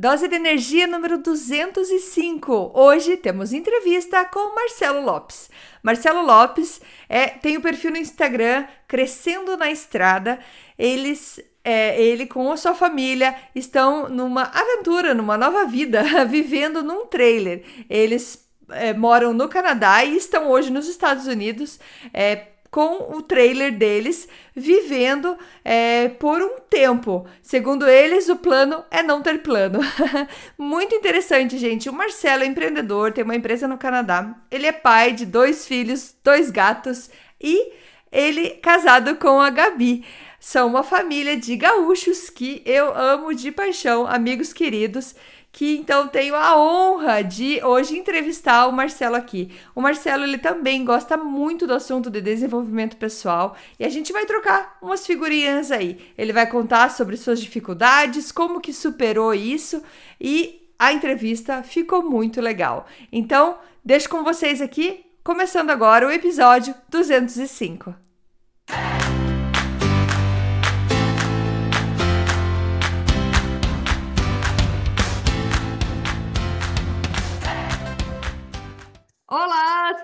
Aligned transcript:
Dose 0.00 0.28
de 0.28 0.34
energia 0.34 0.86
número 0.86 1.18
205. 1.18 2.72
Hoje 2.72 3.18
temos 3.18 3.52
entrevista 3.52 4.24
com 4.24 4.54
Marcelo 4.54 5.04
Lopes. 5.04 5.50
Marcelo 5.82 6.22
Lopes 6.22 6.80
é, 7.06 7.26
tem 7.26 7.58
o 7.58 7.60
perfil 7.60 7.90
no 7.90 7.98
Instagram 7.98 8.64
Crescendo 8.88 9.58
na 9.58 9.70
Estrada. 9.70 10.38
Eles 10.78 11.38
é, 11.62 12.02
ele 12.02 12.24
com 12.24 12.50
a 12.50 12.56
sua 12.56 12.72
família 12.72 13.36
estão 13.54 14.08
numa 14.08 14.44
aventura, 14.44 15.12
numa 15.12 15.36
nova 15.36 15.66
vida, 15.66 16.02
vivendo 16.24 16.82
num 16.82 17.04
trailer. 17.04 17.62
Eles 17.86 18.48
é, 18.70 18.94
moram 18.94 19.34
no 19.34 19.50
Canadá 19.50 20.02
e 20.02 20.16
estão 20.16 20.48
hoje 20.48 20.70
nos 20.70 20.88
Estados 20.88 21.26
Unidos. 21.26 21.78
É, 22.14 22.46
com 22.70 23.16
o 23.16 23.22
trailer 23.22 23.76
deles 23.76 24.28
vivendo 24.54 25.36
é, 25.64 26.08
por 26.08 26.40
um 26.40 26.60
tempo. 26.70 27.26
Segundo 27.42 27.88
eles, 27.88 28.28
o 28.28 28.36
plano 28.36 28.84
é 28.90 29.02
não 29.02 29.22
ter 29.22 29.42
plano. 29.42 29.80
Muito 30.56 30.94
interessante, 30.94 31.58
gente. 31.58 31.88
O 31.88 31.92
Marcelo 31.92 32.44
é 32.44 32.46
empreendedor, 32.46 33.12
tem 33.12 33.24
uma 33.24 33.34
empresa 33.34 33.66
no 33.66 33.76
Canadá. 33.76 34.36
Ele 34.50 34.66
é 34.66 34.72
pai 34.72 35.12
de 35.12 35.26
dois 35.26 35.66
filhos, 35.66 36.14
dois 36.22 36.50
gatos 36.50 37.10
e 37.40 37.72
ele 38.12 38.50
casado 38.50 39.16
com 39.16 39.40
a 39.40 39.50
Gabi. 39.50 40.04
São 40.38 40.68
uma 40.68 40.82
família 40.82 41.36
de 41.36 41.54
gaúchos 41.56 42.30
que 42.30 42.62
eu 42.64 42.96
amo 42.96 43.34
de 43.34 43.52
paixão, 43.52 44.06
amigos 44.06 44.52
queridos 44.52 45.14
que 45.52 45.76
então 45.76 46.06
tenho 46.06 46.34
a 46.34 46.56
honra 46.56 47.22
de 47.22 47.60
hoje 47.64 47.98
entrevistar 47.98 48.66
o 48.66 48.72
Marcelo 48.72 49.16
aqui. 49.16 49.50
O 49.74 49.80
Marcelo 49.80 50.24
ele 50.24 50.38
também 50.38 50.84
gosta 50.84 51.16
muito 51.16 51.66
do 51.66 51.74
assunto 51.74 52.08
de 52.08 52.20
desenvolvimento 52.20 52.96
pessoal 52.96 53.56
e 53.78 53.84
a 53.84 53.88
gente 53.88 54.12
vai 54.12 54.26
trocar 54.26 54.78
umas 54.80 55.06
figurinhas 55.06 55.72
aí. 55.72 55.98
Ele 56.16 56.32
vai 56.32 56.48
contar 56.48 56.90
sobre 56.90 57.16
suas 57.16 57.40
dificuldades, 57.40 58.30
como 58.30 58.60
que 58.60 58.72
superou 58.72 59.34
isso 59.34 59.82
e 60.20 60.68
a 60.78 60.92
entrevista 60.92 61.62
ficou 61.62 62.02
muito 62.02 62.40
legal. 62.40 62.86
Então, 63.12 63.58
deixo 63.84 64.08
com 64.08 64.24
vocês 64.24 64.62
aqui, 64.62 65.04
começando 65.22 65.70
agora 65.70 66.06
o 66.06 66.10
episódio 66.10 66.74
205. 66.88 68.09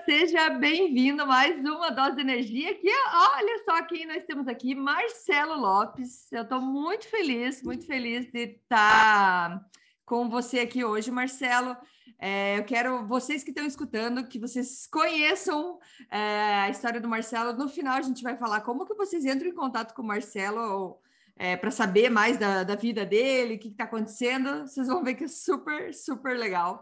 Seja 0.07 0.49
bem-vindo 0.51 1.23
a 1.23 1.25
mais 1.25 1.59
uma 1.59 1.89
dose 1.89 2.15
de 2.15 2.21
energia. 2.21 2.73
Que 2.75 2.87
olha 2.87 3.61
só 3.65 3.83
quem 3.83 4.07
nós 4.07 4.23
temos 4.23 4.47
aqui, 4.47 4.73
Marcelo 4.73 5.59
Lopes. 5.59 6.31
Eu 6.31 6.43
estou 6.43 6.61
muito 6.61 7.05
feliz, 7.09 7.61
muito 7.61 7.85
feliz 7.85 8.25
de 8.31 8.43
estar 8.43 9.61
com 10.05 10.29
você 10.29 10.61
aqui 10.61 10.85
hoje, 10.85 11.11
Marcelo. 11.11 11.75
É, 12.17 12.57
eu 12.57 12.63
quero 12.63 13.05
vocês 13.05 13.43
que 13.43 13.49
estão 13.49 13.65
escutando 13.65 14.25
que 14.25 14.39
vocês 14.39 14.87
conheçam 14.87 15.77
é, 16.09 16.55
a 16.61 16.69
história 16.69 17.01
do 17.01 17.09
Marcelo. 17.09 17.51
No 17.51 17.67
final 17.67 17.97
a 17.97 18.01
gente 18.01 18.23
vai 18.23 18.37
falar 18.37 18.61
como 18.61 18.85
que 18.85 18.93
vocês 18.93 19.25
entram 19.25 19.49
em 19.49 19.55
contato 19.55 19.93
com 19.93 20.03
o 20.03 20.07
Marcelo 20.07 21.01
é, 21.35 21.57
para 21.57 21.69
saber 21.69 22.09
mais 22.09 22.37
da, 22.37 22.63
da 22.63 22.75
vida 22.75 23.05
dele, 23.05 23.55
o 23.55 23.59
que 23.59 23.67
está 23.67 23.83
acontecendo. 23.83 24.61
Vocês 24.61 24.87
vão 24.87 25.03
ver 25.03 25.15
que 25.15 25.25
é 25.25 25.27
super, 25.27 25.93
super 25.93 26.37
legal. 26.37 26.81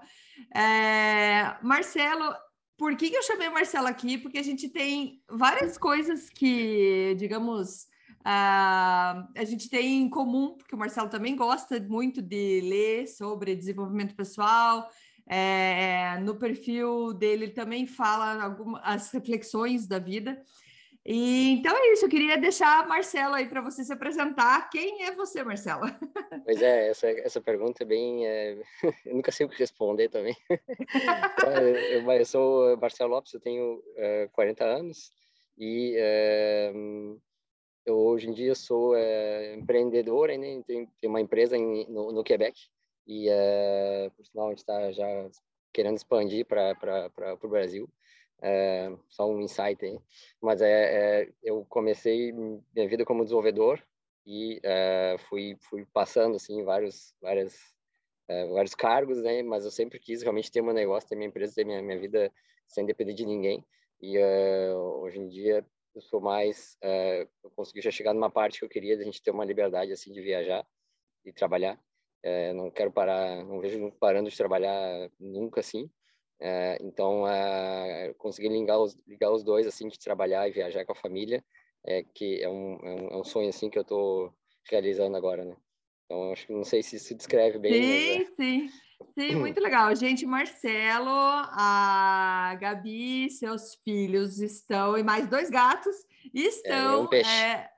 É, 0.56 1.58
Marcelo, 1.64 2.36
por 2.78 2.96
que, 2.96 3.14
eu 3.14 3.24
chamei 3.24 3.48
o 3.48 3.54
Marcelo 3.54 3.88
aqui? 3.88 4.18
Porque 4.18 4.38
a 4.38 4.44
gente 4.44 4.70
tem 4.70 5.22
várias 5.30 5.78
coisas 5.78 6.30
que, 6.30 7.16
digamos, 7.18 7.84
uh, 8.22 9.24
a 9.36 9.44
gente 9.46 9.70
tem 9.70 10.02
em 10.02 10.10
comum, 10.10 10.56
porque 10.58 10.76
o 10.76 10.78
Marcelo 10.78 11.10
também 11.10 11.36
gosta 11.36 11.80
muito 11.80 12.22
de 12.22 12.62
ler 12.62 13.08
sobre 13.08 13.56
desenvolvimento 13.56 14.16
pessoal. 14.16 14.90
É, 15.28 16.20
no 16.20 16.36
perfil 16.36 17.12
dele 17.12 17.46
ele 17.46 17.52
também 17.52 17.88
fala 17.88 18.44
algumas 18.44 18.80
as 18.84 19.12
reflexões 19.12 19.88
da 19.88 19.98
vida. 19.98 20.40
E, 21.06 21.52
então 21.52 21.78
é 21.78 21.94
isso, 21.94 22.06
eu 22.06 22.10
queria 22.10 22.36
deixar 22.36 22.80
a 22.80 22.88
Marcela 22.88 23.38
aí 23.38 23.48
para 23.48 23.62
você 23.62 23.84
se 23.84 23.94
apresentar. 23.94 24.68
Quem 24.72 25.04
é 25.04 25.14
você, 25.14 25.44
Marcela? 25.44 25.88
Pois 26.46 26.62
é, 26.62 26.90
essa, 26.90 27.08
essa 27.08 27.42
pergunta 27.42 27.84
é 27.84 27.86
bem. 27.86 28.28
É... 28.28 28.58
Eu 29.06 29.16
nunca 29.16 29.32
sei 29.32 29.46
o 29.46 29.50
que 29.50 29.58
responder 29.58 30.10
também. 30.10 30.36
eu, 31.92 32.12
eu 32.12 32.26
sou 32.26 32.78
Marcelo 32.78 33.12
Lopes, 33.12 33.34
eu 33.34 33.40
tenho 33.40 33.82
é, 33.96 34.28
40 34.32 34.64
anos 34.64 35.12
e 35.58 35.96
é, 35.98 36.72
eu 37.86 37.98
hoje 37.98 38.28
em 38.28 38.34
dia 38.34 38.54
sou 38.54 38.96
é, 38.96 39.56
empreendedor, 39.56 40.28
né? 40.30 40.62
tenho, 40.68 40.88
tenho 41.00 41.10
uma 41.14 41.22
empresa 41.22 41.58
em, 41.58 41.88
no, 41.90 42.12
no 42.12 42.24
Quebec 42.24 42.60
e, 43.08 43.28
por 44.16 44.26
sinal, 44.26 44.48
a 44.48 44.50
gente 44.50 44.60
está 44.60 44.92
já 44.92 45.30
querendo 45.74 45.98
expandir 45.98 46.46
para 46.46 47.38
o 47.42 47.48
Brasil. 47.48 47.90
É, 48.48 48.96
só 49.10 49.28
um 49.28 49.42
insight 49.42 49.84
aí. 49.84 50.00
Mas 50.40 50.62
é, 50.62 51.24
é, 51.24 51.34
eu 51.42 51.66
comecei 51.68 52.32
minha 52.32 52.88
vida 52.88 53.04
como 53.04 53.24
desenvolvedor 53.24 53.82
e 54.24 54.60
é, 54.62 55.16
fui 55.28 55.58
fui 55.62 55.84
passando 55.92 56.36
assim 56.36 56.64
vários 56.64 57.16
várias 57.20 57.76
é, 58.28 58.46
vários 58.50 58.76
cargos, 58.76 59.20
né? 59.24 59.42
Mas 59.42 59.66
eu 59.66 59.72
sempre 59.72 59.98
quis 59.98 60.22
realmente 60.22 60.52
ter 60.52 60.62
meu 60.62 60.76
negócio, 60.76 61.10
ter 61.10 61.16
minha 61.16 61.28
empresa, 61.28 61.56
ter 61.56 61.66
minha 61.66 61.82
minha 61.82 62.00
vida 62.00 62.32
sem 62.68 62.86
depender 62.86 63.16
de 63.16 63.26
ninguém. 63.26 63.66
E 64.00 64.16
é, 64.16 64.72
hoje 64.76 65.18
em 65.18 65.28
dia 65.28 65.66
eu 65.96 66.02
sou 66.02 66.22
mais 66.22 66.78
é, 66.84 67.28
eu 67.44 67.50
consegui 67.50 67.82
já 67.82 67.90
chegar 67.90 68.14
numa 68.14 68.30
parte 68.30 68.60
que 68.60 68.66
eu 68.66 68.70
queria, 68.70 68.96
a 68.96 69.04
gente 69.04 69.24
ter 69.24 69.32
uma 69.32 69.46
liberdade 69.46 69.92
assim 69.92 70.12
de 70.14 70.22
viajar 70.22 70.64
e 71.26 71.34
trabalhar. 71.34 71.80
não 72.54 72.70
quero 72.70 72.92
parar, 72.92 73.44
não 73.44 73.60
vejo 73.60 73.92
parando 74.00 74.30
de 74.30 74.38
trabalhar 74.38 75.10
nunca 75.20 75.62
assim. 75.62 75.90
É, 76.40 76.78
então, 76.82 77.28
é, 77.28 78.14
conseguir 78.18 78.50
ligar 78.50 78.80
os, 78.80 78.96
ligar 79.08 79.32
os 79.32 79.44
dois, 79.44 79.66
assim, 79.66 79.88
de 79.88 79.98
trabalhar 79.98 80.48
e 80.48 80.52
viajar 80.52 80.86
com 80.86 80.92
a 80.92 80.96
família, 80.96 81.44
é 81.86 82.04
que 82.04 82.42
é 82.42 82.50
um, 82.50 82.76
é 82.84 82.90
um, 82.90 83.08
é 83.10 83.18
um 83.18 83.24
sonho, 83.24 83.50
assim, 83.50 83.70
que 83.70 83.78
eu 83.78 83.84
estou 83.84 84.34
realizando 84.70 85.16
agora, 85.16 85.46
né? 85.46 85.56
Então, 86.06 86.32
acho 86.32 86.46
que 86.46 86.54
não 86.54 86.64
sei 86.64 86.84
se 86.84 87.00
se 87.00 87.16
descreve 87.16 87.58
bem. 87.58 87.74
Sim, 87.74 88.18
mas, 88.20 88.28
é... 88.28 88.36
sim. 88.36 88.70
Sim, 89.18 89.36
muito 89.36 89.60
legal. 89.60 89.94
Gente, 89.96 90.26
Marcelo, 90.26 91.10
a 91.10 92.58
Gabi, 92.60 93.30
seus 93.30 93.76
filhos 93.76 94.40
estão, 94.40 94.98
e 94.98 95.04
mais 95.04 95.28
dois 95.28 95.50
gatos, 95.50 95.96
estão. 96.34 96.94
É, 96.94 96.98
um 96.98 97.08
peixe. 97.08 97.30
É, 97.30 97.70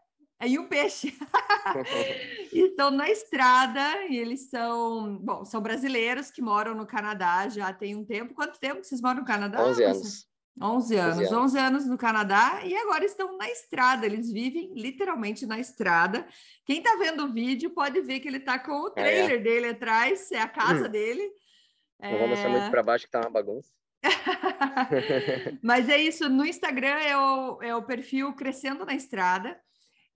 e 0.45 0.59
um 0.59 0.67
peixe. 0.67 1.13
estão 2.53 2.91
na 2.91 3.09
estrada 3.09 4.05
e 4.07 4.17
eles 4.17 4.49
são, 4.49 5.17
bom, 5.17 5.43
são 5.43 5.61
brasileiros 5.61 6.29
que 6.29 6.41
moram 6.41 6.75
no 6.75 6.85
Canadá 6.85 7.49
já 7.49 7.73
tem 7.73 7.95
um 7.95 8.05
tempo. 8.05 8.33
Quanto 8.33 8.59
tempo 8.59 8.83
vocês 8.83 9.01
moram 9.01 9.21
no 9.21 9.25
Canadá? 9.25 9.63
11 9.65 9.83
anos. 9.83 10.27
11 10.59 10.95
anos, 10.95 11.17
11 11.17 11.25
anos, 11.25 11.31
11 11.31 11.59
anos 11.59 11.85
no 11.85 11.97
Canadá 11.97 12.61
e 12.63 12.75
agora 12.75 13.05
estão 13.05 13.37
na 13.37 13.47
estrada, 13.47 14.07
eles 14.07 14.31
vivem 14.31 14.73
literalmente 14.73 15.45
na 15.45 15.59
estrada. 15.59 16.27
Quem 16.65 16.79
está 16.79 16.95
vendo 16.95 17.25
o 17.25 17.31
vídeo 17.31 17.69
pode 17.69 18.01
ver 18.01 18.19
que 18.19 18.27
ele 18.27 18.37
está 18.37 18.57
com 18.57 18.73
o 18.73 18.89
trailer 18.89 19.31
é, 19.31 19.35
é. 19.35 19.37
dele 19.37 19.67
atrás, 19.69 20.31
é 20.31 20.39
a 20.39 20.47
casa 20.47 20.87
hum. 20.87 20.91
dele. 20.91 21.31
Não 21.99 22.09
é... 22.09 22.17
vou 22.17 22.27
mostrar 22.27 22.49
muito 22.49 22.71
para 22.71 22.83
baixo 22.83 23.05
que 23.05 23.11
tá 23.11 23.21
uma 23.21 23.29
bagunça. 23.29 23.71
Mas 25.61 25.89
é 25.89 25.97
isso, 25.97 26.27
no 26.27 26.45
Instagram 26.45 26.99
é 26.99 27.17
o, 27.17 27.61
é 27.61 27.75
o 27.75 27.83
perfil 27.83 28.33
Crescendo 28.33 28.85
na 28.85 28.95
Estrada. 28.95 29.59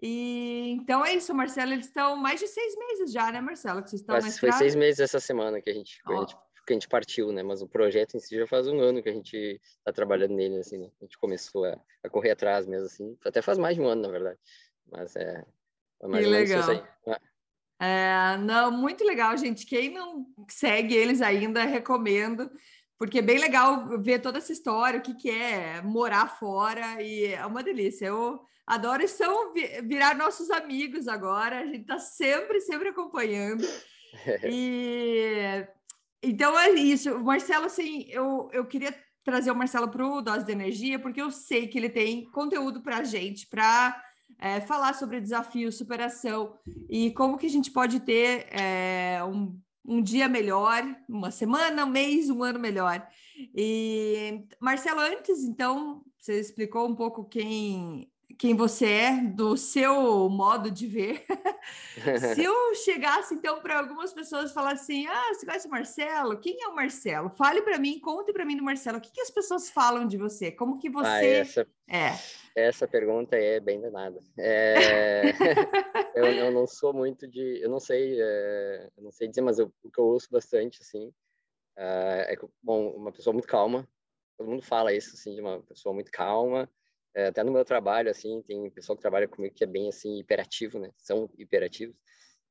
E 0.02 0.72
então 0.72 1.06
é 1.06 1.14
isso, 1.14 1.34
Marcelo. 1.34 1.74
Eles 1.74 1.86
estão 1.86 2.16
mais 2.16 2.40
de 2.40 2.48
seis 2.48 2.76
meses 2.76 3.12
já, 3.12 3.32
né, 3.32 3.40
Marcelo? 3.40 3.84
Que 3.84 3.90
vocês 3.90 4.02
estão 4.02 4.16
Mas 4.16 4.40
foi 4.40 4.52
seis 4.52 4.74
meses 4.74 5.00
essa 5.00 5.20
semana 5.20 5.62
que 5.62 5.70
a 5.70 5.74
gente, 5.74 6.02
oh. 6.08 6.14
a 6.14 6.20
gente, 6.22 6.36
que 6.66 6.74
a 6.74 6.74
gente 6.74 6.88
partiu, 6.88 7.32
né? 7.32 7.44
Mas 7.44 7.62
o 7.62 7.68
projeto 7.68 8.16
em 8.16 8.20
si 8.20 8.36
já 8.36 8.48
faz 8.48 8.68
um 8.68 8.80
ano 8.80 9.04
que 9.04 9.10
a 9.10 9.14
gente 9.14 9.62
está 9.78 9.92
trabalhando 9.94 10.34
nele, 10.34 10.58
assim, 10.58 10.80
né? 10.80 10.90
A 11.00 11.06
gente 11.06 11.18
começou 11.20 11.66
a, 11.66 11.80
a, 12.04 12.10
correr 12.10 12.32
atrás 12.32 12.66
mesmo, 12.66 12.88
assim. 12.88 13.18
Até 13.24 13.42
faz 13.42 13.60
mais 13.60 13.76
de 13.76 13.82
um 13.82 13.88
ano, 13.88 14.02
na 14.02 14.10
verdade. 14.10 14.40
Mas 14.92 15.16
é, 15.16 15.46
mais 16.04 16.26
que 16.26 16.32
legal. 16.32 16.60
isso 16.60 16.72
aí. 16.72 16.84
É, 17.80 18.38
não, 18.38 18.72
muito 18.72 19.04
legal, 19.04 19.36
gente. 19.38 19.66
Quem 19.66 19.94
não 19.94 20.28
segue 20.50 20.96
eles 20.96 21.22
ainda, 21.22 21.64
recomendo 21.64 22.50
porque 23.02 23.18
é 23.18 23.24
bem 23.24 23.40
legal 23.40 24.00
ver 24.00 24.20
toda 24.20 24.38
essa 24.38 24.52
história, 24.52 25.00
o 25.00 25.02
que, 25.02 25.16
que 25.16 25.28
é 25.28 25.82
morar 25.82 26.28
fora, 26.38 27.02
e 27.02 27.34
é 27.34 27.44
uma 27.44 27.64
delícia. 27.64 28.06
Eu 28.06 28.40
adoro, 28.64 29.08
são 29.08 29.52
virar 29.86 30.16
nossos 30.16 30.52
amigos 30.52 31.08
agora, 31.08 31.62
a 31.62 31.66
gente 31.66 31.82
está 31.82 31.98
sempre, 31.98 32.62
sempre 32.62 32.90
acompanhando. 32.90 33.66
e 34.48 35.66
então 36.22 36.60
é 36.60 36.70
isso. 36.70 37.18
Marcelo, 37.22 37.66
assim, 37.66 38.06
eu, 38.08 38.48
eu 38.54 38.68
queria 38.68 38.96
trazer 39.24 39.50
o 39.50 39.56
Marcelo 39.56 39.90
para 39.90 40.06
o 40.06 40.22
Dose 40.22 40.46
de 40.46 40.52
Energia, 40.52 41.00
porque 41.00 41.24
eu 41.24 41.32
sei 41.32 41.68
que 41.68 41.80
ele 41.80 41.90
tem 41.90 42.30
conteúdo 42.30 42.84
para 42.84 42.98
a 42.98 43.04
gente, 43.04 43.48
para 43.48 44.00
é, 44.38 44.62
falar 44.62 44.94
sobre 44.94 45.20
desafio, 45.20 45.72
superação 45.72 46.56
e 46.88 47.10
como 47.14 47.40
que 47.40 47.48
a 47.48 47.50
gente 47.50 47.72
pode 47.72 48.00
ter 48.02 48.46
é, 48.52 49.24
um 49.24 49.60
um 49.86 50.02
dia 50.02 50.28
melhor, 50.28 50.84
uma 51.08 51.32
semana, 51.32 51.86
um 51.86 51.90
mês, 51.90 52.30
um 52.30 52.44
ano 52.44 52.60
melhor. 52.60 53.08
E 53.56 54.46
Marcelo, 54.60 55.00
antes, 55.00 55.44
então, 55.44 56.04
você 56.18 56.40
explicou 56.40 56.88
um 56.88 56.96
pouco 56.96 57.26
quem 57.26 58.11
quem 58.38 58.56
você 58.56 58.86
é, 58.86 59.22
do 59.22 59.56
seu 59.58 60.30
modo 60.30 60.70
de 60.70 60.88
ver. 60.88 61.26
Se 62.36 62.44
eu 62.44 62.76
chegasse 62.76 63.34
então 63.34 63.62
para 63.62 63.80
algumas 63.80 64.14
pessoas 64.14 64.52
falar 64.52 64.74
assim: 64.74 65.06
"Ah, 65.08 65.34
você 65.34 65.46
conhece 65.46 65.68
o 65.68 65.72
Marcelo? 65.72 66.40
Quem 66.40 66.62
é 66.62 66.68
o 66.68 66.76
Marcelo? 66.76 67.30
Fale 67.30 67.62
para 67.62 67.78
mim, 67.78 68.00
conte 68.00 68.34
para 68.34 68.46
mim 68.46 68.58
do 68.58 68.64
Marcelo. 68.64 68.98
O 68.98 69.02
que, 69.02 69.12
que 69.12 69.22
as 69.22 69.32
pessoas 69.32 69.70
falam 69.70 70.08
de 70.08 70.18
você? 70.18 70.52
Como 70.52 70.78
que 70.78 70.88
ah, 70.90 70.92
você 70.92 71.08
ah, 71.08 71.24
essa, 71.24 71.68
é?" 71.88 72.12
Essa 72.56 72.88
pergunta 72.88 73.36
é 73.36 73.60
bem 73.60 73.80
danada. 73.80 74.20
É... 74.38 75.24
eu, 76.16 76.26
eu, 76.26 76.52
não 76.52 76.68
sou 76.68 76.94
muito 76.94 77.28
de, 77.28 77.62
eu 77.62 77.70
não 77.70 77.80
sei, 77.80 78.20
é... 78.20 78.90
eu 78.98 79.04
não 79.04 79.12
sei 79.12 79.28
dizer, 79.28 79.42
mas 79.42 79.60
eu, 79.60 79.72
o 79.84 79.90
que 79.90 80.00
eu 80.00 80.06
ouço 80.06 80.28
bastante 80.30 80.82
assim 80.82 81.14
é, 81.78 82.34
é 82.34 82.38
bom, 82.62 82.90
uma 82.92 83.12
pessoa 83.12 83.34
muito 83.34 83.48
calma. 83.48 83.88
Todo 84.38 84.50
mundo 84.50 84.64
fala 84.64 84.94
isso 84.94 85.16
assim 85.16 85.34
de 85.34 85.42
uma 85.42 85.62
pessoa 85.62 85.94
muito 85.94 86.12
calma 86.12 86.70
é, 87.14 87.28
até 87.28 87.44
no 87.44 87.52
meu 87.52 87.66
trabalho, 87.66 88.10
assim, 88.10 88.42
tem 88.44 88.70
pessoal 88.70 88.96
que 88.96 89.02
trabalha 89.02 89.28
comigo 89.28 89.54
que 89.54 89.64
é 89.64 89.68
bem, 89.68 89.90
assim, 89.90 90.20
hiperativo, 90.20 90.80
né? 90.80 90.92
São 90.98 91.30
hiperativos. 91.38 91.96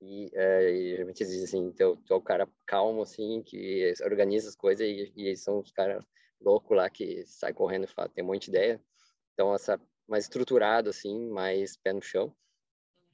E, 0.03 0.31
é, 0.35 0.71
e 0.71 0.91
geralmente 0.91 1.23
eles 1.23 1.33
dizem 1.33 1.69
assim, 1.69 1.73
tu, 1.73 1.97
tu 2.07 2.15
é 2.15 2.17
o 2.17 2.23
cara 2.23 2.49
calmo, 2.67 3.03
assim, 3.03 3.43
que 3.43 3.93
organiza 4.03 4.49
as 4.49 4.57
coisas 4.57 4.87
e, 4.87 5.13
e 5.17 5.37
são 5.37 5.59
os 5.59 5.71
caras 5.71 6.05
loucos 6.41 6.77
lá 6.77 6.89
que 6.89 7.25
sai 7.27 7.53
correndo 7.53 7.85
e 7.85 7.87
fala, 7.87 8.09
tem 8.09 8.25
um 8.25 8.29
monte 8.29 8.45
de 8.45 8.51
ideia. 8.51 8.81
Então, 9.35 9.55
essa 9.55 9.81
mais 10.09 10.25
estruturado, 10.25 10.91
assim, 10.91 11.29
mais 11.31 11.77
pé 11.77 11.93
no 11.93 12.03
chão. 12.03 12.35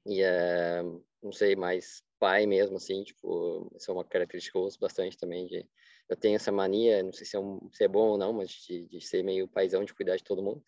E, 0.05 0.23
é, 0.23 0.83
não 1.23 1.33
sei, 1.33 1.55
mais 1.57 2.03
pai 2.19 2.47
mesmo, 2.47 2.77
assim, 2.77 3.05
tipo, 3.05 3.71
isso 3.77 3.91
é 3.91 3.95
uma 3.95 4.05
característica 4.05 4.53
que 4.53 4.59
eu 4.59 4.63
uso 4.63 4.79
bastante 4.81 5.17
também 5.17 5.47
de... 5.47 5.69
Eu 6.09 6.17
tenho 6.17 6.37
essa 6.37 6.53
mania, 6.53 7.03
não 7.03 7.13
sei 7.13 7.27
se 7.27 7.37
é, 7.37 7.41
um, 7.41 7.69
se 7.73 7.83
é 7.85 7.89
bom 7.89 8.11
ou 8.11 8.19
não, 8.19 8.33
mas 8.33 8.49
de, 8.51 8.87
de 8.87 9.01
ser 9.01 9.25
meio 9.25 9.49
paizão, 9.49 9.85
de 9.85 9.93
cuidar 9.93 10.17
de 10.17 10.23
todo 10.23 10.43
mundo 10.43 10.63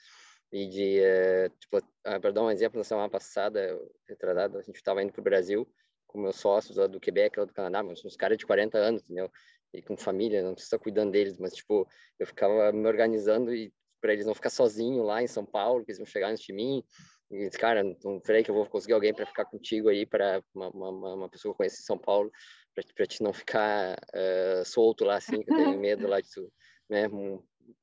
e 0.52 0.66
de, 0.66 1.00
uh, 1.00 1.50
tipo, 1.58 1.78
uh, 1.78 2.20
para 2.20 2.30
dar 2.30 2.42
um 2.42 2.50
exemplo, 2.50 2.78
na 2.78 2.84
semana 2.84 3.08
passada, 3.08 3.78
retrasada, 4.08 4.58
a 4.58 4.62
gente 4.62 4.76
estava 4.76 5.02
indo 5.02 5.12
para 5.12 5.20
o 5.20 5.24
Brasil 5.24 5.68
com 6.06 6.18
meus 6.18 6.36
sócios 6.36 6.76
lá 6.76 6.86
do 6.86 6.98
Quebec, 6.98 7.38
lá 7.38 7.44
do 7.44 7.52
Canadá, 7.52 7.82
mas 7.82 8.02
uns 8.04 8.16
caras 8.16 8.38
de 8.38 8.46
40 8.46 8.78
anos, 8.78 9.02
entendeu? 9.02 9.30
E 9.74 9.82
com 9.82 9.96
família, 9.96 10.42
não 10.42 10.54
precisa 10.54 10.78
cuidando 10.78 11.12
deles, 11.12 11.36
mas, 11.38 11.54
tipo, 11.54 11.86
eu 12.18 12.26
ficava 12.26 12.72
me 12.72 12.86
organizando 12.88 13.54
e 13.54 13.72
para 14.00 14.12
eles 14.12 14.26
não 14.26 14.34
ficar 14.34 14.50
sozinho 14.50 15.02
lá 15.02 15.22
em 15.22 15.26
São 15.26 15.44
Paulo, 15.44 15.84
que 15.84 15.90
eles 15.90 15.98
vão 15.98 16.06
chegar 16.06 16.30
antes 16.30 16.44
de 16.44 16.52
mim, 16.52 16.82
e 17.30 17.46
disse, 17.46 17.58
cara, 17.58 17.82
não 18.02 18.18
creio 18.20 18.42
que 18.42 18.50
eu 18.50 18.54
vou 18.54 18.64
conseguir 18.66 18.94
alguém 18.94 19.12
para 19.12 19.26
ficar 19.26 19.44
contigo 19.44 19.90
aí, 19.90 20.06
para 20.06 20.42
uma, 20.54 20.70
uma, 20.70 21.14
uma, 21.14 21.28
pessoa 21.28 21.52
que 21.52 21.54
eu 21.54 21.58
conheço 21.58 21.82
em 21.82 21.84
São 21.84 21.98
Paulo, 21.98 22.30
para 22.74 23.06
te 23.06 23.22
não 23.22 23.32
ficar 23.32 23.98
uh, 24.14 24.64
solto 24.64 25.04
lá, 25.04 25.16
assim, 25.16 25.42
que 25.42 25.52
eu 25.52 25.56
tenho 25.56 25.78
medo 25.78 26.06
lá 26.06 26.20
de 26.20 26.30
tu, 26.30 26.50
né, 26.88 27.06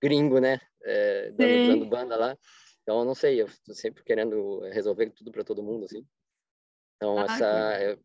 gringo, 0.01 0.39
né, 0.39 0.55
uh, 0.81 1.33
dando, 1.33 1.67
dando, 1.67 1.85
banda 1.85 2.15
lá. 2.15 2.37
Então, 2.83 2.99
eu 2.99 3.05
não 3.05 3.15
sei, 3.15 3.41
eu 3.41 3.47
estou 3.47 3.73
sempre 3.73 4.03
querendo 4.03 4.59
resolver 4.69 5.09
tudo 5.09 5.31
para 5.31 5.43
todo 5.43 5.63
mundo, 5.63 5.85
assim. 5.85 6.05
Então, 6.97 7.17
ah, 7.17 7.23
essa, 7.25 7.83
eu, 7.83 7.99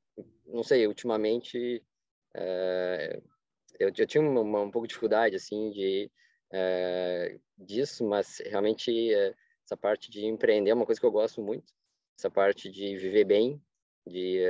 não 0.47 0.63
sei, 0.63 0.87
ultimamente, 0.87 1.83
uh, 2.37 3.23
eu, 3.79 3.93
eu 3.97 4.07
tinha 4.07 4.23
uma, 4.23 4.61
um 4.61 4.71
pouco 4.71 4.87
de 4.87 4.93
dificuldade, 4.93 5.37
assim, 5.37 5.71
de, 5.71 6.11
uh, 6.53 7.41
disso, 7.59 8.05
mas 8.05 8.41
realmente 8.47 8.91
uh, 8.91 9.35
essa 9.65 9.77
parte 9.77 10.11
de 10.11 10.25
empreender 10.25 10.71
é 10.71 10.75
uma 10.75 10.87
coisa 10.87 11.01
que 11.01 11.07
eu 11.07 11.13
gosto 11.13 11.43
muito, 11.43 11.73
essa 12.19 12.31
parte 12.31 12.71
de 12.71 12.97
viver 12.97 13.25
bem, 13.25 13.63
de 14.07 14.43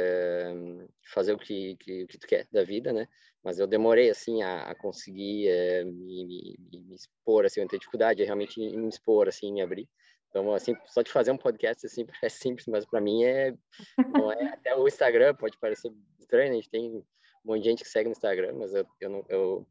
fazer 1.13 1.33
o 1.33 1.39
que, 1.39 1.77
que, 1.77 2.07
que 2.07 2.19
tu 2.19 2.27
quer 2.27 2.47
da 2.51 2.65
vida, 2.65 2.93
né? 2.93 3.07
Mas 3.43 3.59
eu 3.59 3.67
demorei, 3.67 4.11
assim, 4.11 4.43
a, 4.43 4.71
a 4.71 4.75
conseguir 4.75 5.49
me, 5.85 6.27
me, 6.27 6.57
me, 6.73 6.95
expor, 6.95 7.45
assim, 7.45 7.61
eu 7.61 7.69
tenho 7.69 7.81
dificuldade 7.81 8.23
realmente 8.23 8.61
em 8.61 8.79
me 8.79 8.89
expor, 8.89 9.29
assim, 9.29 9.53
me 9.53 9.63
abrir. 9.63 9.89
Então, 10.31 10.53
assim, 10.55 10.75
só 10.87 11.03
de 11.03 11.11
fazer 11.11 11.33
um 11.33 11.37
podcast 11.37 11.85
assim 11.85 12.07
parece 12.21 12.39
simples, 12.39 12.67
mas 12.67 12.87
para 12.87 13.01
mim 13.01 13.25
é, 13.25 13.49
é. 13.49 13.55
Até 14.55 14.77
o 14.77 14.87
Instagram 14.87 15.35
pode 15.35 15.59
parecer 15.59 15.93
estranho, 16.19 16.51
né? 16.51 16.53
a 16.53 16.61
gente 16.61 16.71
tem 16.71 16.89
um 16.91 17.05
monte 17.45 17.63
de 17.63 17.69
gente 17.71 17.83
que 17.83 17.91
segue 17.91 18.09
no 18.09 18.13
Instagram, 18.13 18.55
mas 18.55 18.73
eu, 18.73 18.87
eu 19.01 19.11
não, 19.11 19.25
eu 19.29 19.67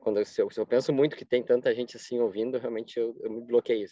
quando 0.00 0.18
eu, 0.18 0.24
se 0.24 0.40
eu, 0.40 0.50
se 0.50 0.58
eu 0.58 0.66
penso 0.66 0.92
muito 0.92 1.14
que 1.14 1.26
tem 1.26 1.42
tanta 1.42 1.74
gente 1.74 1.96
assim 1.96 2.18
ouvindo, 2.18 2.58
realmente 2.58 2.98
eu, 2.98 3.14
eu 3.20 3.30
me 3.30 3.42
bloqueio. 3.42 3.86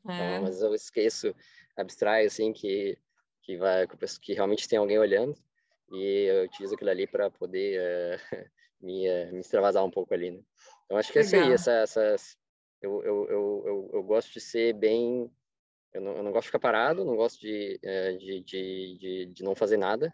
Então, 0.00 0.14
é. 0.14 0.36
Então, 0.36 0.42
mas 0.42 0.62
eu 0.62 0.72
esqueço, 0.72 1.34
abstraio 1.76 2.28
assim 2.28 2.52
que 2.52 2.96
que 3.46 3.56
vai 3.56 3.86
que 4.20 4.34
realmente 4.34 4.68
tem 4.68 4.78
alguém 4.78 4.98
olhando 4.98 5.36
e 5.92 6.24
eu 6.24 6.44
utilizo 6.44 6.74
aquilo 6.74 6.90
ali 6.90 7.06
para 7.06 7.30
poder 7.30 7.78
uh, 7.80 8.20
me, 8.84 9.08
uh, 9.08 9.32
me 9.32 9.38
extravasar 9.38 9.84
um 9.84 9.90
pouco 9.90 10.12
ali, 10.12 10.32
né? 10.32 10.42
Então 10.84 10.98
acho 10.98 11.12
que 11.12 11.20
Legal. 11.20 11.40
é 11.40 11.54
isso 11.54 11.70
aí, 11.70 11.82
essa, 11.84 12.00
essas 12.00 12.36
eu, 12.82 13.02
eu, 13.02 13.28
eu, 13.28 13.62
eu, 13.66 13.90
eu 13.94 14.02
gosto 14.02 14.32
de 14.32 14.40
ser 14.40 14.72
bem. 14.74 15.30
Eu 15.92 16.00
não, 16.00 16.12
eu 16.16 16.22
não 16.22 16.32
gosto 16.32 16.42
de 16.42 16.48
ficar 16.48 16.58
parado, 16.58 17.04
não 17.04 17.16
gosto 17.16 17.40
de, 17.40 17.78
eh, 17.82 18.12
de, 18.12 18.40
de, 18.42 18.98
de, 18.98 19.26
de 19.26 19.42
não 19.42 19.54
fazer 19.54 19.78
nada, 19.78 20.12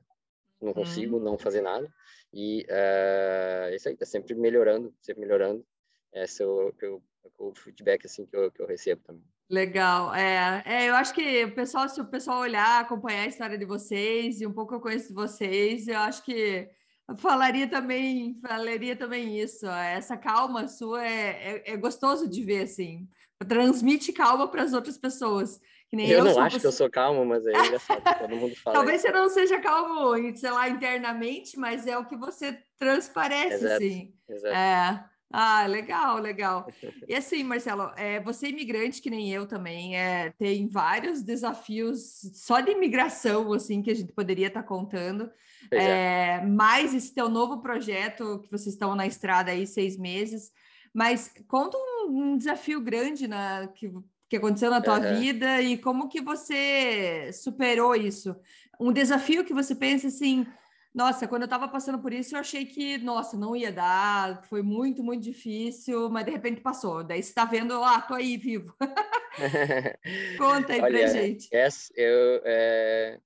não 0.60 0.68
uhum. 0.68 0.74
consigo 0.74 1.18
não 1.18 1.36
fazer 1.36 1.60
nada. 1.60 1.92
E 2.32 2.64
uh, 2.70 3.74
isso 3.74 3.88
aí, 3.88 3.96
tá 3.96 4.06
sempre 4.06 4.34
melhorando, 4.34 4.94
sempre 5.00 5.22
melhorando. 5.22 5.66
Esse 6.14 6.42
é 6.42 6.46
o, 6.46 6.68
o, 6.68 7.02
o 7.48 7.54
feedback 7.54 8.06
assim, 8.06 8.24
que, 8.24 8.36
eu, 8.36 8.50
que 8.52 8.62
eu 8.62 8.66
recebo 8.66 9.02
também. 9.02 9.24
Legal, 9.52 10.14
é, 10.14 10.62
é, 10.64 10.88
eu 10.88 10.94
acho 10.94 11.12
que 11.12 11.44
o 11.44 11.54
pessoal, 11.54 11.86
se 11.88 12.00
o 12.00 12.06
pessoal 12.06 12.38
olhar, 12.38 12.80
acompanhar 12.80 13.24
a 13.24 13.26
história 13.26 13.58
de 13.58 13.66
vocês 13.66 14.40
e 14.40 14.46
um 14.46 14.52
pouco 14.52 14.74
eu 14.74 14.80
conheço 14.80 15.08
de 15.08 15.14
vocês, 15.14 15.88
eu 15.88 15.98
acho 15.98 16.24
que 16.24 16.70
Falaria 17.16 17.68
também, 17.68 18.38
falaria 18.40 18.96
também 18.96 19.38
isso. 19.38 19.66
Essa 19.66 20.16
calma 20.16 20.68
sua 20.68 21.04
é, 21.04 21.62
é, 21.66 21.72
é 21.72 21.76
gostoso 21.76 22.28
de 22.28 22.42
ver, 22.42 22.62
assim. 22.62 23.08
Transmite 23.48 24.12
calma 24.12 24.48
para 24.48 24.62
as 24.62 24.72
outras 24.72 24.96
pessoas. 24.96 25.60
eu, 25.92 26.18
eu 26.18 26.24
não 26.24 26.40
acho 26.40 26.60
que 26.60 26.66
eu 26.66 26.72
sou 26.72 26.88
calmo, 26.88 27.24
mas 27.24 27.44
é 27.44 27.50
engraçado, 27.50 28.02
todo 28.20 28.36
mundo 28.36 28.54
fala. 28.56 28.76
Talvez 28.76 29.02
você 29.02 29.10
não 29.10 29.28
seja 29.28 29.60
calmo, 29.60 30.14
sei 30.36 30.50
lá, 30.50 30.68
internamente, 30.68 31.58
mas 31.58 31.86
é 31.86 31.98
o 31.98 32.06
que 32.06 32.16
você 32.16 32.58
transparece, 32.78 33.54
exato, 33.54 33.74
assim. 33.74 34.14
Exato. 34.28 34.54
É. 34.54 35.04
Ah, 35.32 35.66
legal, 35.66 36.18
legal. 36.18 36.68
E 37.08 37.14
assim, 37.14 37.42
Marcelo, 37.42 37.90
é, 37.96 38.20
você 38.20 38.46
é 38.46 38.50
imigrante, 38.50 39.00
que 39.00 39.10
nem 39.10 39.30
eu 39.32 39.46
também, 39.46 39.96
é, 39.96 40.30
tem 40.38 40.68
vários 40.68 41.22
desafios 41.22 42.20
só 42.34 42.60
de 42.60 42.70
imigração, 42.70 43.52
assim, 43.52 43.82
que 43.82 43.90
a 43.90 43.94
gente 43.94 44.12
poderia 44.12 44.48
estar 44.48 44.62
tá 44.62 44.68
contando. 44.68 45.30
É, 45.70 45.84
é. 45.84 46.46
Mais 46.46 46.94
esse 46.94 47.14
teu 47.14 47.28
novo 47.28 47.62
projeto, 47.62 48.40
que 48.40 48.50
vocês 48.50 48.74
estão 48.74 48.94
na 48.94 49.06
estrada 49.06 49.50
aí 49.50 49.66
seis 49.66 49.96
meses. 49.96 50.52
Mas 50.92 51.32
conta 51.48 51.78
um, 51.78 52.32
um 52.32 52.36
desafio 52.36 52.80
grande 52.80 53.26
na, 53.26 53.68
que, 53.68 53.90
que 54.28 54.36
aconteceu 54.36 54.70
na 54.70 54.80
tua 54.80 54.98
uhum. 54.98 55.20
vida 55.20 55.62
e 55.62 55.78
como 55.78 56.08
que 56.08 56.20
você 56.20 57.30
superou 57.32 57.94
isso. 57.94 58.36
Um 58.78 58.92
desafio 58.92 59.44
que 59.44 59.54
você 59.54 59.74
pensa 59.74 60.08
assim 60.08 60.46
nossa, 60.94 61.26
quando 61.26 61.42
eu 61.42 61.46
estava 61.46 61.66
passando 61.68 61.98
por 61.98 62.12
isso, 62.12 62.34
eu 62.34 62.40
achei 62.40 62.66
que, 62.66 62.98
nossa, 62.98 63.34
não 63.36 63.56
ia 63.56 63.72
dar, 63.72 64.44
foi 64.44 64.60
muito, 64.60 65.02
muito 65.02 65.22
difícil, 65.22 66.10
mas 66.10 66.26
de 66.26 66.30
repente 66.30 66.60
passou. 66.60 67.02
Daí 67.02 67.22
você 67.22 67.30
está 67.30 67.46
vendo, 67.46 67.82
ah, 67.82 68.02
tô 68.02 68.12
aí 68.12 68.36
vivo. 68.36 68.74
Conta 70.38 70.74
aí 70.74 70.80
Olha, 70.82 70.98
pra 70.98 71.06
gente. 71.06 71.48
Essa, 71.50 71.90
eu, 71.96 72.42
é, 72.44 73.18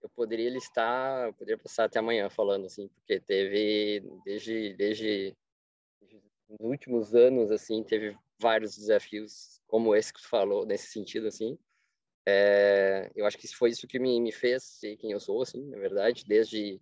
eu 0.00 0.08
poderia 0.10 0.48
listar, 0.48 1.26
eu 1.26 1.32
poderia 1.32 1.58
passar 1.58 1.84
até 1.84 1.98
amanhã 1.98 2.30
falando, 2.30 2.66
assim, 2.66 2.86
porque 2.88 3.18
teve, 3.18 4.00
desde, 4.24 4.74
desde, 4.74 5.36
desde 6.00 6.26
os 6.48 6.60
últimos 6.60 7.16
anos, 7.16 7.50
assim, 7.50 7.82
teve 7.82 8.16
vários 8.38 8.76
desafios, 8.76 9.60
como 9.66 9.94
esse 9.94 10.12
que 10.12 10.22
tu 10.22 10.28
falou, 10.28 10.64
nesse 10.64 10.92
sentido, 10.92 11.26
assim. 11.26 11.58
É, 12.24 13.10
eu 13.16 13.26
acho 13.26 13.36
que 13.36 13.48
foi 13.48 13.70
isso 13.70 13.88
que 13.88 13.98
me, 13.98 14.20
me 14.20 14.30
fez 14.30 14.62
ser 14.62 14.96
quem 14.98 15.10
eu 15.10 15.18
sou, 15.18 15.42
assim, 15.42 15.66
na 15.68 15.78
verdade, 15.78 16.24
desde 16.24 16.80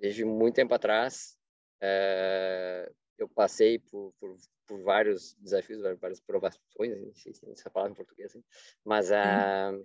desde 0.00 0.24
muito 0.24 0.54
tempo 0.54 0.74
atrás, 0.74 1.36
é, 1.80 2.90
eu 3.18 3.28
passei 3.28 3.78
por, 3.78 4.12
por, 4.18 4.36
por, 4.66 4.82
vários 4.82 5.34
desafios, 5.34 5.82
várias 6.00 6.20
provações, 6.20 7.00
não 7.00 7.14
sei 7.14 7.34
se 7.34 7.40
tem 7.40 7.52
essa 7.52 7.70
palavra 7.70 7.92
em 7.92 7.96
português, 7.96 8.30
assim, 8.30 8.42
mas, 8.84 9.10
uh, 9.10 9.84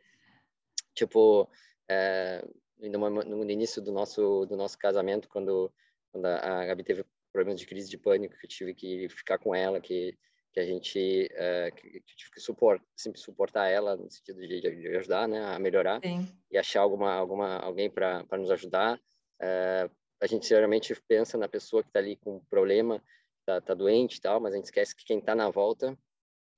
tipo, 0.94 1.50
é, 1.90 2.44
no, 2.80 3.10
no, 3.10 3.52
início 3.52 3.82
do 3.82 3.92
nosso, 3.92 4.46
do 4.46 4.56
nosso 4.56 4.78
casamento, 4.78 5.28
quando, 5.28 5.72
quando 6.12 6.26
a 6.26 6.66
Gabi 6.66 6.84
teve 6.84 7.06
problemas 7.32 7.60
de 7.60 7.68
crise 7.68 7.90
de 7.90 7.98
pânico, 7.98 8.38
que 8.38 8.46
eu 8.46 8.50
tive 8.50 8.74
que 8.74 9.10
ficar 9.10 9.38
com 9.38 9.54
ela, 9.54 9.82
que 9.82 10.18
que 10.56 10.62
a 10.62 10.66
gente 10.66 11.30
uh, 11.34 11.76
que, 11.76 12.00
que 12.00 12.16
tive 12.16 12.32
que 12.32 12.40
suport, 12.40 12.82
sempre 12.96 13.20
suportar 13.20 13.68
ela 13.68 13.98
no 13.98 14.10
sentido 14.10 14.40
de, 14.40 14.62
de 14.62 14.88
ajudar 14.96 15.28
né 15.28 15.44
a 15.44 15.60
melhorar 15.60 16.00
Sim. 16.02 16.26
e 16.50 16.58
achar 16.58 16.80
alguma 16.80 17.14
alguma 17.14 17.58
alguém 17.58 17.92
para 17.92 18.26
nos 18.38 18.50
ajudar 18.50 18.98
uh, 18.98 19.92
a 20.26 20.28
gente 20.28 20.50
geralmente 20.50 21.00
pensa 21.08 21.38
na 21.38 21.48
pessoa 21.48 21.84
que 21.84 21.90
está 21.90 22.00
ali 22.00 22.16
com 22.16 22.40
problema, 22.50 23.02
está 23.40 23.62
tá 23.62 23.74
doente 23.76 24.18
e 24.18 24.22
tal, 24.22 24.40
mas 24.40 24.54
a 24.54 24.58
gente 24.58 24.66
esquece 24.66 24.96
que 24.96 25.06
quem 25.06 25.20
está 25.20 25.36
na 25.36 25.50
volta 25.52 25.98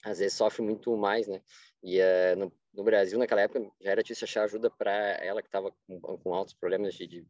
às 0.04 0.20
vezes 0.20 0.38
sofre 0.38 0.62
muito 0.62 0.96
mais, 0.96 1.28
né? 1.28 1.42
E 1.84 2.00
uh, 2.00 2.36
no, 2.38 2.54
no, 2.74 2.84
Brasil, 2.84 3.20
naquela 3.20 3.42
época, 3.42 3.70
já 3.82 3.92
era 3.92 4.02
difícil 4.02 4.26
achar 4.26 4.44
ajuda 4.44 4.70
para 4.70 4.92
ela 4.92 5.42
que 5.42 5.50
estava 5.50 5.74
com, 5.86 6.00
com, 6.00 6.34
altos 6.34 6.54
problemas 6.54 6.94
de, 6.94 7.06
de, 7.08 7.28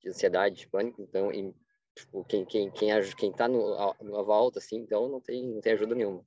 de, 0.00 0.08
ansiedade, 0.08 0.56
de 0.56 0.68
pânico. 0.68 1.00
Então, 1.02 1.32
e, 1.32 1.54
tipo, 1.94 2.24
quem 2.24 2.44
quem 2.44 2.70
quem 2.70 2.90
quem 3.16 3.30
está 3.30 3.46
na 3.48 4.22
volta, 4.22 4.58
assim, 4.58 4.76
então 4.76 5.08
não 5.08 5.20
tem 5.20 5.46
não 5.46 5.60
tem 5.60 5.74
ajuda 5.74 5.94
nenhuma. 5.94 6.26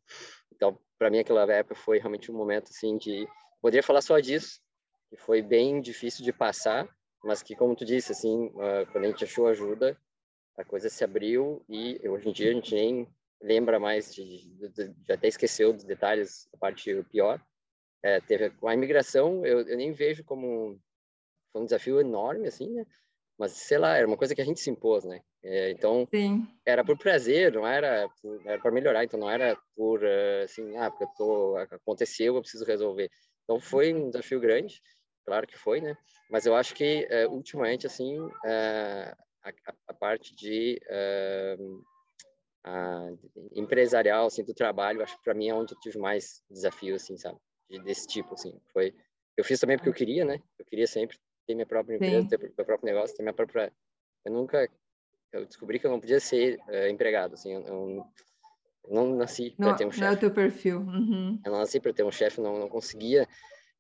Então, 0.53 0.79
para 0.97 1.09
mim, 1.09 1.19
aquela 1.19 1.51
época 1.51 1.75
foi 1.75 1.97
realmente 1.97 2.31
um 2.31 2.35
momento 2.35 2.69
assim 2.69 2.97
de 2.97 3.27
poderia 3.61 3.83
falar 3.83 4.01
só 4.01 4.19
disso, 4.19 4.61
que 5.09 5.17
foi 5.17 5.41
bem 5.41 5.81
difícil 5.81 6.23
de 6.23 6.31
passar, 6.31 6.87
mas 7.23 7.43
que, 7.43 7.55
como 7.55 7.75
tu 7.75 7.85
disse, 7.85 8.11
assim, 8.11 8.47
uh, 8.47 8.85
quando 8.91 9.05
a 9.05 9.07
gente 9.07 9.23
achou 9.23 9.47
ajuda, 9.47 9.97
a 10.57 10.63
coisa 10.63 10.89
se 10.89 11.03
abriu 11.03 11.63
e 11.69 11.99
hoje 12.07 12.29
em 12.29 12.33
dia 12.33 12.51
a 12.51 12.53
gente 12.53 12.75
nem 12.75 13.07
lembra 13.41 13.79
mais, 13.79 14.13
de, 14.13 14.49
de, 14.69 14.88
de 14.89 15.13
até 15.13 15.27
esqueceu 15.27 15.71
dos 15.71 15.83
detalhes, 15.83 16.49
a 16.53 16.57
parte 16.57 16.93
pior. 17.05 17.41
É, 18.03 18.19
teve 18.21 18.49
com 18.51 18.67
a 18.67 18.73
imigração, 18.73 19.45
eu, 19.45 19.61
eu 19.67 19.77
nem 19.77 19.91
vejo 19.91 20.23
como 20.23 20.79
foi 21.51 21.61
um 21.61 21.65
desafio 21.65 21.99
enorme, 21.99 22.47
assim, 22.47 22.69
né? 22.69 22.85
Mas, 23.38 23.53
sei 23.53 23.77
lá, 23.77 23.95
era 23.95 24.05
uma 24.05 24.17
coisa 24.17 24.35
que 24.35 24.41
a 24.41 24.45
gente 24.45 24.59
se 24.59 24.69
impôs, 24.69 25.05
né? 25.05 25.21
É, 25.41 25.71
então, 25.71 26.05
Sim. 26.13 26.45
era 26.65 26.83
por 26.83 26.97
prazer, 26.97 27.53
não 27.53 27.65
era, 27.65 28.09
era 28.45 28.61
para 28.61 28.71
melhorar, 28.71 29.05
então 29.05 29.17
não 29.19 29.29
era 29.29 29.57
por, 29.75 30.03
uh, 30.03 30.43
assim, 30.43 30.75
ah, 30.75 30.91
porque 30.91 31.05
eu 31.05 31.09
tô, 31.17 31.57
aconteceu, 31.57 32.35
eu 32.35 32.41
preciso 32.41 32.65
resolver. 32.65 33.09
Então, 33.43 33.59
foi 33.59 33.93
um 33.93 34.09
desafio 34.09 34.39
grande, 34.41 34.81
claro 35.29 35.45
que 35.45 35.57
foi, 35.57 35.79
né? 35.79 35.95
Mas 36.27 36.48
eu 36.48 36.55
acho 36.55 36.74
que, 36.74 37.07
uh, 37.12 37.31
ultimamente, 37.31 37.86
assim, 37.86 38.19
uh, 38.19 39.15
a, 39.43 39.53
a, 39.88 39.93
parte 39.93 40.36
de 40.36 40.81
empresarial, 43.55 44.25
assim, 44.25 44.43
do 44.43 44.55
trabalho, 44.55 45.03
acho 45.03 45.15
que 45.17 45.24
para 45.24 45.36
mim 45.36 45.50
é 45.50 45.53
onde 45.53 45.75
eu 45.75 45.79
tive 45.79 46.00
mais 46.00 46.41
desafio, 46.50 46.95
assim, 46.95 47.15
sabe? 47.15 47.38
De, 47.69 47.79
desse 47.83 48.07
tipo, 48.07 48.33
assim. 48.33 48.59
Foi, 48.74 48.91
eu 49.38 49.43
fiz 49.43 49.59
também 49.59 49.77
porque 49.77 49.89
eu 49.89 49.93
queria, 49.93 50.25
né? 50.25 50.41
Eu 50.57 50.65
queria 50.65 50.88
sempre 50.88 51.15
ter 51.45 51.53
minha 51.53 51.67
própria 51.67 51.95
empresa, 51.95 52.24
Sim. 52.24 52.27
ter 52.27 52.39
meu 52.39 52.65
próprio 52.65 52.91
negócio, 52.91 53.15
ter 53.15 53.21
minha 53.21 53.33
própria. 53.33 53.71
Eu 54.25 54.33
nunca. 54.33 54.67
Eu 55.31 55.45
descobri 55.45 55.79
que 55.79 55.86
eu 55.86 55.91
não 55.91 56.00
podia 56.00 56.19
ser 56.19 56.59
empregado, 56.89 57.36
assim. 57.36 57.53
Eu, 57.53 57.62
eu, 57.62 58.05
não 58.89 59.15
nasci 59.15 59.51
para 59.51 59.75
ter 59.75 59.86
um 59.86 59.91
chefe. 59.91 60.01
Não 60.01 60.12
é 60.12 60.13
o 60.13 60.19
teu 60.19 60.31
perfil. 60.31 60.79
Uhum. 60.79 61.39
Eu 61.45 61.51
não 61.51 61.59
nasci 61.59 61.79
para 61.79 61.93
ter 61.93 62.03
um 62.03 62.12
chefe, 62.12 62.41
não, 62.41 62.57
não 62.57 62.67
conseguia. 62.67 63.27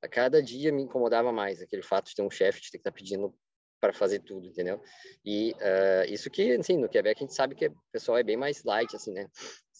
A 0.01 0.07
cada 0.07 0.41
dia 0.41 0.71
me 0.71 0.83
incomodava 0.83 1.31
mais 1.31 1.61
aquele 1.61 1.83
fato 1.83 2.09
de 2.09 2.15
ter 2.15 2.21
um 2.21 2.31
chefe, 2.31 2.61
de 2.61 2.71
ter 2.71 2.77
que 2.77 2.81
estar 2.81 2.91
tá 2.91 2.95
pedindo 2.95 3.33
para 3.79 3.93
fazer 3.93 4.19
tudo, 4.19 4.45
entendeu? 4.47 4.81
E 5.23 5.53
uh, 5.53 6.11
isso 6.11 6.29
que, 6.29 6.51
assim, 6.51 6.77
no 6.77 6.89
Quebec 6.89 7.19
a 7.19 7.25
gente 7.25 7.33
sabe 7.33 7.55
que 7.55 7.67
o 7.67 7.77
pessoal 7.91 8.17
é 8.17 8.23
bem 8.23 8.35
mais 8.35 8.63
light, 8.63 8.95
assim, 8.95 9.13
né? 9.13 9.29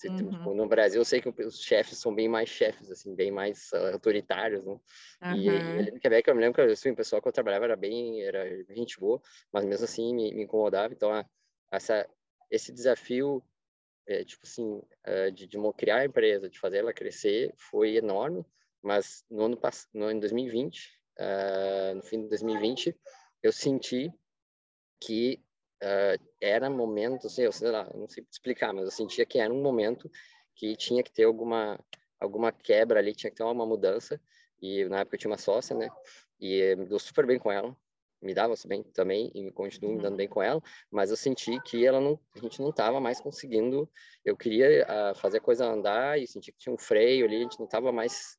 Uhum. 0.06 0.16
Tipo, 0.16 0.54
no 0.54 0.68
Brasil 0.68 1.02
eu 1.02 1.06
sei 1.06 1.22
que 1.22 1.30
os 1.44 1.62
chefes 1.62 1.98
são 1.98 2.16
bem 2.16 2.30
mais 2.30 2.48
chefes, 2.48 2.90
assim, 2.90 3.14
bem 3.14 3.32
mais 3.32 3.70
uh, 3.74 3.94
autoritários, 3.94 4.66
né? 4.66 4.80
Uhum. 5.22 5.36
E, 5.36 5.48
e, 5.48 5.92
no 5.92 6.00
Quebec 6.00 6.30
eu 6.30 6.36
me 6.36 6.42
lembro 6.42 6.56
que 6.56 6.72
assim, 6.72 6.92
o 6.92 6.96
pessoal 6.96 7.22
que 7.22 7.28
eu 7.28 7.34
trabalhava 7.34 7.66
era 7.66 7.76
bem, 7.76 8.22
era 8.22 8.64
gente 8.74 8.98
boa, 9.00 9.22
mas 9.52 9.66
mesmo 9.66 9.84
assim 9.84 10.16
me, 10.16 10.34
me 10.34 10.44
incomodava. 10.44 10.94
Então, 10.94 11.14
a, 11.14 11.26
essa, 11.72 12.08
esse 12.50 12.72
desafio, 12.72 13.44
é, 14.08 14.24
tipo 14.24 14.46
assim, 14.46 14.82
uh, 15.08 15.32
de, 15.34 15.46
de 15.46 15.58
criar 15.78 15.98
a 15.98 16.06
empresa, 16.06 16.50
de 16.50 16.58
fazer 16.58 16.78
ela 16.78 16.94
crescer, 16.94 17.54
foi 17.58 17.98
enorme. 17.98 18.46
Mas 18.82 19.26
no 19.30 19.46
ano 19.46 19.58
passado, 19.58 19.90
no, 19.94 20.10
em 20.10 20.20
2020, 20.20 21.00
no 21.96 22.04
fim 22.04 22.22
de 22.22 22.30
2020 22.30 22.98
eu 23.44 23.52
senti 23.52 24.12
que 25.02 25.42
uh, 25.84 26.24
era 26.42 26.70
momento, 26.70 27.28
assim, 27.28 27.44
eu 27.44 27.52
sei 27.52 27.72
lá, 27.72 27.90
não 27.96 28.08
sei 28.08 28.26
explicar, 28.30 28.74
mas 28.74 28.86
eu 28.86 28.92
sentia 28.92 29.26
que 29.26 29.40
era 29.40 29.54
um 29.54 29.62
momento 29.62 30.10
que 30.56 30.76
tinha 30.76 31.04
que 31.04 31.12
ter 31.12 31.24
alguma 31.24 31.80
alguma 32.20 32.52
quebra 32.52 33.00
ali, 33.00 33.16
tinha 33.16 33.30
que 33.30 33.38
ter 33.38 33.44
uma 33.44 33.66
mudança. 33.66 34.20
E 34.62 34.84
na 34.86 35.00
época 35.00 35.16
eu 35.16 35.20
tinha 35.20 35.32
uma 35.32 35.38
sócia, 35.38 35.74
né? 35.74 35.90
E 36.38 36.76
me 36.76 36.86
deu 36.86 37.00
super 37.00 37.26
bem 37.26 37.40
com 37.40 37.50
ela, 37.50 37.74
me 38.22 38.34
dava 38.34 38.54
bem 38.68 38.84
também 38.84 39.32
e 39.34 39.50
continuo 39.52 39.94
me 39.94 40.02
dando 40.02 40.12
uhum. 40.12 40.18
bem 40.18 40.28
com 40.28 40.44
ela, 40.44 40.62
mas 40.92 41.10
eu 41.10 41.16
senti 41.16 41.58
que 41.62 41.86
ela 41.86 42.02
não, 42.02 42.20
a 42.36 42.40
gente 42.40 42.62
não 42.62 42.72
estava 42.72 43.00
mais 43.00 43.22
conseguindo. 43.22 43.90
Eu 44.26 44.36
queria 44.36 44.86
uh, 44.86 45.16
fazer 45.16 45.38
a 45.38 45.42
coisa 45.42 45.66
andar 45.66 46.20
e 46.20 46.28
senti 46.28 46.52
que 46.52 46.58
tinha 46.58 46.74
um 46.74 46.78
freio 46.78 47.26
ali, 47.26 47.38
a 47.38 47.44
gente 47.44 47.58
não 47.58 47.66
estava 47.66 47.90
mais 47.90 48.38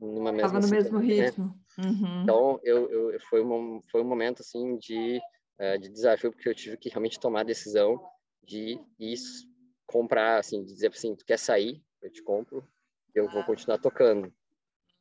numa 0.00 0.32
mesma 0.32 0.48
Tava 0.48 0.60
no 0.60 0.68
mesmo 0.68 0.98
né? 0.98 1.04
ritmo. 1.04 1.54
Uhum. 1.78 2.22
Então, 2.22 2.60
eu, 2.62 2.90
eu, 2.90 3.20
foi, 3.20 3.42
um, 3.44 3.80
foi 3.90 4.00
um 4.00 4.08
momento, 4.08 4.40
assim, 4.40 4.76
de, 4.78 5.20
uh, 5.60 5.78
de 5.78 5.88
desafio, 5.88 6.32
porque 6.32 6.48
eu 6.48 6.54
tive 6.54 6.76
que 6.76 6.88
realmente 6.88 7.20
tomar 7.20 7.40
a 7.40 7.44
decisão 7.44 8.02
de 8.42 8.80
ir 8.98 9.16
comprar, 9.86 10.38
assim, 10.38 10.64
de 10.64 10.72
dizer 10.72 10.88
assim, 10.88 11.14
tu 11.14 11.24
quer 11.24 11.38
sair? 11.38 11.82
Eu 12.00 12.10
te 12.10 12.22
compro, 12.22 12.66
eu 13.14 13.28
vou 13.28 13.44
continuar 13.44 13.78
tocando. 13.78 14.32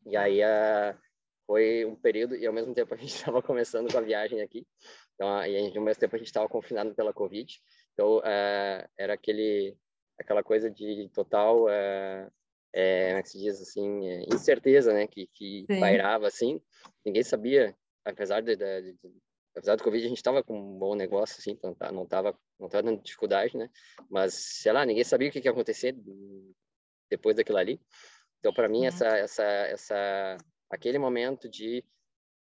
E 0.05 0.17
aí, 0.17 0.41
uh, 0.41 0.97
foi 1.45 1.85
um 1.85 1.95
período, 1.95 2.35
e 2.35 2.45
ao 2.45 2.53
mesmo 2.53 2.73
tempo 2.73 2.93
a 2.93 2.97
gente 2.97 3.09
estava 3.15 3.41
começando 3.41 3.91
com 3.91 3.97
a 3.97 4.01
viagem 4.01 4.41
aqui, 4.41 4.67
então, 5.15 5.45
e 5.45 5.77
ao 5.77 5.83
mesmo 5.83 5.99
tempo 5.99 6.15
a 6.15 6.19
gente 6.19 6.27
estava 6.27 6.47
confinado 6.47 6.93
pela 6.93 7.13
Covid, 7.13 7.59
então, 7.93 8.17
uh, 8.19 8.89
era 8.97 9.13
aquele, 9.13 9.75
aquela 10.17 10.43
coisa 10.43 10.69
de 10.69 11.09
total 11.13 11.65
uh, 11.65 12.31
é, 12.73 13.07
como 13.07 13.19
é 13.19 13.23
que 13.23 13.29
se 13.29 13.39
diz 13.39 13.61
assim, 13.61 14.07
é, 14.07 14.23
incerteza, 14.33 14.93
né, 14.93 15.07
que, 15.07 15.27
que 15.33 15.65
pairava 15.79 16.27
assim, 16.27 16.61
ninguém 17.05 17.23
sabia, 17.23 17.75
apesar 18.05 18.41
de, 18.41 18.55
de, 18.55 18.81
de, 18.81 18.97
apesar 19.55 19.75
do 19.75 19.83
Covid, 19.83 20.05
a 20.05 20.09
gente 20.09 20.17
estava 20.17 20.43
com 20.43 20.57
um 20.59 20.77
bom 20.77 20.95
negócio, 20.95 21.37
assim, 21.39 21.51
então 21.51 21.73
tá, 21.73 21.91
não 21.91 22.03
estava 22.03 22.37
não 22.59 22.67
tava 22.67 22.83
dando 22.83 23.01
dificuldade, 23.01 23.57
né, 23.57 23.69
mas, 24.09 24.33
sei 24.33 24.71
lá, 24.71 24.85
ninguém 24.85 25.03
sabia 25.03 25.29
o 25.29 25.31
que, 25.31 25.41
que 25.41 25.47
ia 25.47 25.51
acontecer 25.51 25.95
depois 27.09 27.35
daquilo 27.35 27.57
ali, 27.57 27.79
então, 28.39 28.53
para 28.53 28.69
mim, 28.69 28.79
uhum. 28.79 28.85
essa, 28.85 29.07
essa, 29.17 29.43
essa, 29.43 30.37
aquele 30.69 30.97
momento 30.97 31.49
de 31.49 31.83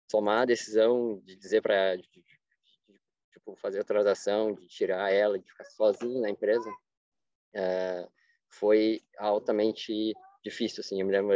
tomar 0.09 0.43
a 0.43 0.47
decisão 0.47 1.21
de 1.25 1.37
dizer 1.37 1.61
para, 1.61 1.99
tipo, 3.31 3.57
fazer 3.57 3.81
a 3.81 3.85
transação, 3.85 4.55
de 4.55 4.67
tirar 4.69 5.13
ela, 5.13 5.39
de 5.39 5.47
ficar 5.47 5.65
sozinho 5.65 6.21
na 6.21 6.31
empresa, 6.31 6.69
uh, 6.71 8.13
foi 8.53 9.01
altamente 9.19 10.13
difícil, 10.45 10.81
assim, 10.81 11.01
eu 11.01 11.07
me 11.07 11.13
lembro, 11.13 11.35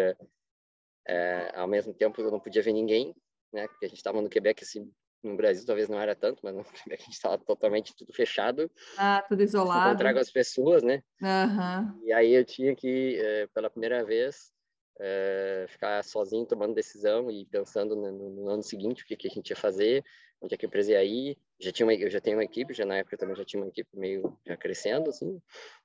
é, 1.06 1.52
ao 1.54 1.66
mesmo 1.66 1.94
tempo 1.94 2.20
eu 2.20 2.30
não 2.30 2.40
podia 2.40 2.62
ver 2.62 2.73
ninguém, 2.73 3.14
né, 3.52 3.66
porque 3.68 3.87
a 3.87 3.88
gente 3.88 3.99
estava 3.99 4.20
no 4.20 4.28
Quebec, 4.28 4.62
assim, 4.62 4.90
no 5.23 5.37
Brasil 5.37 5.66
talvez 5.66 5.88
não 5.88 6.00
era 6.00 6.14
tanto, 6.14 6.40
mas 6.42 6.54
no 6.54 6.64
Quebec 6.85 7.02
a 7.02 7.04
gente 7.04 7.14
estava 7.14 7.38
totalmente 7.38 7.94
tudo 7.96 8.12
fechado. 8.12 8.70
Ah, 8.96 9.25
tudo 9.26 9.42
isolado. 9.42 9.88
Encontrar 9.88 10.12
com 10.12 10.20
as 10.20 10.30
pessoas, 10.30 10.82
né? 10.82 11.02
Uhum. 11.23 12.04
E 12.04 12.12
aí 12.12 12.32
eu 12.32 12.44
tinha 12.44 12.75
que, 12.76 13.18
é, 13.18 13.46
pela 13.49 13.70
primeira 13.70 14.04
vez, 14.04 14.52
é, 15.00 15.66
ficar 15.68 16.04
sozinho 16.04 16.46
tomando 16.46 16.75
decisão 16.75 17.30
e 17.30 17.46
pensando 17.46 17.96
no, 17.96 18.12
no, 18.12 18.49
ano 18.49 18.62
seguinte 18.62 19.02
o 19.02 19.06
que, 19.06 19.16
que 19.16 19.28
a 19.28 19.30
gente 19.30 19.50
ia 19.50 19.56
fazer, 19.56 20.04
onde 20.40 20.54
é 20.54 20.56
que 20.58 20.66
a 20.66 20.68
empresa 20.68 20.92
ia 20.92 21.04
ir. 21.04 21.38
Já 21.58 21.73
tinha 21.73 21.87
uma, 21.87 21.94
eu 21.94 22.11
já 22.11 22.20
tenho 22.20 22.37
uma 22.37 22.44
equipe, 22.44 22.75
já 22.75 22.85
na 22.85 22.99
época 22.99 23.16
também 23.16 23.37
já 23.37 23.44
tinha 23.44 23.62
uma 23.62 23.68
equipe 23.68 23.88
meio 23.94 24.38
já 24.46 24.56
crescendo, 24.56 25.11
assim. 25.11 25.40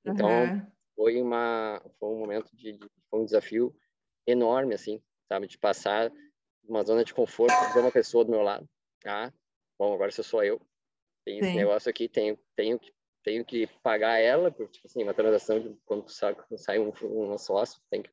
Então, 0.06 0.30
uhum 0.30 0.72
foi 1.02 1.20
uma 1.20 1.82
foi 2.00 2.10
um 2.10 2.20
momento 2.20 2.56
de, 2.56 2.74
de, 2.74 2.88
foi 3.10 3.20
um 3.20 3.26
desafio 3.26 3.76
enorme 4.28 4.76
assim 4.76 5.02
sabe 5.28 5.48
de 5.48 5.58
passar 5.58 6.12
uma 6.64 6.84
zona 6.84 7.04
de 7.04 7.12
conforto 7.12 7.56
de 7.74 7.80
uma 7.80 7.92
pessoa 7.92 8.24
do 8.24 8.30
meu 8.30 8.44
lado 8.44 8.70
ah 9.06 9.34
bom 9.80 9.96
agora 9.96 10.12
sou 10.12 10.24
só 10.24 10.44
eu 10.44 10.62
tem 11.26 11.40
esse 11.40 11.56
negócio 11.56 11.90
aqui 11.90 12.08
tenho 12.08 12.38
tenho 12.56 12.78
que 12.78 12.94
tenho 13.24 13.44
que 13.44 13.66
pagar 13.82 14.20
ela 14.20 14.52
por 14.52 14.70
tipo 14.70 14.86
assim 14.86 15.02
uma 15.02 15.14
transação 15.14 15.60
de 15.60 15.76
quando 15.86 16.08
sai, 16.08 16.36
sai 16.58 16.78
um, 16.78 16.94
um 17.04 17.36
sócio 17.36 17.82
tem 17.90 18.04
que 18.04 18.12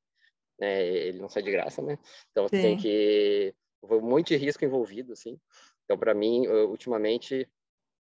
né, 0.59 0.87
ele 0.87 1.21
não 1.21 1.29
sai 1.29 1.43
de 1.43 1.53
graça 1.53 1.83
né? 1.83 1.99
Então 2.31 2.49
Sim. 2.49 2.61
tem 2.61 2.77
que 2.77 3.55
foi 3.87 4.01
muito 4.01 4.35
risco 4.35 4.65
envolvido 4.65 5.13
assim. 5.13 5.39
Então 5.85 5.97
para 5.97 6.15
mim 6.15 6.49
ultimamente 6.49 7.49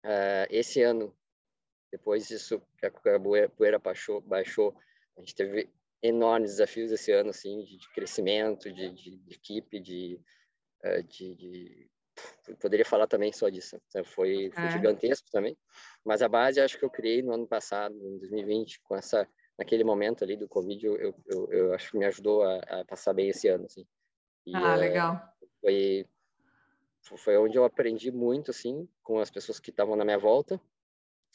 uh, 0.04 0.46
esse 0.50 0.82
ano 0.82 1.14
depois 1.92 2.26
disso 2.26 2.60
que 2.78 2.86
a 2.86 2.90
poeira 3.50 3.78
baixou, 3.78 4.22
baixou, 4.22 4.74
a 5.16 5.20
gente 5.20 5.34
teve 5.34 5.70
enormes 6.02 6.52
desafios 6.52 6.90
esse 6.90 7.12
ano, 7.12 7.30
assim, 7.30 7.62
de, 7.62 7.76
de 7.76 7.92
crescimento, 7.92 8.72
de, 8.72 8.90
de, 8.90 9.18
de, 9.18 9.34
equipe, 9.34 9.78
de, 9.78 10.18
uh, 10.82 11.02
de, 11.02 11.88
poderia 12.58 12.84
falar 12.84 13.06
também 13.06 13.30
só 13.30 13.50
disso. 13.50 13.78
Então, 13.88 14.02
foi, 14.04 14.50
foi 14.50 14.64
é. 14.64 14.70
gigantesco 14.70 15.30
também. 15.30 15.56
Mas 16.02 16.22
a 16.22 16.28
base, 16.28 16.60
acho 16.60 16.78
que 16.78 16.84
eu 16.84 16.90
criei 16.90 17.22
no 17.22 17.34
ano 17.34 17.46
passado, 17.46 17.94
em 17.94 18.18
2020, 18.18 18.80
com 18.80 18.96
essa 18.96 19.28
naquele 19.58 19.84
momento 19.84 20.24
ali 20.24 20.34
do 20.34 20.48
Covid, 20.48 20.84
eu, 20.84 20.96
eu, 20.96 21.14
eu, 21.26 21.52
eu 21.52 21.74
acho 21.74 21.90
que 21.90 21.98
me 21.98 22.06
ajudou 22.06 22.42
a, 22.42 22.56
a, 22.56 22.84
passar 22.86 23.12
bem 23.12 23.28
esse 23.28 23.48
ano, 23.48 23.66
assim. 23.66 23.86
E, 24.46 24.56
ah, 24.56 24.74
legal. 24.74 25.14
Uh, 25.14 25.46
foi 25.60 26.06
foi 27.18 27.36
onde 27.36 27.58
eu 27.58 27.64
aprendi 27.64 28.10
muito, 28.10 28.50
assim, 28.50 28.88
com 29.02 29.18
as 29.18 29.30
pessoas 29.30 29.60
que 29.60 29.70
estavam 29.70 29.94
na 29.96 30.04
minha 30.04 30.18
volta 30.18 30.60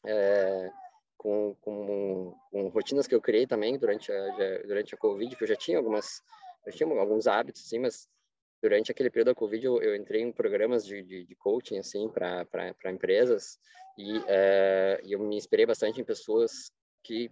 é, 0.06 0.72
com, 1.18 1.56
com, 1.62 2.36
com, 2.51 2.68
rotinas 2.70 3.08
que 3.08 3.16
eu 3.16 3.22
criei 3.22 3.48
também 3.48 3.77
durante 3.77 4.12
a, 4.12 4.62
durante 4.66 4.94
a 4.94 4.98
Covid, 4.98 5.36
que 5.36 5.44
eu 5.44 5.48
já 5.48 5.56
tinha 5.56 5.77
algumas, 5.77 6.22
eu 6.66 6.74
tinha 6.74 6.88
alguns 6.88 7.27
hábitos, 7.27 7.66
assim, 7.66 7.80
mas 7.80 8.08
durante 8.62 8.92
aquele 8.92 9.10
período 9.10 9.27
da 9.27 9.36
Covid 9.36 9.66
eu, 9.66 9.82
eu 9.82 9.96
entrei 9.96 10.22
em 10.22 10.32
programas 10.32 10.86
de, 10.86 11.01
de, 11.04 11.25
de 11.25 11.36
coaching, 11.36 11.77
assim, 11.80 12.10
para 12.10 12.92
empresas 12.92 13.60
e, 13.98 14.22
é, 14.27 15.01
eu 15.04 15.20
me 15.20 15.36
inspirei 15.36 15.66
bastante 15.66 16.00
em 16.00 16.04
pessoas 16.06 16.72
que 17.04 17.32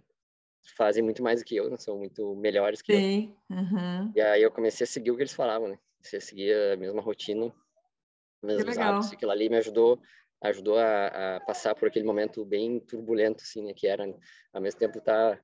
fazem 0.76 1.02
muito 1.02 1.22
mais 1.22 1.40
do 1.40 1.44
que 1.44 1.54
eu, 1.54 1.70
não 1.70 1.78
são 1.78 1.96
muito 1.96 2.34
melhores 2.34 2.82
que 2.82 2.92
Sim. 2.92 3.36
eu. 3.48 3.56
Uhum. 3.56 4.12
E 4.14 4.20
aí 4.20 4.42
eu 4.42 4.50
comecei 4.50 4.84
a 4.84 4.86
seguir 4.86 5.12
o 5.12 5.16
que 5.16 5.22
eles 5.22 5.32
falavam, 5.32 5.68
né? 5.68 5.78
Comecei 5.98 6.18
a 6.18 6.22
seguir 6.22 6.72
a 6.72 6.76
mesma 6.76 7.00
rotina, 7.00 7.52
mesmos 8.42 8.76
hábitos, 8.78 9.12
aquilo 9.12 9.30
ali 9.30 9.48
me 9.48 9.56
ajudou 9.58 10.00
ajudou 10.42 10.78
a, 10.78 11.36
a, 11.36 11.40
passar 11.40 11.74
por 11.74 11.88
aquele 11.88 12.04
momento 12.04 12.44
bem 12.44 12.78
turbulento, 12.80 13.42
assim, 13.42 13.64
né, 13.64 13.72
que 13.72 13.86
era, 13.86 14.04
ao 14.52 14.60
mesmo 14.60 14.78
tempo, 14.78 14.98
estar 14.98 15.36
tá 15.36 15.42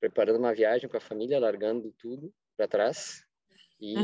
preparando 0.00 0.38
uma 0.38 0.54
viagem 0.54 0.88
com 0.88 0.96
a 0.96 1.00
família, 1.00 1.38
largando 1.38 1.92
tudo 1.92 2.32
para 2.56 2.68
trás 2.68 3.24
e 3.80 3.94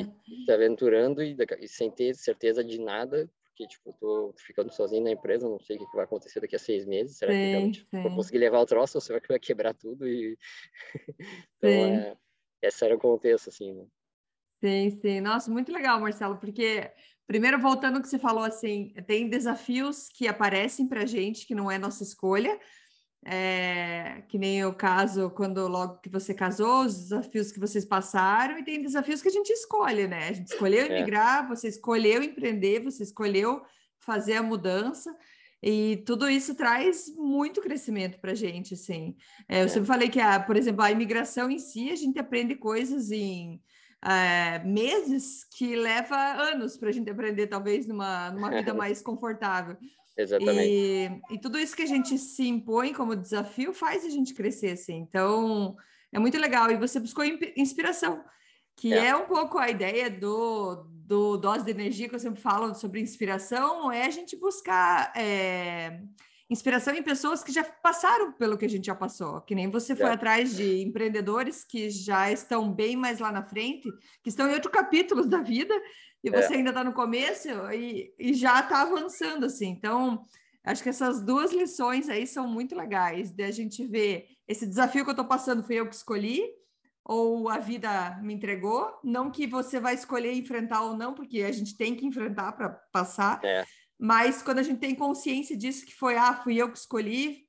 se 0.44 0.52
aventurando 0.52 1.22
e, 1.22 1.36
e, 1.58 1.68
sem 1.68 1.90
ter 1.90 2.14
certeza 2.14 2.62
de 2.64 2.78
nada, 2.78 3.30
porque, 3.44 3.66
tipo, 3.66 3.92
tô 3.98 4.34
ficando 4.38 4.72
sozinho 4.72 5.04
na 5.04 5.10
empresa, 5.10 5.48
não 5.48 5.60
sei 5.60 5.76
o 5.76 5.90
que 5.90 5.96
vai 5.96 6.04
acontecer 6.04 6.40
daqui 6.40 6.56
a 6.56 6.58
seis 6.58 6.86
meses, 6.86 7.16
será 7.16 7.32
que 7.32 7.46
realmente 7.46 7.86
vou 7.92 8.10
conseguir 8.14 8.38
levar 8.38 8.60
o 8.60 8.66
troço 8.66 8.98
ou 8.98 9.02
será 9.02 9.20
que 9.20 9.28
vai 9.28 9.38
quebrar 9.38 9.74
tudo 9.74 10.06
e... 10.08 10.36
então, 11.56 11.70
é, 11.70 12.16
esse 12.62 12.84
era 12.84 12.94
o 12.94 12.98
contexto, 12.98 13.48
assim, 13.48 13.74
né? 13.74 13.86
Sim, 14.62 14.90
sim. 14.90 15.20
Nossa, 15.20 15.50
muito 15.50 15.72
legal, 15.72 15.98
Marcelo, 15.98 16.36
porque 16.38 16.92
primeiro 17.30 17.60
voltando 17.60 17.94
ao 17.94 18.02
que 18.02 18.08
você 18.08 18.18
falou 18.18 18.42
assim, 18.42 18.92
tem 19.06 19.28
desafios 19.28 20.08
que 20.08 20.26
aparecem 20.26 20.88
para 20.88 21.06
gente 21.06 21.46
que 21.46 21.54
não 21.54 21.70
é 21.70 21.78
nossa 21.78 22.02
escolha, 22.02 22.58
é, 23.24 24.24
que 24.28 24.36
nem 24.36 24.64
o 24.64 24.74
caso 24.74 25.30
quando 25.30 25.68
logo 25.68 26.00
que 26.00 26.08
você 26.08 26.34
casou, 26.34 26.86
os 26.86 26.96
desafios 26.96 27.52
que 27.52 27.60
vocês 27.60 27.84
passaram, 27.84 28.58
e 28.58 28.64
tem 28.64 28.82
desafios 28.82 29.22
que 29.22 29.28
a 29.28 29.30
gente 29.30 29.48
escolhe, 29.50 30.08
né? 30.08 30.26
A 30.26 30.32
gente 30.32 30.48
escolheu 30.48 30.86
é. 30.86 30.98
emigrar, 30.98 31.44
é. 31.44 31.46
você 31.46 31.68
escolheu 31.68 32.20
empreender, 32.20 32.82
você 32.82 33.04
escolheu 33.04 33.62
fazer 34.00 34.34
a 34.34 34.42
mudança. 34.42 35.16
E 35.62 36.02
tudo 36.04 36.28
isso 36.28 36.56
traz 36.56 37.14
muito 37.14 37.60
crescimento 37.60 38.18
para 38.18 38.32
a 38.32 38.34
gente, 38.34 38.74
assim. 38.74 39.14
É, 39.48 39.60
eu 39.60 39.66
é. 39.66 39.68
sempre 39.68 39.86
falei 39.86 40.08
que, 40.08 40.18
a, 40.18 40.40
por 40.40 40.56
exemplo, 40.56 40.82
a 40.82 40.90
imigração 40.90 41.48
em 41.48 41.60
si, 41.60 41.90
a 41.90 41.96
gente 41.96 42.18
aprende 42.18 42.56
coisas 42.56 43.12
em 43.12 43.62
é, 44.04 44.58
meses 44.60 45.44
que 45.44 45.76
leva 45.76 46.16
anos 46.16 46.76
para 46.76 46.88
a 46.88 46.92
gente 46.92 47.10
aprender, 47.10 47.46
talvez, 47.46 47.86
numa, 47.86 48.30
numa 48.30 48.50
vida 48.50 48.72
mais 48.74 49.02
confortável. 49.02 49.76
Exatamente. 50.16 50.68
E, 50.68 51.34
e, 51.34 51.40
tudo 51.40 51.58
isso 51.58 51.76
que 51.76 51.82
a 51.82 51.86
gente 51.86 52.18
se 52.18 52.46
impõe 52.46 52.92
como 52.92 53.16
desafio 53.16 53.72
faz 53.72 54.04
a 54.04 54.10
gente 54.10 54.34
crescer, 54.34 54.72
assim. 54.72 54.96
Então, 54.96 55.76
é 56.12 56.18
muito 56.18 56.38
legal. 56.38 56.70
E 56.70 56.76
você 56.76 56.98
buscou 56.98 57.24
inspiração, 57.56 58.22
que 58.76 58.92
é, 58.92 59.08
é 59.08 59.16
um 59.16 59.26
pouco 59.26 59.58
a 59.58 59.70
ideia 59.70 60.10
do, 60.10 60.86
do 61.10 61.36
dose 61.36 61.64
de 61.64 61.70
energia 61.70 62.08
que 62.08 62.14
eu 62.14 62.20
sempre 62.20 62.40
falo 62.40 62.74
sobre 62.74 63.00
inspiração, 63.00 63.90
é 63.90 64.06
a 64.06 64.10
gente 64.10 64.36
buscar 64.36 65.12
é, 65.16 66.00
inspiração 66.50 66.92
em 66.94 67.02
pessoas 67.02 67.44
que 67.44 67.52
já 67.52 67.62
passaram 67.62 68.32
pelo 68.32 68.58
que 68.58 68.64
a 68.64 68.68
gente 68.68 68.86
já 68.86 68.94
passou, 68.94 69.40
que 69.42 69.54
nem 69.54 69.70
você 69.70 69.94
foi 69.94 70.10
é. 70.10 70.12
atrás 70.12 70.56
de 70.56 70.82
empreendedores 70.82 71.64
que 71.64 71.88
já 71.88 72.30
estão 72.30 72.72
bem 72.72 72.96
mais 72.96 73.20
lá 73.20 73.30
na 73.30 73.44
frente, 73.44 73.88
que 74.22 74.28
estão 74.28 74.50
em 74.50 74.54
outros 74.54 74.72
capítulos 74.72 75.28
da 75.28 75.40
vida, 75.40 75.72
e 76.24 76.28
é. 76.28 76.32
você 76.32 76.54
é. 76.54 76.56
ainda 76.56 76.70
está 76.70 76.82
no 76.82 76.92
começo 76.92 77.48
e, 77.72 78.12
e 78.18 78.34
já 78.34 78.58
está 78.60 78.82
avançando, 78.82 79.46
assim. 79.46 79.68
Então, 79.68 80.24
acho 80.64 80.82
que 80.82 80.88
essas 80.88 81.22
duas 81.22 81.52
lições 81.52 82.08
aí 82.08 82.26
são 82.26 82.48
muito 82.48 82.74
legais, 82.74 83.30
de 83.30 83.44
a 83.44 83.50
gente 83.52 83.86
ver 83.86 84.26
esse 84.48 84.66
desafio 84.66 85.04
que 85.04 85.10
eu 85.10 85.12
estou 85.12 85.26
passando, 85.26 85.62
fui 85.62 85.76
eu 85.76 85.88
que 85.88 85.94
escolhi, 85.94 86.42
ou 87.04 87.48
a 87.48 87.58
vida 87.58 88.18
me 88.22 88.34
entregou, 88.34 88.98
não 89.02 89.30
que 89.30 89.46
você 89.46 89.80
vai 89.80 89.94
escolher 89.94 90.32
enfrentar 90.32 90.82
ou 90.82 90.96
não, 90.96 91.14
porque 91.14 91.42
a 91.42 91.52
gente 91.52 91.76
tem 91.76 91.94
que 91.94 92.06
enfrentar 92.06 92.52
para 92.52 92.70
passar, 92.92 93.40
é. 93.44 93.64
Mas 94.00 94.42
quando 94.42 94.60
a 94.60 94.62
gente 94.62 94.80
tem 94.80 94.94
consciência 94.94 95.54
disso, 95.54 95.84
que 95.84 95.94
foi, 95.94 96.16
ah, 96.16 96.34
fui 96.34 96.56
eu 96.56 96.72
que 96.72 96.78
escolhi, 96.78 97.46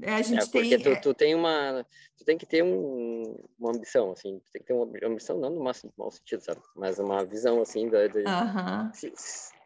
é, 0.00 0.14
a 0.14 0.22
gente 0.22 0.44
é, 0.44 0.46
porque 0.46 0.78
tem... 0.78 0.94
Tu, 0.94 1.00
tu, 1.02 1.14
tem 1.14 1.34
uma... 1.34 1.86
Tu 2.16 2.24
tem 2.24 2.38
que 2.38 2.46
ter 2.46 2.64
um, 2.64 3.36
uma 3.58 3.70
ambição, 3.70 4.10
assim, 4.10 4.38
tu 4.38 4.50
tem 4.50 4.62
que 4.62 4.68
ter 4.68 4.72
uma 4.72 4.86
ambição, 5.04 5.38
não 5.38 5.50
no 5.50 5.62
máximo, 5.62 5.92
mau 5.98 6.10
sentido, 6.10 6.40
sabe? 6.40 6.62
Mas 6.74 6.98
uma 6.98 7.22
visão, 7.26 7.60
assim, 7.60 7.90
da... 7.90 8.06
da 8.06 8.20
uh 8.20 8.90
-huh. 8.90 9.12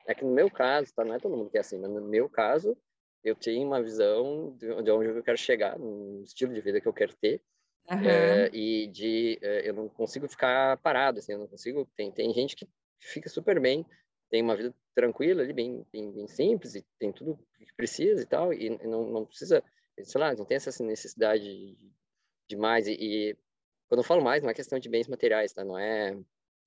é 0.09 0.15
que 0.15 0.25
no 0.25 0.33
meu 0.33 0.51
caso, 0.51 0.93
tá? 0.93 1.05
Não 1.05 1.15
é 1.15 1.21
todo 1.21 1.37
mundo 1.37 1.49
que 1.49 1.59
é 1.59 1.61
assim, 1.61 1.79
mas 1.79 1.91
no 1.91 2.01
meu 2.01 2.29
caso, 2.29 2.77
eu 3.23 3.37
tenho 3.37 3.65
uma 3.65 3.81
visão 3.81 4.53
de, 4.59 4.67
de 4.83 4.91
onde 4.91 5.09
eu 5.09 5.23
quero 5.23 5.39
chegar, 5.39 5.79
no 5.79 6.23
estilo 6.25 6.53
de 6.53 6.61
vida 6.61 6.81
que 6.81 6.89
eu 6.89 6.93
quero 6.93 7.15
ter, 7.15 7.41
Uhum. 7.89 8.05
É, 8.05 8.51
e 8.53 8.89
de 8.89 9.39
é, 9.41 9.69
eu 9.69 9.73
não 9.73 9.89
consigo 9.89 10.29
ficar 10.29 10.77
parado 10.79 11.21
assim 11.21 11.35
eu 11.35 11.39
não 11.39 11.47
consigo 11.47 11.89
tem 11.97 12.11
tem 12.11 12.35
gente 12.35 12.57
que 12.57 12.67
fica 13.01 13.29
super 13.29 13.61
bem 13.61 13.87
tem 14.31 14.43
uma 14.43 14.57
vida 14.57 14.75
tranquila 14.95 15.43
ali, 15.43 15.53
bem, 15.53 15.87
bem, 15.93 16.13
bem 16.13 16.27
simples, 16.27 16.75
e 16.75 16.85
tem 16.99 17.13
tudo 17.13 17.39
que 17.59 17.75
precisa 17.77 18.23
e 18.23 18.27
tal, 18.27 18.53
e 18.53 18.71
não, 18.87 19.11
não 19.11 19.25
precisa, 19.27 19.63
sei 20.03 20.21
lá, 20.21 20.35
não 20.35 20.45
tem 20.45 20.57
essa 20.57 20.83
necessidade 20.83 21.77
de 22.49 22.57
mais. 22.57 22.87
E, 22.87 22.93
e 22.93 23.37
quando 23.89 24.01
eu 24.01 24.05
falo 24.05 24.23
mais, 24.23 24.43
não 24.43 24.51
é 24.51 24.55
questão 24.55 24.79
de 24.79 24.89
bens 24.89 25.09
materiais, 25.09 25.53
tá? 25.53 25.65
Não 25.65 25.79
é. 25.79 26.17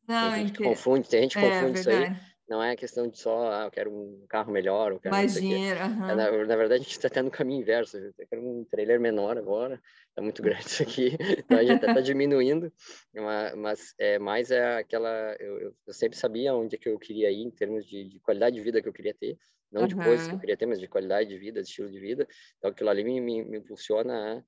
Não, 0.08 0.32
tem 0.32 0.48
gente 0.48 0.58
que 0.58 0.64
confunde, 0.64 1.10
tem 1.10 1.22
gente 1.24 1.38
que 1.38 1.44
é, 1.44 1.50
confunde 1.50 1.80
isso 1.80 1.90
aí 1.90 2.16
não 2.50 2.64
é 2.64 2.76
questão 2.76 3.08
de 3.08 3.20
só, 3.20 3.52
ah, 3.52 3.66
eu 3.66 3.72
quero 3.72 3.92
um 3.92 4.26
carro 4.28 4.52
melhor, 4.52 4.92
eu 4.92 5.00
quero 5.00 5.14
mais 5.14 5.36
dinheiro. 5.36 5.80
Uhum. 5.80 6.10
É, 6.10 6.16
na, 6.16 6.32
na, 6.32 6.56
verdade, 6.56 6.74
a 6.74 6.78
gente 6.78 6.92
está 6.92 7.08
até 7.08 7.22
no 7.22 7.30
caminho 7.30 7.62
inverso. 7.62 7.98
Eu 7.98 8.28
quero 8.28 8.42
um 8.42 8.66
trailer 8.66 9.00
menor 9.00 9.38
agora, 9.38 9.80
está 10.10 10.22
muito 10.22 10.42
grande 10.42 10.66
isso 10.66 10.82
aqui, 10.82 11.16
então 11.46 11.60
a 11.60 11.64
gente 11.64 11.86
está 11.86 12.02
diminuindo, 12.02 12.74
mas, 13.14 13.56
mas 13.56 13.94
é, 14.00 14.18
mais 14.18 14.50
é 14.50 14.78
aquela. 14.78 15.36
Eu, 15.40 15.76
eu, 15.88 15.94
sempre 15.94 16.18
sabia 16.18 16.56
onde 16.56 16.76
é 16.76 16.80
que 16.80 16.90
eu 16.90 16.98
queria 16.98 17.30
ir 17.30 17.44
em 17.44 17.52
termos 17.52 17.86
de, 17.86 18.10
de 18.10 18.20
qualidade 18.20 18.56
de 18.56 18.62
vida 18.64 18.82
que 18.82 18.90
eu 18.90 18.94
queria 18.94 19.14
ter, 19.14 19.38
não 19.72 19.82
uhum. 19.82 19.88
de 19.88 19.96
coisas 19.96 20.28
que 20.28 20.34
eu 20.34 20.40
queria 20.40 20.58
ter, 20.58 20.66
mas 20.66 20.80
de 20.80 20.88
qualidade 20.88 21.30
de 21.30 21.38
vida, 21.38 21.62
de 21.62 21.70
estilo 21.70 21.92
de 21.92 22.00
vida. 22.00 22.28
Então 22.58 22.72
aquilo 22.72 22.90
ali 22.90 23.04
me, 23.04 23.22
me, 23.22 23.46
me 23.46 23.58
impulsiona 23.60 24.38
a 24.38 24.44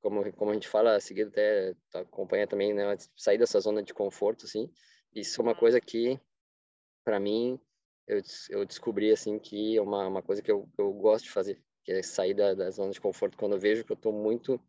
como, 0.00 0.32
como 0.32 0.50
a 0.50 0.54
gente 0.54 0.68
fala, 0.68 1.00
seguido 1.00 1.30
até 1.30 1.74
acompanha 1.94 2.46
também, 2.46 2.72
né, 2.72 2.84
sair 3.16 3.36
dessa 3.36 3.58
zona 3.58 3.82
de 3.82 3.92
conforto, 3.92 4.44
assim, 4.44 4.70
isso 5.14 5.40
é 5.40 5.42
uma 5.42 5.54
coisa 5.54 5.80
que 5.80 6.20
para 7.08 7.18
mim, 7.18 7.58
eu, 8.06 8.20
eu 8.50 8.66
descobri 8.66 9.10
assim 9.10 9.38
que 9.38 9.78
é 9.78 9.80
uma, 9.80 10.06
uma 10.06 10.22
coisa 10.22 10.42
que 10.42 10.52
eu, 10.52 10.68
eu 10.76 10.92
gosto 10.92 11.24
de 11.24 11.30
fazer, 11.30 11.58
que 11.82 11.90
é 11.90 12.02
sair 12.02 12.34
da, 12.34 12.52
da 12.52 12.70
zona 12.70 12.90
de 12.90 13.00
conforto. 13.00 13.38
Quando 13.38 13.52
eu 13.54 13.58
vejo 13.58 13.82
que 13.82 13.90
eu 13.90 13.96
estou 13.96 14.12
muito 14.12 14.60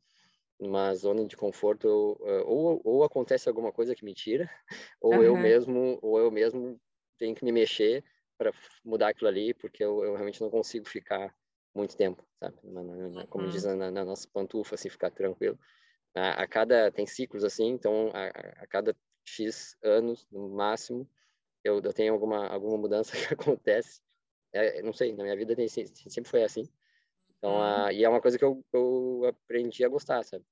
numa 0.57 0.95
zona 0.95 1.25
de 1.25 1.35
conforto, 1.35 1.85
ou, 2.45 2.79
ou 2.81 3.03
acontece 3.03 3.49
alguma 3.49 3.73
coisa 3.73 3.93
que 3.93 4.05
me 4.05 4.13
tira, 4.13 4.49
ou 5.01 5.15
uhum. 5.15 5.21
eu 5.21 5.35
mesmo, 5.35 5.99
ou 6.01 6.17
eu 6.17 6.31
mesmo 6.31 6.79
tenho 7.17 7.35
que 7.35 7.43
me 7.43 7.51
mexer 7.51 8.05
para 8.37 8.53
mudar 8.85 9.09
aquilo 9.09 9.27
ali, 9.27 9.53
porque 9.53 9.83
eu, 9.83 10.01
eu, 10.01 10.13
realmente 10.13 10.39
não 10.39 10.49
consigo 10.49 10.87
ficar 10.87 11.35
muito 11.75 11.97
tempo, 11.97 12.25
sabe? 12.39 12.55
Como 13.27 13.43
uhum. 13.43 13.49
diz 13.49 13.65
na, 13.65 13.91
na, 13.91 14.05
nossa 14.05 14.25
pantufa, 14.31 14.75
assim, 14.75 14.87
ficar 14.87 15.11
tranquilo. 15.11 15.59
A, 16.15 16.43
a, 16.43 16.47
cada 16.47 16.89
tem 16.89 17.05
ciclos 17.05 17.43
assim, 17.43 17.67
então 17.67 18.11
a, 18.13 18.27
a 18.63 18.67
cada 18.67 18.95
x 19.25 19.75
anos 19.83 20.25
no 20.31 20.47
máximo 20.47 21.05
eu, 21.63 21.81
eu 21.81 21.93
tenho 21.93 22.13
alguma 22.13 22.47
alguma 22.47 22.77
mudança 22.77 23.11
que 23.17 23.33
acontece. 23.33 24.01
É, 24.51 24.81
não 24.81 24.93
sei, 24.93 25.13
na 25.13 25.23
minha 25.23 25.35
vida 25.35 25.55
tem, 25.55 25.67
sempre 25.67 26.29
foi 26.29 26.43
assim. 26.43 26.67
Então, 27.37 27.51
uhum. 27.51 27.91
e 27.91 28.03
é 28.03 28.09
uma 28.09 28.21
coisa 28.21 28.37
que 28.37 28.43
eu, 28.43 28.63
eu 28.73 29.25
aprendi 29.25 29.83
a 29.85 29.89
gostar, 29.89 30.23
sabe? 30.23 30.43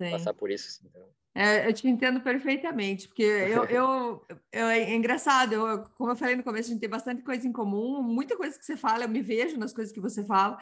Sim. 0.00 0.10
Passar 0.10 0.32
por 0.34 0.50
isso. 0.50 0.68
Assim, 0.68 0.88
então. 0.88 1.08
É, 1.34 1.68
eu 1.68 1.72
te 1.72 1.88
entendo 1.88 2.20
perfeitamente, 2.20 3.08
porque 3.08 3.22
eu, 3.22 3.64
eu, 3.66 4.26
eu, 4.52 4.66
é 4.68 4.94
engraçado, 4.94 5.52
eu, 5.52 5.84
como 5.96 6.12
eu 6.12 6.16
falei 6.16 6.36
no 6.36 6.44
começo, 6.44 6.68
a 6.68 6.72
gente 6.72 6.80
tem 6.80 6.88
bastante 6.88 7.22
coisa 7.22 7.46
em 7.46 7.52
comum, 7.52 8.02
muita 8.02 8.36
coisa 8.36 8.56
que 8.56 8.64
você 8.64 8.76
fala, 8.76 9.04
eu 9.04 9.08
me 9.08 9.20
vejo 9.20 9.58
nas 9.58 9.72
coisas 9.72 9.92
que 9.92 10.00
você 10.00 10.24
fala, 10.24 10.56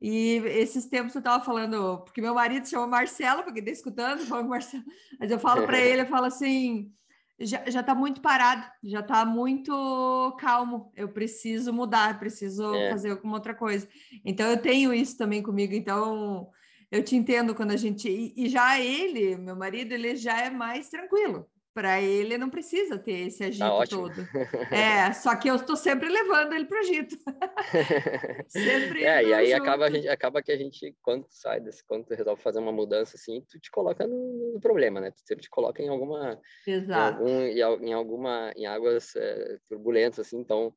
e 0.00 0.36
esses 0.46 0.86
tempos 0.86 1.14
eu 1.14 1.20
estava 1.20 1.42
falando, 1.42 2.02
porque 2.04 2.20
meu 2.20 2.34
marido 2.34 2.68
chama 2.68 2.86
Marcelo, 2.86 3.42
porque 3.42 3.60
está 3.60 3.70
escutando, 3.70 4.20
fala 4.26 4.44
Marcelo, 4.44 4.84
mas 5.18 5.30
eu 5.30 5.38
falo 5.38 5.66
para 5.66 5.78
ele, 5.80 6.02
eu 6.02 6.06
falo 6.06 6.26
assim, 6.26 6.92
já, 7.40 7.68
já 7.70 7.82
tá 7.82 7.94
muito 7.94 8.20
parado, 8.20 8.66
já 8.82 9.00
está 9.00 9.24
muito 9.24 10.36
calmo. 10.40 10.92
Eu 10.96 11.08
preciso 11.08 11.72
mudar, 11.72 12.18
preciso 12.18 12.74
é. 12.74 12.90
fazer 12.90 13.10
alguma 13.10 13.34
outra 13.34 13.54
coisa. 13.54 13.88
Então 14.24 14.46
eu 14.50 14.60
tenho 14.60 14.92
isso 14.92 15.16
também 15.16 15.42
comigo. 15.42 15.74
Então 15.74 16.50
eu 16.90 17.02
te 17.04 17.16
entendo 17.16 17.54
quando 17.54 17.70
a 17.70 17.76
gente. 17.76 18.08
E, 18.08 18.34
e 18.36 18.48
já 18.48 18.80
ele, 18.80 19.36
meu 19.36 19.56
marido, 19.56 19.92
ele 19.92 20.16
já 20.16 20.40
é 20.40 20.50
mais 20.50 20.88
tranquilo 20.88 21.46
para 21.78 22.02
ele 22.02 22.36
não 22.36 22.50
precisa 22.50 22.98
ter 22.98 23.28
esse 23.28 23.38
tá 23.38 23.46
agito 23.46 23.62
tá 23.62 23.86
todo. 23.86 24.14
É, 24.74 25.12
só 25.12 25.36
que 25.36 25.48
eu 25.48 25.54
estou 25.54 25.76
sempre 25.76 26.08
levando 26.08 26.52
ele 26.52 26.64
para 26.64 26.76
o 26.76 26.80
agito. 26.80 27.16
sempre. 28.50 29.04
É, 29.04 29.22
e 29.22 29.32
aí 29.32 29.52
acaba, 29.52 29.86
a 29.86 29.90
gente, 29.90 30.08
acaba 30.08 30.42
que 30.42 30.50
a 30.50 30.56
gente, 30.56 30.92
quando 31.00 31.24
sai 31.30 31.60
desse, 31.60 31.86
quando 31.86 32.04
tu 32.04 32.14
resolve 32.16 32.42
fazer 32.42 32.58
uma 32.58 32.72
mudança 32.72 33.16
assim, 33.16 33.46
tu 33.48 33.60
te 33.60 33.70
coloca 33.70 34.08
no, 34.08 34.54
no 34.54 34.60
problema, 34.60 35.00
né? 35.00 35.12
Tu 35.12 35.20
sempre 35.24 35.44
te 35.44 35.50
coloca 35.50 35.80
em 35.80 35.88
alguma. 35.88 36.40
Exato. 36.66 37.24
Em, 37.24 37.62
algum, 37.62 37.84
em 37.84 37.92
alguma, 37.92 38.52
em 38.56 38.66
águas 38.66 39.14
é, 39.14 39.58
turbulentas, 39.68 40.18
assim, 40.18 40.38
então. 40.38 40.64
Uhum. 40.64 40.72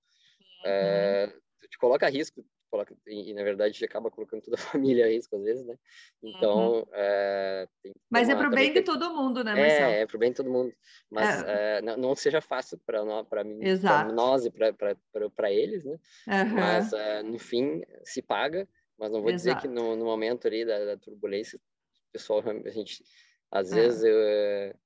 É, 0.66 1.34
tu 1.62 1.68
te 1.68 1.80
coloca 1.80 2.06
a 2.06 2.10
risco 2.10 2.46
coloca 2.72 2.96
e, 3.06 3.34
na 3.34 3.44
verdade 3.44 3.84
acaba 3.84 4.10
colocando 4.10 4.42
toda 4.42 4.56
a 4.56 4.58
família 4.80 5.06
a 5.06 5.10
risco 5.10 5.36
às 5.36 5.44
vezes, 5.44 5.66
né? 5.66 5.78
Então, 6.24 6.80
uhum. 6.80 6.86
é, 6.94 7.68
mas 8.10 8.30
é 8.30 8.36
para 8.36 8.48
o 8.48 8.52
bem 8.52 8.74
de 8.74 8.82
todo 8.82 9.14
mundo, 9.14 9.44
né, 9.44 9.54
Marcelo? 9.54 9.92
É, 9.92 10.02
é 10.02 10.08
para 10.08 10.16
o 10.16 10.20
bem 10.20 10.32
de 10.32 10.38
todo 10.38 10.50
mundo, 10.50 10.74
mas 11.10 11.44
é. 11.44 11.78
É, 11.78 11.82
não, 11.82 11.98
não, 11.98 12.16
seja 12.16 12.40
fácil 12.40 12.80
para 12.86 13.04
nós, 13.04 13.28
para 13.28 13.44
mim, 13.44 13.60
para 13.82 14.12
nós 14.12 14.46
e 14.46 14.50
para 14.50 15.52
eles, 15.52 15.84
né? 15.84 16.00
Uhum. 16.28 16.56
Mas 16.56 16.92
no 17.26 17.38
fim 17.38 17.84
se 18.04 18.22
paga, 18.22 18.68
mas 18.98 19.12
não 19.12 19.22
vou 19.22 19.32
Exato. 19.32 19.60
dizer 19.60 19.62
que 19.62 19.68
no, 19.68 19.96
no 19.96 20.06
momento 20.06 20.48
ali 20.48 20.64
da, 20.64 20.86
da, 20.86 20.98
turbulência, 20.98 21.58
o 21.58 22.12
pessoal 22.14 22.42
a 22.66 22.70
gente 22.70 23.04
às 23.52 23.70
vezes 23.70 24.02
eu, 24.04 24.16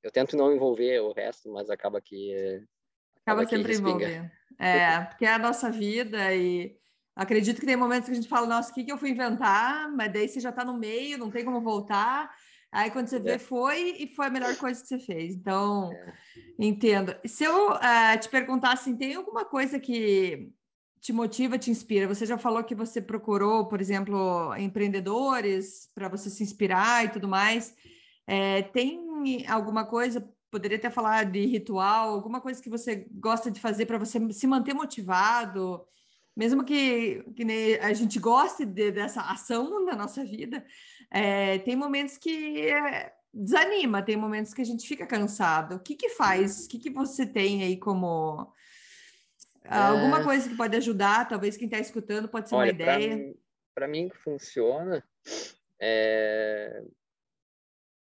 eu 0.01 0.11
tento 0.11 0.35
não 0.35 0.51
envolver 0.51 0.99
o 0.99 1.13
resto, 1.13 1.51
mas 1.51 1.69
acaba 1.69 2.01
que 2.01 2.33
acaba, 3.21 3.43
acaba 3.43 3.47
sempre 3.47 3.75
envolvendo. 3.75 4.31
É, 4.57 5.01
porque 5.01 5.25
é 5.25 5.33
a 5.33 5.37
nossa 5.37 5.69
vida 5.69 6.33
e 6.33 6.75
Acredito 7.15 7.59
que 7.59 7.65
tem 7.65 7.77
momentos 7.77 8.05
que 8.07 8.11
a 8.11 8.15
gente 8.15 8.27
fala, 8.27 8.45
nossa, 8.45 8.71
o 8.71 8.73
que, 8.73 8.83
que 8.83 8.91
eu 8.91 8.97
fui 8.97 9.11
inventar? 9.11 9.89
Mas 9.91 10.11
daí 10.11 10.27
você 10.27 10.39
já 10.39 10.49
está 10.49 10.65
no 10.65 10.77
meio, 10.77 11.17
não 11.17 11.31
tem 11.31 11.45
como 11.45 11.61
voltar. 11.61 12.29
Aí 12.71 12.91
quando 12.91 13.07
você 13.07 13.15
é. 13.15 13.19
vê, 13.19 13.39
foi 13.39 13.95
e 13.99 14.07
foi 14.13 14.25
a 14.25 14.29
melhor 14.29 14.53
coisa 14.57 14.81
que 14.81 14.87
você 14.87 14.99
fez. 14.99 15.33
Então, 15.33 15.93
é. 15.93 16.13
entendo. 16.59 17.15
Se 17.25 17.45
eu 17.45 17.71
uh, 17.71 18.19
te 18.19 18.27
perguntar 18.27 18.73
assim, 18.73 18.97
tem 18.97 19.15
alguma 19.15 19.45
coisa 19.45 19.79
que 19.79 20.51
te 20.99 21.13
motiva, 21.13 21.57
te 21.57 21.71
inspira? 21.71 22.07
Você 22.07 22.25
já 22.25 22.37
falou 22.37 22.63
que 22.63 22.75
você 22.75 23.01
procurou, 23.01 23.67
por 23.67 23.79
exemplo, 23.79 24.53
empreendedores 24.57 25.89
para 25.95 26.09
você 26.09 26.29
se 26.29 26.43
inspirar 26.43 27.05
e 27.05 27.09
tudo 27.09 27.29
mais. 27.29 27.73
É, 28.27 28.63
tem 28.63 29.45
alguma 29.47 29.85
coisa, 29.85 30.27
poderia 30.51 30.77
até 30.77 30.89
falar 30.89 31.23
de 31.25 31.45
ritual, 31.45 32.09
alguma 32.09 32.41
coisa 32.41 32.61
que 32.61 32.69
você 32.69 33.07
gosta 33.11 33.49
de 33.49 33.61
fazer 33.61 33.85
para 33.85 33.99
você 33.99 34.19
se 34.33 34.47
manter 34.47 34.73
motivado? 34.73 35.85
Mesmo 36.35 36.63
que, 36.63 37.23
que 37.35 37.79
a 37.81 37.93
gente 37.93 38.19
goste 38.19 38.65
de, 38.65 38.91
dessa 38.91 39.21
ação 39.21 39.85
na 39.85 39.95
nossa 39.95 40.23
vida, 40.23 40.65
é, 41.09 41.59
tem 41.59 41.75
momentos 41.75 42.17
que 42.17 42.61
é, 42.69 43.13
desanima, 43.33 44.03
tem 44.03 44.17
momentos 44.17 44.53
que 44.53 44.61
a 44.61 44.65
gente 44.65 44.87
fica 44.87 45.05
cansado. 45.05 45.75
O 45.75 45.79
que 45.79 45.95
que 45.95 46.09
faz? 46.09 46.65
O 46.65 46.69
que 46.69 46.79
que 46.79 46.89
você 46.89 47.25
tem 47.25 47.63
aí 47.63 47.77
como 47.77 48.51
é... 49.63 49.75
alguma 49.75 50.23
coisa 50.23 50.49
que 50.49 50.57
pode 50.57 50.75
ajudar? 50.75 51.27
Talvez 51.27 51.55
quem 51.55 51.67
está 51.67 51.79
escutando 51.79 52.27
pode 52.27 52.49
ser 52.49 52.55
Olha, 52.55 52.71
uma 52.71 52.81
ideia. 52.81 53.33
Para 53.73 53.87
mim, 53.87 54.09
que 54.09 54.17
funciona 54.17 55.03
é 55.79 56.83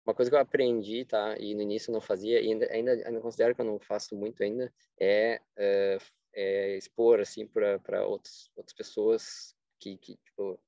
uma 0.08 0.14
coisa 0.14 0.30
que 0.30 0.34
eu 0.34 0.40
aprendi, 0.40 1.04
tá? 1.04 1.36
E 1.38 1.54
no 1.54 1.60
início 1.60 1.90
eu 1.90 1.92
não 1.92 2.00
fazia, 2.00 2.40
e 2.40 2.50
ainda, 2.50 2.66
ainda, 2.72 2.92
ainda 2.92 3.20
considero 3.20 3.54
que 3.54 3.60
eu 3.60 3.66
não 3.66 3.78
faço 3.78 4.16
muito 4.16 4.42
ainda, 4.42 4.72
é, 4.98 5.38
é 5.54 5.98
é, 6.34 6.76
expor 6.76 7.20
assim 7.20 7.46
para 7.46 8.06
outras 8.06 8.50
outras 8.56 8.74
pessoas 8.74 9.54
que, 9.78 9.96
que 9.96 10.16
tipo, 10.16 10.58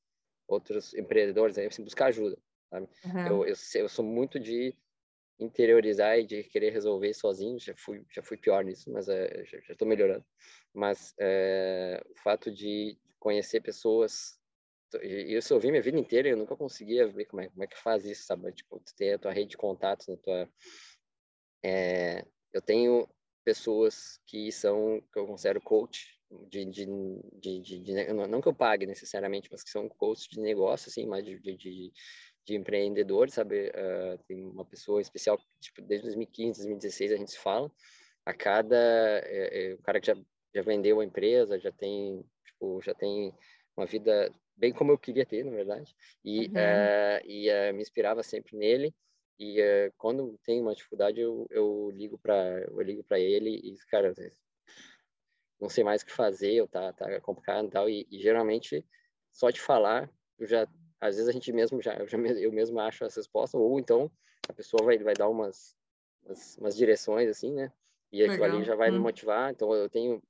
outros 0.47 0.95
empreendedores 0.95 1.59
aí 1.59 1.67
assim, 1.67 1.85
buscar 1.85 2.07
ajuda 2.07 2.39
sabe? 2.71 2.89
Uhum. 3.05 3.27
Eu, 3.27 3.47
eu, 3.47 3.55
eu 3.75 3.89
sou 3.89 4.05
muito 4.05 4.39
de 4.39 4.75
interiorizar 5.39 6.19
e 6.19 6.27
de 6.27 6.45
querer 6.45 6.71
resolver 6.71 7.15
sozinho 7.15 7.59
já 7.59 7.75
fui 7.75 8.05
já 8.11 8.23
fui 8.23 8.37
pior 8.37 8.63
nisso 8.63 8.91
mas 8.91 9.09
é, 9.09 9.45
já 9.45 9.73
estou 9.73 9.89
melhorando 9.89 10.25
mas 10.73 11.15
é, 11.19 12.03
o 12.11 12.15
fato 12.21 12.51
de 12.51 12.99
conhecer 13.19 13.61
pessoas 13.61 14.39
isso 15.03 15.55
eu 15.55 15.61
vi 15.61 15.71
minha 15.71 15.83
vida 15.83 15.99
inteira 15.99 16.29
e 16.29 16.33
eu 16.33 16.37
nunca 16.37 16.57
conseguia 16.57 17.07
ver 17.07 17.25
como 17.27 17.41
é, 17.41 17.49
como 17.49 17.63
é 17.63 17.67
que 17.67 17.79
faz 17.79 18.05
isso 18.05 18.25
sabe 18.25 18.53
tipo 18.53 18.81
ter 18.97 19.15
a 19.15 19.19
tua 19.19 19.33
rede 19.33 19.51
de 19.51 19.57
contatos 19.57 20.09
na 20.09 20.17
tua 20.17 20.49
é, 21.63 22.25
eu 22.53 22.61
tenho 22.61 23.09
pessoas 23.45 24.21
que 24.27 24.51
são, 24.53 25.03
que 25.13 25.19
eu 25.19 25.27
considero 25.27 25.61
coach 25.61 26.21
de, 26.49 26.65
de, 26.65 26.87
de, 27.41 27.61
de, 27.61 27.79
de 27.81 28.13
não 28.13 28.41
que 28.41 28.49
eu 28.49 28.55
pague 28.55 28.87
necessariamente, 28.87 29.49
mas 29.51 29.63
que 29.63 29.71
são 29.71 29.89
coaches 29.89 30.29
de 30.29 30.41
negócio, 30.41 30.89
assim, 30.89 31.07
mais 31.07 31.25
de, 31.25 31.39
de, 31.41 31.57
de, 31.57 31.93
de 32.47 32.55
empreendedores, 32.55 33.35
sabe? 33.35 33.69
Uh, 33.71 34.19
tem 34.27 34.45
uma 34.45 34.65
pessoa 34.65 35.01
especial, 35.01 35.39
tipo, 35.61 35.83
desde 35.83 36.07
2015, 36.07 36.61
2016 36.61 37.13
a 37.13 37.17
gente 37.17 37.33
se 37.33 37.39
fala, 37.39 37.71
a 38.25 38.33
cada, 38.33 38.77
é, 39.25 39.71
é, 39.71 39.75
o 39.75 39.79
cara 39.79 40.01
que 40.01 40.07
já, 40.07 40.17
já 40.55 40.63
vendeu 40.63 41.01
a 41.01 41.05
empresa, 41.05 41.59
já 41.59 41.73
tem, 41.73 42.25
tipo, 42.45 42.81
já 42.83 42.95
tem 42.95 43.35
uma 43.77 43.87
vida 43.87 44.33
bem 44.57 44.73
como 44.73 44.93
eu 44.93 44.99
queria 44.99 45.25
ter, 45.25 45.45
na 45.45 45.51
verdade, 45.51 45.95
e, 46.25 46.47
uhum. 46.47 46.53
uh, 46.53 47.27
e 47.27 47.51
uh, 47.51 47.75
me 47.75 47.83
inspirava 47.83 48.23
sempre 48.23 48.57
nele, 48.57 48.95
e 49.41 49.59
uh, 49.59 49.93
quando 49.97 50.39
tem 50.45 50.61
uma 50.61 50.75
dificuldade, 50.75 51.19
eu, 51.19 51.47
eu 51.49 51.91
ligo 51.95 52.19
para 52.19 52.61
eu 52.61 52.83
ligo 52.83 53.03
para 53.03 53.19
ele 53.19 53.57
e, 53.57 53.75
cara, 53.91 54.15
não 55.59 55.71
sei 55.71 55.83
mais 55.83 56.03
o 56.03 56.07
que 56.07 56.13
fazer, 56.13 56.53
eu 56.53 56.69
tá, 56.69 56.93
tá 56.93 57.19
complicado 57.23 57.67
e 57.67 57.71
tal. 57.71 57.89
E, 57.89 58.07
e 58.11 58.21
geralmente, 58.21 58.85
só 59.33 59.49
de 59.49 59.59
falar, 59.59 60.11
eu 60.39 60.47
já, 60.47 60.69
às 61.01 61.17
vezes 61.17 61.27
a 61.27 61.33
gente 61.33 61.51
mesmo 61.55 61.81
já, 61.81 61.95
eu, 61.95 62.07
já, 62.07 62.19
eu 62.19 62.53
mesmo 62.53 62.79
acho 62.81 63.03
as 63.03 63.17
respostas, 63.17 63.59
ou 63.59 63.81
então 63.81 64.13
a 64.47 64.53
pessoa 64.53 64.85
vai, 64.85 64.99
vai 64.99 65.15
dar 65.15 65.31
umas, 65.31 65.75
umas, 66.23 66.59
umas 66.59 66.77
direções, 66.77 67.31
assim, 67.31 67.55
né? 67.55 67.73
E 68.13 68.23
aquilo 68.23 68.45
ali 68.45 68.63
já 68.63 68.75
vai 68.75 68.91
hum. 68.91 68.95
me 68.95 68.99
motivar. 68.99 69.51
Então, 69.51 69.75
eu 69.75 69.89
tenho, 69.89 70.23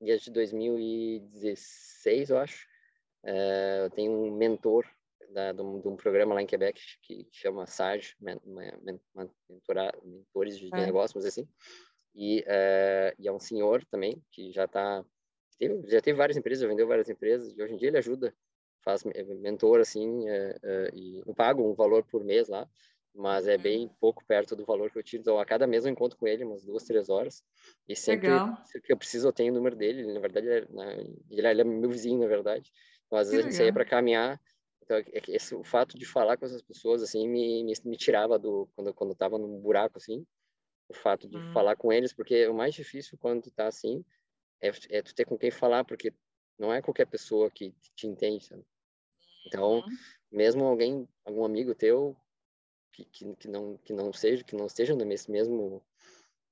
desde 0.00 0.28
2016, 0.28 2.30
eu 2.30 2.38
acho, 2.38 2.66
é, 3.22 3.82
eu 3.84 3.90
tenho 3.90 4.10
um 4.10 4.32
mentor 4.32 4.84
da, 5.32 5.52
de, 5.52 5.62
um, 5.62 5.80
de, 5.80 5.88
um, 5.88 5.96
programa 5.96 6.34
lá 6.34 6.42
em 6.42 6.46
Quebec 6.46 6.80
que, 7.02 7.26
chama 7.30 7.66
SAG, 7.66 8.14
mentora, 8.20 9.92
Mentores 10.04 10.58
de, 10.58 10.68
é. 10.72 10.86
Negócios, 10.86 11.24
assim. 11.24 11.48
E, 12.14 12.40
uh, 12.40 13.14
e 13.18 13.28
é 13.28 13.32
um 13.32 13.38
senhor 13.38 13.84
também 13.84 14.22
que 14.30 14.50
já 14.52 14.64
está 14.64 15.04
já 15.86 16.00
teve 16.00 16.16
várias 16.16 16.38
empresas, 16.38 16.62
já 16.62 16.68
vendeu 16.68 16.86
várias 16.86 17.10
empresas 17.10 17.52
e 17.54 17.62
hoje 17.62 17.74
em 17.74 17.76
dia 17.76 17.88
ele 17.88 17.98
ajuda, 17.98 18.34
faz 18.82 19.04
mentor 19.04 19.80
assim 19.80 20.08
uh, 20.08 20.52
uh, 20.52 20.96
e 20.96 21.22
não 21.26 21.34
pago 21.34 21.62
um 21.62 21.74
valor 21.74 22.02
por 22.04 22.24
mês 22.24 22.48
lá, 22.48 22.66
mas 23.14 23.46
é 23.46 23.58
bem 23.58 23.86
uhum. 23.86 23.94
pouco 24.00 24.24
perto 24.24 24.54
do 24.54 24.64
valor 24.64 24.90
que 24.90 24.98
eu 24.98 25.02
tiro. 25.02 25.20
Então, 25.20 25.38
a 25.38 25.44
cada 25.44 25.66
mês 25.66 25.84
eu 25.84 25.90
encontro 25.90 26.18
com 26.18 26.26
ele 26.26 26.44
umas 26.44 26.64
duas, 26.64 26.84
três 26.84 27.08
horas. 27.08 27.42
E 27.88 27.96
sempre, 27.96 28.28
sempre 28.64 28.86
que 28.86 28.92
eu 28.92 28.96
preciso, 28.96 29.28
eu 29.28 29.32
tenho 29.32 29.52
o 29.52 29.56
número 29.56 29.74
dele. 29.74 30.02
Ele, 30.02 30.12
na 30.12 30.20
verdade, 30.20 30.48
é, 30.48 30.66
né, 30.70 31.04
ele, 31.28 31.46
é, 31.46 31.50
ele, 31.50 31.60
é 31.60 31.64
meu 31.64 31.90
vizinho, 31.90 32.20
na 32.20 32.28
verdade. 32.28 32.72
Então, 33.06 33.18
às 33.18 33.30
vezes, 33.30 33.42
que 33.42 33.48
a 33.48 33.50
gente 33.50 33.58
saía 33.58 33.72
para 33.72 33.84
caminhar 33.84 34.40
então, 34.90 35.12
é 35.12 35.36
esse, 35.36 35.54
o 35.54 35.62
fato 35.62 35.96
de 35.96 36.04
falar 36.04 36.36
com 36.36 36.44
essas 36.44 36.62
pessoas, 36.62 37.02
assim, 37.02 37.28
me, 37.28 37.62
me, 37.62 37.72
me 37.84 37.96
tirava 37.96 38.38
do... 38.38 38.68
Quando, 38.74 38.92
quando 38.94 39.10
eu 39.10 39.16
tava 39.16 39.38
num 39.38 39.60
buraco, 39.60 39.98
assim, 39.98 40.26
o 40.88 40.94
fato 40.94 41.28
de 41.28 41.36
hum. 41.36 41.52
falar 41.52 41.76
com 41.76 41.92
eles, 41.92 42.12
porque 42.12 42.46
o 42.48 42.54
mais 42.54 42.74
difícil 42.74 43.16
quando 43.18 43.42
tu 43.42 43.50
tá 43.52 43.68
assim, 43.68 44.04
é, 44.60 44.72
é 44.90 45.02
tu 45.02 45.14
ter 45.14 45.24
com 45.24 45.38
quem 45.38 45.50
falar, 45.50 45.84
porque 45.84 46.12
não 46.58 46.72
é 46.72 46.82
qualquer 46.82 47.06
pessoa 47.06 47.50
que 47.50 47.72
te 47.94 48.06
entende, 48.06 48.44
sabe? 48.44 48.64
Então, 49.46 49.76
uhum. 49.76 49.96
mesmo 50.30 50.64
alguém, 50.64 51.08
algum 51.24 51.44
amigo 51.44 51.74
teu 51.74 52.16
que, 52.92 53.04
que, 53.04 53.36
que, 53.36 53.48
não 53.48 53.78
que 53.78 53.92
não 53.92 54.12
seja 54.12 54.44
que 54.44 54.56
não 54.56 54.66
esteja 54.66 54.94
nesse 54.96 55.30
mesmo 55.30 55.82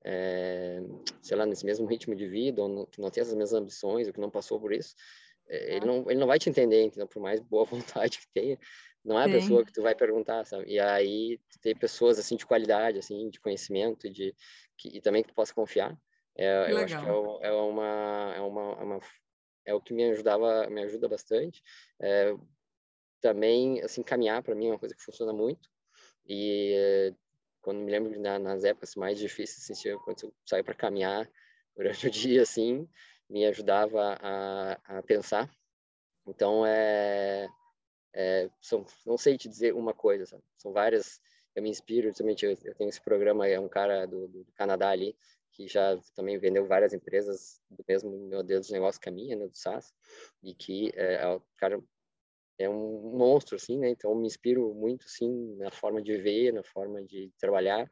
é, 0.04 0.80
sei 1.20 1.36
lá 1.36 1.44
nesse 1.44 1.66
mesmo 1.66 1.86
ritmo 1.86 2.14
de 2.14 2.26
vida 2.28 2.62
ou 2.62 2.68
no, 2.68 2.86
que 2.86 3.00
não 3.00 3.10
tenha 3.10 3.26
as 3.26 3.34
mesmas 3.34 3.52
ambições 3.52 4.06
ou 4.06 4.14
que 4.14 4.20
não 4.20 4.30
passou 4.30 4.58
por 4.58 4.72
isso 4.72 4.94
é, 4.96 5.27
ele 5.48 5.86
não, 5.86 6.10
ele 6.10 6.20
não 6.20 6.26
vai 6.26 6.38
te 6.38 6.50
entender, 6.50 6.82
entendeu? 6.82 7.06
Por 7.06 7.20
mais 7.20 7.40
boa 7.40 7.64
vontade 8.10 8.18
que 8.18 8.26
tenha, 8.32 8.58
não 9.04 9.18
é 9.18 9.24
a 9.24 9.28
pessoa 9.28 9.64
que 9.64 9.72
tu 9.72 9.82
vai 9.82 9.94
perguntar, 9.94 10.44
sabe? 10.44 10.70
E 10.70 10.78
aí 10.78 11.40
tem 11.62 11.74
pessoas 11.74 12.18
assim 12.18 12.36
de 12.36 12.46
qualidade, 12.46 12.98
assim, 12.98 13.30
de 13.30 13.40
conhecimento, 13.40 14.10
de 14.10 14.34
que, 14.76 14.88
e 14.96 15.00
também 15.00 15.22
que 15.22 15.28
tu 15.28 15.34
possa 15.34 15.54
confiar. 15.54 15.96
É, 16.36 16.70
eu 16.70 16.78
acho 16.78 16.98
que 16.98 17.04
é, 17.04 17.08
é, 17.08 17.52
uma, 17.52 18.34
é 18.34 18.40
uma, 18.40 18.62
é 18.78 18.82
uma 18.82 19.00
é 19.64 19.74
o 19.74 19.80
que 19.80 19.92
me 19.92 20.04
ajudava, 20.10 20.68
me 20.68 20.82
ajuda 20.82 21.08
bastante. 21.08 21.62
É, 22.00 22.34
também 23.20 23.80
assim 23.82 24.02
caminhar 24.02 24.42
para 24.42 24.54
mim 24.54 24.66
é 24.66 24.70
uma 24.70 24.78
coisa 24.78 24.94
que 24.94 25.02
funciona 25.02 25.32
muito. 25.32 25.68
E 26.26 27.12
quando 27.60 27.80
me 27.80 27.90
lembro 27.90 28.18
na, 28.20 28.38
nas 28.38 28.64
épocas 28.64 28.94
mais 28.94 29.18
difíceis, 29.18 29.70
assim, 29.70 29.96
quando 29.98 30.22
eu 30.22 30.34
saio 30.46 30.64
para 30.64 30.74
caminhar 30.74 31.28
durante 31.76 32.06
o 32.06 32.10
dia 32.10 32.42
assim, 32.42 32.88
me 33.28 33.44
ajudava 33.46 34.18
a, 34.20 34.98
a 34.98 35.02
pensar. 35.02 35.50
Então, 36.26 36.64
é, 36.64 37.48
é, 38.14 38.50
são, 38.60 38.84
não 39.06 39.16
sei 39.16 39.36
te 39.36 39.48
dizer 39.48 39.74
uma 39.74 39.94
coisa, 39.94 40.26
sabe? 40.26 40.42
são 40.56 40.72
várias. 40.72 41.20
Eu 41.54 41.62
me 41.62 41.70
inspiro, 41.70 42.08
justamente, 42.08 42.44
eu, 42.44 42.56
eu 42.64 42.74
tenho 42.74 42.88
esse 42.88 43.00
programa, 43.00 43.48
é 43.48 43.58
um 43.58 43.68
cara 43.68 44.06
do, 44.06 44.28
do, 44.28 44.46
Canadá 44.54 44.90
ali, 44.90 45.16
que 45.52 45.66
já 45.66 45.98
também 46.14 46.38
vendeu 46.38 46.66
várias 46.66 46.92
empresas 46.92 47.60
do 47.68 47.84
mesmo 47.88 48.10
modelo 48.28 48.60
de 48.60 48.72
negócio 48.72 49.00
que 49.00 49.08
a 49.08 49.12
minha, 49.12 49.36
né, 49.36 49.46
do 49.46 49.56
SaaS, 49.56 49.92
e 50.42 50.54
que 50.54 50.92
é, 50.94 51.14
é, 51.14 51.28
o 51.28 51.42
cara 51.56 51.82
é 52.58 52.68
um 52.68 53.16
monstro, 53.16 53.56
assim, 53.56 53.78
né? 53.78 53.88
Então, 53.88 54.14
me 54.14 54.26
inspiro 54.26 54.72
muito, 54.74 55.06
assim, 55.06 55.56
na 55.56 55.70
forma 55.70 56.02
de 56.02 56.16
ver, 56.16 56.52
na 56.52 56.62
forma 56.62 57.02
de 57.02 57.32
trabalhar 57.38 57.90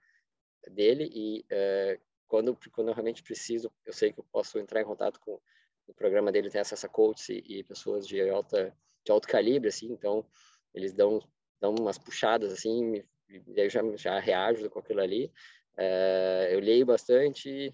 dele 0.70 1.08
e 1.12 1.44
é, 1.50 1.98
quando, 2.26 2.58
quando 2.72 2.88
eu 2.88 2.94
realmente 2.94 3.22
preciso, 3.22 3.72
eu 3.84 3.92
sei 3.92 4.12
que 4.12 4.20
eu 4.20 4.26
posso 4.30 4.58
entrar 4.58 4.80
em 4.80 4.84
contato 4.84 5.20
com 5.20 5.40
o 5.86 5.94
programa 5.94 6.32
dele, 6.32 6.50
tem 6.50 6.60
acesso 6.60 6.86
a 6.86 6.88
coaches 6.88 7.28
e, 7.28 7.58
e 7.58 7.64
pessoas 7.64 8.06
de 8.06 8.20
alta 8.28 8.76
de 9.04 9.12
alto 9.12 9.28
calibre, 9.28 9.68
assim, 9.68 9.92
então 9.92 10.26
eles 10.74 10.92
dão 10.92 11.22
dão 11.60 11.74
umas 11.74 11.96
puxadas, 11.96 12.52
assim, 12.52 13.02
e 13.28 13.42
eu 13.56 13.70
já, 13.70 13.80
já 13.96 14.18
reajo 14.18 14.68
com 14.68 14.78
aquilo 14.78 15.00
ali. 15.00 15.32
É, 15.76 16.50
eu 16.52 16.60
leio 16.60 16.84
bastante, 16.84 17.72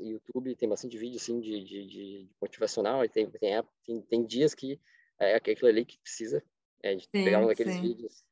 YouTube 0.00 0.54
tem 0.56 0.68
bastante 0.68 0.96
vídeo, 0.96 1.16
assim, 1.16 1.40
de, 1.40 1.62
de, 1.64 1.86
de 1.86 2.30
motivacional, 2.40 3.04
e 3.04 3.08
tem, 3.08 3.28
tem, 3.30 3.62
tem, 3.84 4.00
tem 4.00 4.24
dias 4.24 4.54
que 4.54 4.80
é 5.18 5.34
aquilo 5.34 5.68
ali 5.68 5.84
que 5.84 5.98
precisa 5.98 6.42
é, 6.82 6.94
de 6.94 7.04
sim, 7.04 7.24
pegar 7.24 7.40
um 7.40 7.46
daqueles 7.46 7.74
sim. 7.74 7.82
vídeos 7.82 8.24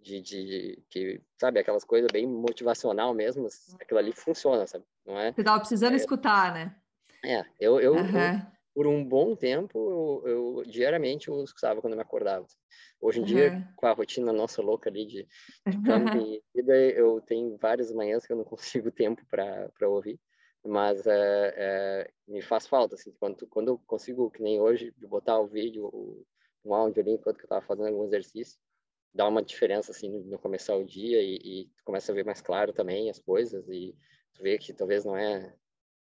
de, 0.00 0.22
de, 0.22 0.82
que, 0.90 1.20
sabe, 1.38 1.60
aquelas 1.60 1.84
coisas 1.84 2.10
bem 2.12 2.26
motivacional 2.26 3.12
mesmo, 3.12 3.46
aquilo 3.80 3.98
ali 3.98 4.12
funciona, 4.12 4.66
sabe? 4.66 4.84
Não 5.06 5.18
é? 5.18 5.32
Você 5.32 5.44
tava 5.44 5.60
precisando 5.60 5.94
é, 5.94 5.96
escutar, 5.96 6.52
né? 6.54 6.76
É, 7.24 7.44
eu, 7.60 7.80
eu, 7.80 7.94
uhum. 7.94 8.00
eu, 8.00 8.42
por 8.74 8.86
um 8.86 9.04
bom 9.04 9.34
tempo, 9.34 10.22
eu, 10.24 10.30
eu, 10.30 10.64
diariamente 10.64 11.28
eu 11.28 11.42
escutava 11.42 11.80
quando 11.80 11.94
eu 11.94 11.96
me 11.96 12.02
acordava. 12.02 12.46
Hoje 13.00 13.18
em 13.18 13.22
uhum. 13.22 13.26
dia, 13.26 13.68
com 13.76 13.86
a 13.86 13.92
rotina 13.92 14.32
nossa 14.32 14.62
louca 14.62 14.88
ali 14.88 15.04
de, 15.04 15.28
de 15.66 15.82
campo 15.82 16.42
vida, 16.54 16.76
eu 16.76 17.20
tenho 17.20 17.56
várias 17.56 17.92
manhãs 17.92 18.26
que 18.26 18.32
eu 18.32 18.36
não 18.36 18.44
consigo 18.44 18.90
tempo 18.92 19.22
para 19.28 19.88
ouvir, 19.88 20.18
mas 20.64 21.06
é, 21.06 21.54
é, 21.56 22.10
me 22.26 22.42
faz 22.42 22.66
falta, 22.66 22.94
assim, 22.94 23.12
quando, 23.18 23.46
quando 23.48 23.68
eu 23.68 23.78
consigo, 23.86 24.30
que 24.30 24.42
nem 24.42 24.60
hoje, 24.60 24.92
de 24.96 25.06
botar 25.06 25.38
o 25.38 25.46
vídeo, 25.46 25.86
o, 25.86 26.24
um 26.64 26.74
áudio 26.74 27.02
ali 27.02 27.12
enquanto 27.12 27.38
eu 27.38 27.44
estava 27.44 27.64
fazendo 27.64 27.88
algum 27.88 28.04
exercício, 28.04 28.58
dá 29.18 29.26
uma 29.26 29.42
diferença 29.42 29.90
assim 29.90 30.08
no 30.08 30.38
começar 30.38 30.76
o 30.76 30.84
dia 30.84 31.20
e, 31.20 31.34
e 31.42 31.70
começa 31.84 32.12
a 32.12 32.14
ver 32.14 32.24
mais 32.24 32.40
claro 32.40 32.72
também 32.72 33.10
as 33.10 33.18
coisas 33.18 33.68
e 33.68 33.92
tu 34.32 34.44
vê 34.44 34.56
que 34.56 34.72
talvez 34.72 35.04
não 35.04 35.16
é 35.16 35.52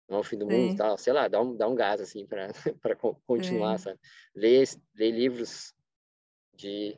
não 0.08 0.18
é 0.18 0.20
o 0.20 0.24
fim 0.24 0.38
do 0.38 0.46
Sim. 0.46 0.52
mundo 0.52 0.76
tal 0.78 0.96
sei 1.00 1.12
lá 1.12 1.28
dá 1.28 1.42
um 1.42 1.58
dá 1.58 1.68
um 1.68 1.74
gás 1.74 2.00
assim 2.00 2.28
para 2.28 2.50
para 2.80 2.96
continuar 2.96 3.80
Sim. 3.80 3.86
sabe 3.86 4.00
ler 4.36 4.70
ler 4.96 5.12
livros 5.12 5.74
de 6.54 6.96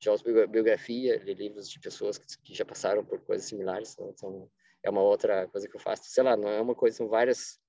de 0.00 0.08
autobiografia 0.08 1.22
ler 1.24 1.34
livros 1.34 1.70
de 1.70 1.78
pessoas 1.78 2.18
que, 2.18 2.26
que 2.42 2.52
já 2.52 2.64
passaram 2.64 3.04
por 3.04 3.20
coisas 3.20 3.46
similares 3.46 3.96
então, 3.96 4.50
é 4.82 4.90
uma 4.90 5.02
outra 5.02 5.46
coisa 5.46 5.68
que 5.68 5.76
eu 5.76 5.80
faço 5.80 6.02
sei 6.06 6.24
lá 6.24 6.36
não 6.36 6.48
é 6.48 6.60
uma 6.60 6.74
coisa 6.74 6.96
são 6.96 7.06
várias 7.06 7.60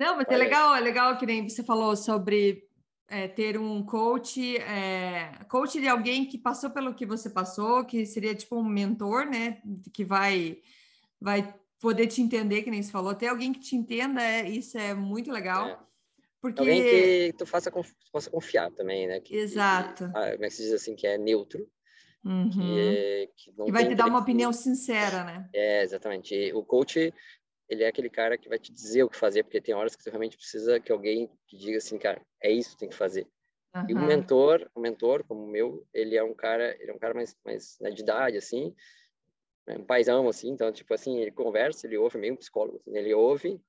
não, 0.00 0.16
mas 0.16 0.26
é 0.28 0.36
legal, 0.36 0.76
é 0.76 0.80
legal 0.80 1.18
que 1.18 1.26
nem 1.26 1.48
você 1.48 1.64
falou 1.64 1.96
sobre 1.96 2.67
é, 3.08 3.26
ter 3.26 3.58
um 3.58 3.82
coach, 3.82 4.58
é, 4.58 5.32
coach 5.48 5.80
de 5.80 5.88
alguém 5.88 6.26
que 6.26 6.36
passou 6.36 6.70
pelo 6.70 6.94
que 6.94 7.06
você 7.06 7.30
passou, 7.30 7.84
que 7.84 8.04
seria 8.04 8.34
tipo 8.34 8.56
um 8.56 8.64
mentor, 8.64 9.24
né? 9.24 9.62
Que 9.92 10.04
vai, 10.04 10.58
vai 11.20 11.54
poder 11.80 12.06
te 12.06 12.20
entender, 12.20 12.62
que 12.62 12.70
nem 12.70 12.82
você 12.82 12.90
falou. 12.90 13.14
Ter 13.14 13.28
alguém 13.28 13.52
que 13.52 13.60
te 13.60 13.74
entenda, 13.74 14.22
é, 14.22 14.48
isso 14.48 14.76
é 14.76 14.92
muito 14.94 15.32
legal. 15.32 15.66
É. 15.66 15.78
Porque... 16.40 16.60
Alguém 16.60 16.82
que 16.82 17.34
tu 17.36 17.46
faça, 17.46 17.72
possa 18.12 18.30
confiar 18.30 18.70
também, 18.72 19.06
né? 19.06 19.20
Que, 19.20 19.34
Exato. 19.36 20.04
Que, 20.10 20.18
ah, 20.18 20.32
como 20.32 20.44
é 20.44 20.48
que 20.48 20.54
se 20.54 20.62
diz 20.62 20.72
assim, 20.72 20.94
que 20.94 21.06
é 21.06 21.16
neutro. 21.18 21.66
Uhum. 22.24 22.50
Que, 22.50 22.78
é, 22.78 23.28
que, 23.34 23.52
que 23.52 23.72
vai 23.72 23.88
te 23.88 23.94
dar 23.94 24.06
uma 24.06 24.18
opinião 24.18 24.52
sincera, 24.52 25.24
né? 25.24 25.48
É, 25.52 25.82
exatamente. 25.82 26.52
O 26.52 26.62
coach, 26.62 27.12
ele 27.68 27.84
é 27.84 27.88
aquele 27.88 28.08
cara 28.08 28.38
que 28.38 28.48
vai 28.48 28.58
te 28.58 28.72
dizer 28.72 29.02
o 29.02 29.10
que 29.10 29.16
fazer, 29.16 29.42
porque 29.42 29.60
tem 29.60 29.74
horas 29.74 29.94
que 29.94 30.02
você 30.02 30.10
realmente 30.10 30.36
precisa 30.36 30.80
que 30.80 30.90
alguém 30.90 31.30
que 31.46 31.56
diga 31.56 31.78
assim, 31.78 31.98
cara, 31.98 32.20
é 32.42 32.50
isso 32.50 32.70
que 32.70 32.78
tem 32.78 32.88
que 32.88 32.94
fazer. 32.94 33.26
Uhum. 33.74 33.84
E 33.88 33.94
o 33.94 33.98
mentor, 33.98 34.70
o 34.74 34.80
mentor 34.80 35.22
como 35.24 35.44
o 35.44 35.48
meu, 35.48 35.86
ele 35.92 36.16
é 36.16 36.22
um 36.22 36.34
cara, 36.34 36.74
ele 36.80 36.90
é 36.90 36.94
um 36.94 36.98
cara 36.98 37.14
mais, 37.14 37.36
mais 37.44 37.78
né, 37.80 37.90
de 37.90 38.02
idade, 38.02 38.38
assim, 38.38 38.74
né, 39.66 39.76
um 39.76 39.84
paizão, 39.84 40.26
assim, 40.28 40.48
então, 40.48 40.72
tipo 40.72 40.94
assim, 40.94 41.18
ele 41.18 41.30
conversa, 41.30 41.86
ele 41.86 41.98
ouve, 41.98 42.16
meio 42.16 42.32
um 42.32 42.36
psicólogo, 42.36 42.78
assim, 42.78 42.96
ele 42.96 43.12
ouve 43.12 43.60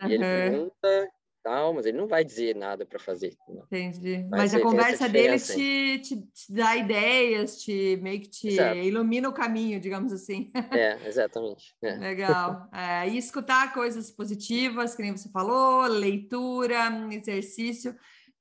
uhum. 0.00 0.08
e 0.08 0.14
ele 0.14 0.22
pergunta 0.22 1.10
tal, 1.42 1.74
mas 1.74 1.86
ele 1.86 1.96
não 1.96 2.06
vai 2.06 2.24
dizer 2.24 2.54
nada 2.54 2.84
para 2.84 2.98
fazer. 2.98 3.36
Não. 3.48 3.62
Entendi. 3.64 4.26
Mas 4.30 4.54
a 4.54 4.60
conversa 4.60 5.08
dele 5.08 5.38
te, 5.38 5.98
te, 5.98 6.16
te, 6.16 6.52
dá 6.52 6.76
ideias, 6.76 7.62
te 7.62 7.98
meio 8.02 8.20
que 8.20 8.28
te 8.28 8.48
Exato. 8.48 8.76
ilumina 8.76 9.28
o 9.28 9.32
caminho, 9.32 9.80
digamos 9.80 10.12
assim. 10.12 10.50
É, 10.72 10.98
exatamente. 11.06 11.74
É. 11.82 11.96
Legal. 11.96 12.68
É, 12.72 13.08
e 13.08 13.16
escutar 13.16 13.72
coisas 13.72 14.10
positivas, 14.10 14.94
que 14.94 15.02
nem 15.02 15.16
você 15.16 15.28
falou, 15.30 15.86
leitura, 15.86 16.88
exercício. 17.10 17.94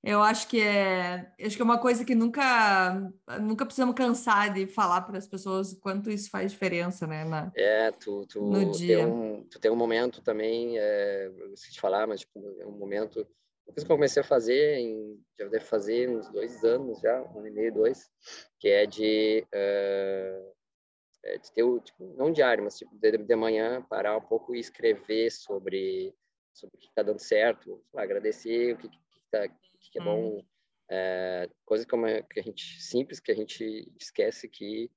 Eu 0.07 0.21
acho 0.21 0.47
que 0.47 0.61
é, 0.61 1.33
acho 1.45 1.57
que 1.57 1.61
é 1.61 1.65
uma 1.65 1.81
coisa 1.81 2.05
que 2.05 2.15
nunca, 2.15 3.11
nunca 3.41 3.65
precisamos 3.65 3.93
cansar 3.93 4.53
de 4.53 4.65
falar 4.65 5.01
para 5.01 5.17
as 5.17 5.27
pessoas 5.27 5.73
o 5.73 5.81
quanto 5.81 6.09
isso 6.09 6.29
faz 6.29 6.53
diferença, 6.53 7.05
né? 7.05 7.25
Na, 7.25 7.51
é, 7.53 7.91
tu, 7.91 8.25
tu, 8.25 8.41
no 8.41 8.71
dia. 8.71 8.99
Tem 8.99 9.05
um, 9.05 9.43
tu 9.43 9.59
tem 9.59 9.69
um 9.69 9.75
momento 9.75 10.21
também, 10.21 10.79
é, 10.79 11.27
eu 11.27 11.53
esqueci 11.53 11.73
de 11.73 11.81
falar, 11.81 12.07
mas 12.07 12.21
tipo, 12.21 12.39
é 12.57 12.65
um 12.65 12.71
momento, 12.71 13.27
depois 13.65 13.83
que 13.85 13.91
eu 13.91 13.97
comecei 13.97 14.21
a 14.21 14.25
fazer, 14.25 14.77
em, 14.77 15.21
já 15.37 15.45
deve 15.49 15.65
fazer 15.65 16.09
uns 16.09 16.29
dois 16.29 16.63
anos 16.63 17.01
já, 17.01 17.21
um 17.23 17.39
ano 17.39 17.47
e 17.49 17.51
meio, 17.51 17.73
dois, 17.73 18.09
que 18.61 18.69
é 18.69 18.85
de, 18.85 19.45
uh, 19.53 20.53
é 21.25 21.37
de 21.37 21.51
ter, 21.51 21.63
o, 21.63 21.81
tipo, 21.81 22.15
não 22.15 22.31
diário, 22.31 22.63
mas 22.63 22.77
tipo, 22.77 22.95
de, 22.95 23.17
de 23.17 23.35
manhã 23.35 23.85
parar 23.89 24.15
um 24.15 24.21
pouco 24.21 24.55
e 24.55 24.59
escrever 24.61 25.29
sobre, 25.31 26.15
sobre 26.53 26.77
o 26.77 26.79
que 26.79 26.87
está 26.87 27.03
dando 27.03 27.19
certo, 27.19 27.83
agradecer 27.93 28.73
o 28.73 28.77
que 28.77 28.87
está 29.25 29.49
que 29.49 29.67
é 29.95 30.03
bom. 30.03 30.43
É, 30.89 31.49
coisa 31.65 31.85
como 31.85 32.05
é, 32.05 32.21
que 32.23 32.39
a 32.39 32.43
gente 32.43 32.81
simples 32.81 33.19
que 33.19 33.31
a 33.31 33.35
gente 33.35 33.91
esquece 33.99 34.47
que 34.47 34.89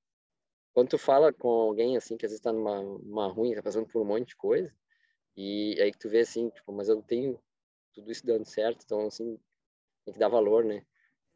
quando 0.73 0.91
tu 0.91 0.99
fala 0.99 1.33
com 1.33 1.49
alguém 1.49 1.97
assim 1.97 2.17
que 2.17 2.25
às 2.25 2.31
vezes 2.31 2.39
está 2.41 2.53
numa 2.53 2.81
uma 2.81 3.27
ruim, 3.27 3.55
tá 3.55 3.63
passando 3.63 3.89
por 3.89 4.01
um 4.01 4.05
monte 4.05 4.29
de 4.29 4.37
coisa 4.37 4.73
e 5.37 5.77
aí 5.81 5.91
que 5.91 5.99
tu 5.99 6.09
vê 6.09 6.21
assim, 6.21 6.49
tipo, 6.51 6.73
mas 6.73 6.89
eu 6.89 7.03
tenho 7.03 7.41
tudo 7.93 8.11
isso 8.11 8.25
dando 8.25 8.45
certo, 8.45 8.85
então 8.85 9.07
assim 9.07 9.37
tem 10.05 10.15
que 10.15 10.21
dar 10.21 10.29
valor, 10.29 10.65
né? 10.65 10.85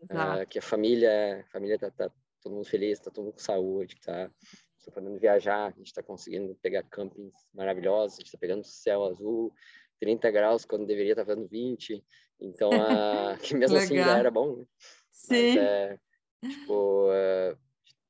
É, 0.08 0.46
que 0.46 0.58
a 0.58 0.62
família, 0.62 1.40
a 1.40 1.50
família 1.50 1.78
tá, 1.78 1.90
tá, 1.90 2.10
todo 2.42 2.54
mundo 2.54 2.66
feliz, 2.66 3.00
tá 3.00 3.10
todo 3.10 3.24
mundo 3.24 3.34
com 3.34 3.40
saúde, 3.40 3.96
tá, 4.00 4.30
tá 4.84 4.92
podendo 4.92 5.18
viajar, 5.18 5.66
a 5.66 5.70
gente 5.70 5.86
está 5.86 6.02
conseguindo 6.02 6.54
pegar 6.56 6.82
campings 6.84 7.34
maravilhosos, 7.52 8.18
a 8.18 8.20
gente 8.20 8.26
está 8.26 8.38
pegando 8.38 8.64
céu 8.64 9.04
azul, 9.04 9.52
30 10.00 10.30
graus 10.30 10.64
quando 10.64 10.86
deveria 10.86 11.12
estar 11.12 11.24
tá 11.24 11.32
fazendo 11.32 11.48
20. 11.48 12.04
Então, 12.44 12.70
a, 12.72 13.36
que 13.42 13.54
mesmo 13.54 13.76
assim 13.76 13.96
já 13.96 14.18
era 14.18 14.30
bom, 14.30 14.56
né? 14.56 14.64
Sim. 15.10 15.54
Mas, 15.54 15.56
é, 15.56 15.98
tipo, 16.42 17.08
é, 17.12 17.56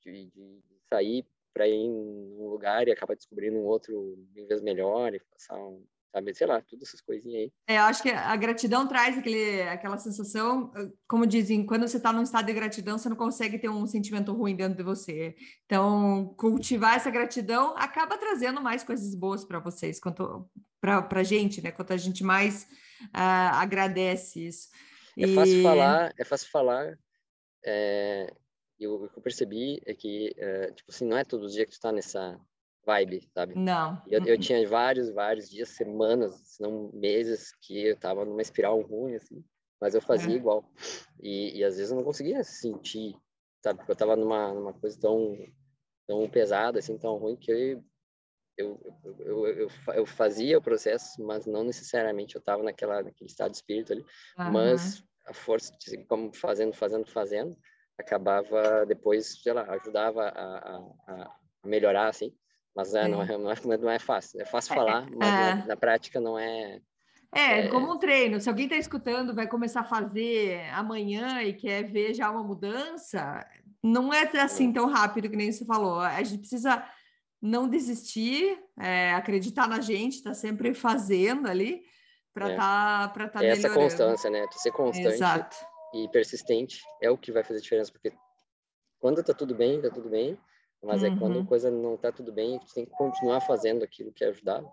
de, 0.05 0.27
de, 0.27 0.63
sair 0.89 1.27
para 1.53 1.69
ir 1.69 1.75
em 1.75 1.91
um 1.91 2.49
lugar 2.49 2.87
e 2.89 2.93
acabar 2.93 3.15
descobrindo 3.15 3.57
um 3.57 3.65
outro 3.65 4.19
mil 4.35 4.47
vezes 4.47 4.63
melhor 4.63 5.15
e 5.15 5.21
passar 5.21 5.57
um, 5.57 5.85
sabe, 6.15 6.35
sei 6.35 6.47
lá, 6.47 6.61
todas 6.61 6.89
essas 6.89 7.01
coisinhas 7.01 7.43
aí. 7.43 7.53
É, 7.67 7.79
eu 7.79 7.83
acho 7.83 8.03
que 8.03 8.11
a 8.11 8.37
gratidão 8.37 8.87
traz 8.87 9.19
aquele, 9.19 9.63
aquela 9.63 9.99
sensação, 9.99 10.73
como 11.09 11.27
dizem, 11.27 11.67
quando 11.67 11.87
você 11.87 11.97
está 11.97 12.13
num 12.13 12.23
estado 12.23 12.47
de 12.47 12.53
gratidão, 12.53 12.97
você 12.97 13.09
não 13.09 13.17
consegue 13.17 13.59
ter 13.59 13.69
um 13.69 13.87
sentimento 13.87 14.33
ruim 14.33 14.55
dentro 14.55 14.77
de 14.77 14.83
você. 14.85 15.35
Então, 15.65 16.35
cultivar 16.37 16.97
essa 16.97 17.11
gratidão 17.11 17.75
acaba 17.77 18.17
trazendo 18.17 18.61
mais 18.61 18.85
coisas 18.85 19.15
boas 19.15 19.45
para 19.45 19.59
vocês, 19.59 19.99
quanto 19.99 20.49
para 20.85 21.21
a 21.21 21.25
gente, 21.25 21.63
né? 21.63 21.71
Quanto 21.71 21.93
a 21.93 21.97
gente 21.97 22.23
mais 22.23 22.65
uh, 23.05 23.55
agradece 23.55 24.47
isso. 24.47 24.69
É 25.19 25.27
e... 25.27 25.35
fácil 25.35 25.63
falar, 25.63 26.13
é 26.19 26.25
fácil 26.25 26.51
falar. 26.51 26.99
É, 27.65 28.33
eu, 28.79 28.95
o 28.95 29.09
que 29.09 29.19
eu 29.19 29.23
percebi 29.23 29.81
é 29.87 29.95
que, 29.95 30.35
é, 30.37 30.71
tipo 30.73 30.91
assim, 30.91 31.07
não 31.07 31.17
é 31.17 31.25
todos 31.25 31.47
os 31.47 31.53
dias 31.55 31.67
que 31.67 31.73
tu 31.73 31.77
está 31.77 31.93
nessa 31.93 32.39
vibe, 32.85 33.29
sabe? 33.33 33.55
Não. 33.55 34.03
Eu, 34.07 34.25
eu, 34.27 34.39
tinha 34.39 34.67
vários, 34.69 35.09
vários 35.11 35.49
dias, 35.49 35.71
semanas, 35.71 36.35
se 36.45 36.63
não 36.63 36.91
meses, 36.93 37.55
que 37.63 37.87
eu 37.87 37.97
tava 37.97 38.25
numa 38.25 38.43
espiral 38.43 38.81
ruim, 38.83 39.15
assim, 39.15 39.43
mas 39.81 39.95
eu 39.95 40.03
fazia 40.03 40.35
é. 40.35 40.37
igual. 40.37 40.71
E, 41.21 41.59
e 41.59 41.65
às 41.65 41.77
vezes 41.77 41.91
eu 41.91 41.97
não 41.97 42.05
conseguia 42.05 42.43
sentir, 42.45 43.15
sabe? 43.63 43.79
Porque 43.79 43.93
eu 43.93 43.97
tava 43.97 44.17
numa, 44.17 44.53
numa 44.53 44.73
coisa 44.75 44.99
tão, 45.01 45.37
tão 46.07 46.29
pesada, 46.29 46.79
assim, 46.79 46.99
tão 46.99 47.17
ruim, 47.17 47.37
que 47.37 47.51
eu 47.51 47.85
eu, 48.57 48.81
eu, 49.19 49.47
eu, 49.47 49.69
eu, 49.95 50.07
fazia 50.07 50.59
o 50.59 50.63
processo, 50.63 51.23
mas 51.25 51.47
não 51.47 51.65
necessariamente 51.65 52.35
eu 52.35 52.39
estava 52.39 52.63
naquela 52.63 53.03
naquele 53.03 53.29
estado 53.29 53.51
de 53.51 53.57
espírito 53.57 53.93
ali, 53.93 54.05
uhum. 54.39 54.53
mas 54.53 55.05
a 55.27 55.33
força 55.33 55.73
de 55.79 56.05
como 56.05 56.33
fazendo, 56.33 56.73
fazendo, 56.73 57.07
fazendo, 57.07 57.57
acabava 57.99 58.85
depois, 58.87 59.43
sei 59.43 59.53
lá, 59.53 59.63
ajudava 59.75 60.29
a, 60.29 60.57
a, 60.57 60.77
a 61.09 61.37
melhorar, 61.67 62.09
assim, 62.09 62.33
mas 62.75 62.95
é, 62.95 63.09
não, 63.09 63.23
é, 63.23 63.39
não, 63.39 63.51
é, 63.51 63.77
não 63.79 63.91
é 63.91 63.99
fácil, 63.99 64.41
é 64.41 64.45
fácil 64.45 64.73
é, 64.73 64.77
falar, 64.77 65.07
mas 65.11 65.19
na, 65.19 65.51
é. 65.51 65.67
na, 65.67 65.77
prática 65.77 66.21
não 66.21 66.39
é... 66.39 66.81
É, 67.33 67.67
como 67.69 67.93
um 67.93 67.99
treino, 67.99 68.41
se 68.41 68.49
alguém 68.49 68.67
está 68.67 68.77
escutando, 68.77 69.35
vai 69.35 69.49
começar 69.49 69.81
a 69.81 69.85
fazer 69.85 70.69
amanhã 70.71 71.43
e 71.43 71.53
quer 71.53 71.83
ver 71.83 72.15
já 72.15 72.31
uma 72.31 72.45
mudança, 72.45 73.45
não 73.83 74.13
é 74.13 74.23
assim 74.41 74.73
tão 74.73 74.87
rápido 74.87 75.29
que 75.29 75.37
nem 75.37 75.51
você 75.51 75.65
falou, 75.65 76.01
a 76.01 76.23
gente 76.23 76.41
precisa 76.41 76.85
não 77.45 77.69
desistir, 77.69 78.59
é, 78.81 79.13
acreditar 79.13 79.69
na 79.69 79.79
gente, 79.79 80.23
tá 80.23 80.33
sempre 80.33 80.73
fazendo 80.73 81.47
ali 81.47 81.83
para 82.33 82.51
é. 82.51 82.57
tá 82.57 83.11
para 83.13 83.29
tá 83.29 83.45
é 83.45 83.49
Essa 83.49 83.69
constância, 83.69 84.31
né? 84.31 84.47
Tu 84.51 84.59
ser 84.59 84.73
constante 84.73 85.15
Exato. 85.15 85.57
e 85.93 86.09
persistente 86.09 86.83
é 87.03 87.11
o 87.11 87.19
que 87.19 87.31
vai 87.31 87.45
fazer 87.45 87.61
diferença, 87.61 87.93
porque 87.93 88.17
quando 88.99 89.23
tá 89.23 89.35
tudo 89.35 89.55
bem, 89.55 89.79
tá 89.83 89.91
tudo 89.91 90.09
bem, 90.09 90.39
mas 90.83 91.03
uhum. 91.03 91.15
é 91.15 91.19
quando 91.19 91.35
a 91.37 91.39
uhum. 91.41 91.47
coisa 91.47 91.71
não 91.71 91.99
tá 91.99 92.11
tudo 92.11 92.33
bem, 92.33 92.59
tu 92.61 92.73
tem 92.73 92.87
que 92.87 92.93
continuar 92.93 93.43
fazendo 93.43 93.85
aquilo 93.85 94.11
que 94.11 94.25
é 94.25 94.29
ajudar 94.29 94.65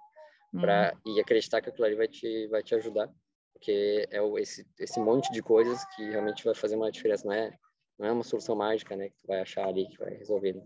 para 0.53 0.93
uhum. 1.05 1.13
e 1.13 1.19
acreditar 1.19 1.61
que 1.61 1.69
aquilo 1.69 1.85
ali 1.85 1.95
vai 1.95 2.07
te 2.07 2.47
vai 2.47 2.63
te 2.63 2.73
ajudar, 2.73 3.09
porque 3.51 4.07
é 4.09 4.21
o, 4.21 4.39
esse 4.39 4.65
esse 4.79 4.97
monte 4.97 5.29
de 5.33 5.43
coisas 5.43 5.83
que 5.93 6.09
realmente 6.09 6.45
vai 6.45 6.55
fazer 6.55 6.77
uma 6.77 6.89
diferença, 6.89 7.27
não 7.27 7.33
é 7.33 7.51
não 7.99 8.07
é 8.07 8.11
uma 8.13 8.23
solução 8.23 8.55
mágica, 8.55 8.95
né, 8.95 9.09
que 9.09 9.19
tu 9.19 9.27
vai 9.27 9.41
achar 9.41 9.67
ali 9.67 9.89
que 9.89 9.97
vai 9.97 10.15
resolver. 10.15 10.53
Né? 10.53 10.63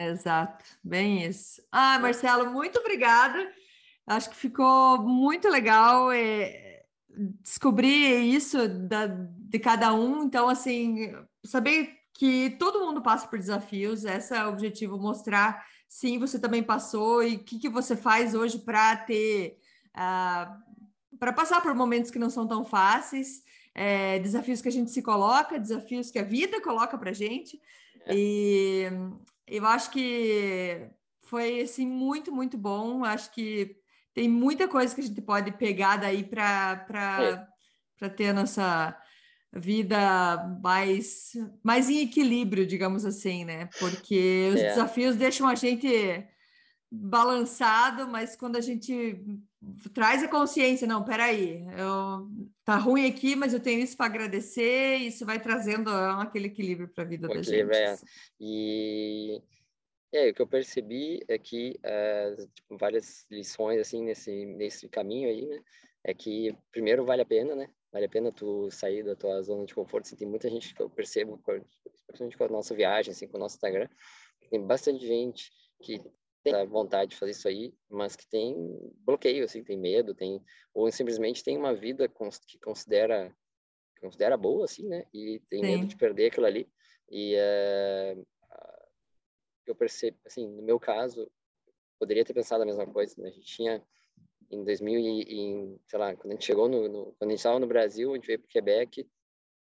Exato, 0.00 0.64
bem 0.82 1.26
isso. 1.26 1.60
Ah, 1.70 1.98
Marcelo, 1.98 2.50
muito 2.50 2.78
obrigada. 2.78 3.52
Acho 4.06 4.30
que 4.30 4.36
ficou 4.36 4.98
muito 5.02 5.46
legal 5.46 6.10
é, 6.10 6.84
descobrir 7.42 8.34
isso 8.34 8.66
da, 8.66 9.06
de 9.06 9.58
cada 9.58 9.92
um. 9.92 10.24
Então, 10.24 10.48
assim, 10.48 11.14
saber 11.44 11.98
que 12.14 12.56
todo 12.58 12.80
mundo 12.80 13.02
passa 13.02 13.28
por 13.28 13.38
desafios, 13.38 14.06
esse 14.06 14.34
é 14.34 14.42
o 14.46 14.48
objetivo, 14.48 14.98
mostrar 14.98 15.66
sim, 15.86 16.18
você 16.18 16.38
também 16.38 16.62
passou 16.62 17.22
e 17.22 17.36
o 17.36 17.44
que, 17.44 17.58
que 17.58 17.68
você 17.68 17.94
faz 17.94 18.34
hoje 18.34 18.58
para 18.58 18.96
ter, 18.96 19.58
uh, 19.94 21.18
para 21.18 21.32
passar 21.32 21.60
por 21.60 21.74
momentos 21.74 22.10
que 22.10 22.18
não 22.18 22.30
são 22.30 22.46
tão 22.46 22.64
fáceis, 22.64 23.42
é, 23.74 24.18
desafios 24.20 24.62
que 24.62 24.68
a 24.68 24.72
gente 24.72 24.90
se 24.90 25.02
coloca, 25.02 25.58
desafios 25.58 26.10
que 26.10 26.18
a 26.18 26.24
vida 26.24 26.58
coloca 26.62 26.96
para 26.96 27.12
gente. 27.12 27.60
É. 28.06 28.14
E 28.14 28.84
eu 29.50 29.66
acho 29.66 29.90
que 29.90 30.88
foi 31.22 31.60
assim 31.60 31.86
muito, 31.86 32.32
muito 32.32 32.56
bom. 32.56 33.04
Acho 33.04 33.30
que 33.32 33.76
tem 34.14 34.28
muita 34.28 34.68
coisa 34.68 34.94
que 34.94 35.00
a 35.00 35.04
gente 35.04 35.20
pode 35.20 35.52
pegar 35.52 35.96
daí 35.96 36.24
para 36.24 37.48
é. 38.00 38.08
ter 38.08 38.28
a 38.28 38.32
nossa 38.32 38.96
vida 39.52 40.58
mais, 40.62 41.32
mais 41.62 41.90
em 41.90 42.02
equilíbrio, 42.02 42.66
digamos 42.66 43.04
assim, 43.04 43.44
né? 43.44 43.68
Porque 43.78 44.50
os 44.54 44.60
é. 44.60 44.68
desafios 44.68 45.16
deixam 45.16 45.48
a 45.48 45.54
gente 45.54 46.24
balançado, 46.90 48.08
mas 48.08 48.34
quando 48.34 48.56
a 48.56 48.60
gente 48.60 49.22
traz 49.94 50.22
a 50.22 50.28
consciência, 50.28 50.86
não, 50.86 51.04
peraí, 51.04 51.64
eu, 51.78 52.28
tá 52.64 52.76
ruim 52.76 53.06
aqui, 53.06 53.36
mas 53.36 53.54
eu 53.54 53.60
tenho 53.60 53.80
isso 53.80 53.96
para 53.96 54.06
agradecer, 54.06 54.96
isso 54.96 55.24
vai 55.24 55.38
trazendo 55.38 55.90
aquele 55.90 56.48
equilíbrio 56.48 56.88
para 56.88 57.04
a 57.04 57.06
vida 57.06 57.26
o 57.26 57.34
da 57.34 57.42
gente. 57.42 57.72
É. 57.72 57.96
E 58.40 59.40
é, 60.12 60.30
o 60.30 60.34
que 60.34 60.42
eu 60.42 60.46
percebi 60.46 61.22
é 61.28 61.38
que 61.38 61.78
uh, 61.84 62.46
tipo, 62.54 62.76
várias 62.76 63.24
lições 63.30 63.78
assim 63.78 64.02
nesse 64.02 64.44
nesse 64.46 64.88
caminho 64.88 65.28
aí, 65.28 65.46
né? 65.46 65.62
É 66.02 66.14
que 66.14 66.56
primeiro 66.72 67.04
vale 67.04 67.22
a 67.22 67.26
pena, 67.26 67.54
né? 67.54 67.68
Vale 67.92 68.06
a 68.06 68.08
pena 68.08 68.32
tu 68.32 68.70
sair 68.70 69.04
da 69.04 69.14
tua 69.14 69.40
zona 69.42 69.64
de 69.66 69.74
conforto. 69.74 70.06
Assim, 70.06 70.16
tem 70.16 70.26
muita 70.26 70.48
gente 70.48 70.74
que 70.74 70.80
eu 70.80 70.88
percebo, 70.88 71.38
principalmente 72.06 72.36
com 72.36 72.44
a 72.44 72.48
nossa 72.48 72.74
viagem, 72.74 73.12
assim, 73.12 73.28
com 73.28 73.36
o 73.36 73.40
nosso 73.40 73.56
Instagram, 73.56 73.88
tem 74.48 74.64
bastante 74.64 75.06
gente 75.06 75.52
que 75.82 76.00
tem 76.42 76.54
a 76.54 76.64
vontade 76.64 77.10
de 77.10 77.16
fazer 77.16 77.32
isso 77.32 77.48
aí, 77.48 77.74
mas 77.88 78.16
que 78.16 78.26
tem 78.28 78.54
bloqueio, 78.98 79.44
assim, 79.44 79.62
tem 79.62 79.76
medo, 79.76 80.14
tem 80.14 80.42
ou 80.72 80.90
simplesmente 80.90 81.44
tem 81.44 81.56
uma 81.56 81.74
vida 81.74 82.08
que 82.08 82.58
considera 82.58 83.34
considera 84.00 84.36
boa, 84.36 84.64
assim, 84.64 84.88
né? 84.88 85.04
E 85.12 85.40
tem 85.50 85.60
Sim. 85.60 85.66
medo 85.66 85.86
de 85.86 85.96
perder 85.96 86.28
aquilo 86.28 86.46
ali. 86.46 86.66
E 87.10 87.34
uh, 87.36 88.26
eu 89.66 89.74
percebo, 89.74 90.18
assim, 90.24 90.48
no 90.48 90.62
meu 90.62 90.80
caso, 90.80 91.30
poderia 91.98 92.24
ter 92.24 92.32
pensado 92.32 92.62
a 92.62 92.66
mesma 92.66 92.86
coisa, 92.86 93.14
né? 93.20 93.28
A 93.28 93.32
gente 93.32 93.46
tinha 93.46 93.82
em 94.50 94.64
2000 94.64 94.98
e, 94.98 95.78
sei 95.86 95.98
lá, 95.98 96.16
quando 96.16 96.32
a 96.32 96.34
gente 96.34 96.46
chegou 96.46 96.68
no, 96.68 96.88
no 96.88 97.04
quando 97.18 97.30
a 97.30 97.32
gente 97.32 97.38
estava 97.38 97.60
no 97.60 97.66
Brasil, 97.66 98.10
a 98.10 98.14
gente 98.14 98.26
veio 98.26 98.38
para 98.38 98.46
o 98.46 98.48
Quebec, 98.48 99.08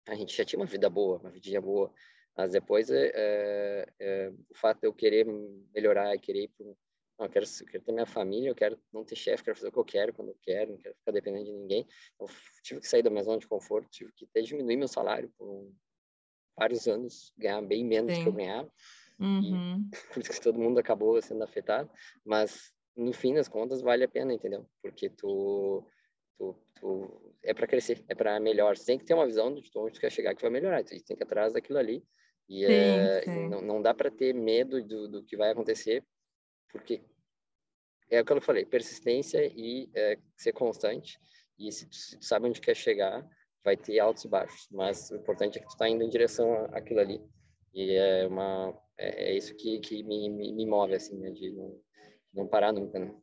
a 0.08 0.16
gente 0.16 0.36
já 0.36 0.46
tinha 0.46 0.60
uma 0.60 0.66
vida 0.66 0.90
boa, 0.90 1.18
uma 1.18 1.32
vidinha 1.32 1.62
boa, 1.62 1.92
mas 2.38 2.52
depois 2.52 2.90
é, 2.92 3.88
é, 4.00 4.32
o 4.50 4.56
fato 4.56 4.82
de 4.82 4.88
eu 4.88 4.94
querer 4.94 5.26
melhorar 5.74 6.16
e 6.16 6.20
querer 6.20 6.44
ir 6.44 6.52
para 6.56 6.68
não, 7.18 7.26
eu 7.26 7.32
quero, 7.32 7.46
eu 7.46 7.66
quero 7.66 7.84
ter 7.84 7.92
minha 7.92 8.06
família, 8.06 8.50
eu 8.50 8.56
quero 8.56 8.80
não 8.94 9.04
ter 9.04 9.16
chefe, 9.16 9.44
quero 9.44 9.58
fazer 9.58 9.70
o 9.70 9.72
que 9.72 9.80
eu 9.80 9.86
quero 9.86 10.14
quando 10.14 10.30
eu 10.30 10.38
quero, 10.44 10.72
não 10.72 10.78
quero 10.78 10.96
ficar 10.96 11.12
dependendo 11.12 11.46
de 11.46 11.52
ninguém. 11.52 11.88
Eu 12.20 12.28
tive 12.62 12.80
que 12.80 12.88
sair 12.88 13.02
da 13.02 13.10
minha 13.10 13.24
zona 13.24 13.40
de 13.40 13.48
conforto, 13.48 13.90
tive 13.90 14.12
que 14.14 14.26
até 14.26 14.42
diminuir 14.42 14.78
meu 14.78 14.88
salário 14.88 15.28
por 15.36 15.74
vários 16.56 16.88
anos, 16.88 17.34
ganhar 17.36 17.62
bem 17.64 17.84
menos 17.84 18.14
Sim. 18.14 18.22
que 18.22 18.30
eu 18.30 18.34
ganhava. 18.34 18.72
Uhum. 19.20 19.90
por 20.14 20.22
isso 20.22 20.32
que 20.32 20.42
todo 20.42 20.60
mundo 20.60 20.80
acabou 20.80 21.20
sendo 21.20 21.44
afetado, 21.44 21.90
mas 22.24 22.72
no 22.96 23.12
fim 23.12 23.34
das 23.34 23.48
contas 23.48 23.82
vale 23.82 24.04
a 24.04 24.08
pena, 24.08 24.32
entendeu? 24.32 24.70
Porque 24.80 25.10
tu, 25.10 25.84
tu, 26.38 26.56
tu 26.80 27.36
é 27.44 27.54
para 27.54 27.66
crescer, 27.66 28.04
é 28.08 28.14
para 28.14 28.40
melhor. 28.40 28.78
Você 28.78 28.86
tem 28.86 29.00
que 29.00 29.06
ter 29.06 29.16
uma 29.16 29.26
visão 29.26 29.52
de 29.54 29.72
onde 29.76 29.94
tu 29.94 30.00
quer 30.00 30.12
chegar 30.12 30.36
que 30.36 30.42
vai 30.42 30.52
melhorar. 30.52 30.84
Tu 30.84 30.90
tem 31.04 31.18
que 31.18 31.24
ir 31.24 31.24
atrás 31.24 31.54
daquilo 31.54 31.80
ali. 31.80 32.04
E, 32.50 32.66
sim, 32.66 32.72
é, 32.72 33.22
sim. 33.24 33.50
não, 33.50 33.62
não 33.62 33.82
dá 33.82 33.94
para 33.94 34.10
ter 34.10 34.34
medo 34.34 34.82
do, 34.84 35.08
do 35.08 35.24
que 35.24 35.36
vai 35.36 35.52
acontecer, 35.52 36.04
porque 36.72 37.02
é 38.10 38.22
o 38.22 38.26
que 38.26 38.32
eu 38.32 38.42
falei, 38.42 38.66
persistência 38.66 39.46
e 39.46 39.90
é, 39.94 40.18
ser 40.36 40.54
constante. 40.54 41.20
E 41.60 41.72
se 41.72 41.88
tu, 41.88 41.96
se 41.96 42.18
tu, 42.18 42.26
sabe 42.26 42.48
onde 42.48 42.62
quer 42.62 42.76
chegar, 42.76 43.28
vai 43.64 43.76
ter 43.76 44.00
altos 44.00 44.24
e 44.24 44.28
baixos. 44.28 44.68
Mas 44.72 45.10
o 45.12 45.16
importante 45.16 45.58
é 45.58 45.62
que 45.62 45.68
tu 45.68 45.72
está 45.72 45.90
indo 45.90 46.04
em 46.04 46.10
direção 46.10 46.66
àquilo 46.72 47.00
ali. 47.00 47.22
E 47.74 47.92
é 47.96 48.28
uma 48.28 48.74
é, 48.98 49.32
é 49.32 49.38
isso 49.38 49.56
que, 49.56 49.80
que 49.80 50.04
me, 50.04 50.30
me, 50.30 50.52
me 50.54 50.66
move 50.66 50.96
assim, 50.96 51.18
né, 51.18 51.32
de 51.32 51.52
não, 51.52 51.80
não 52.34 52.48
parar 52.48 52.72
nunca, 52.72 52.98
né? 52.98 53.14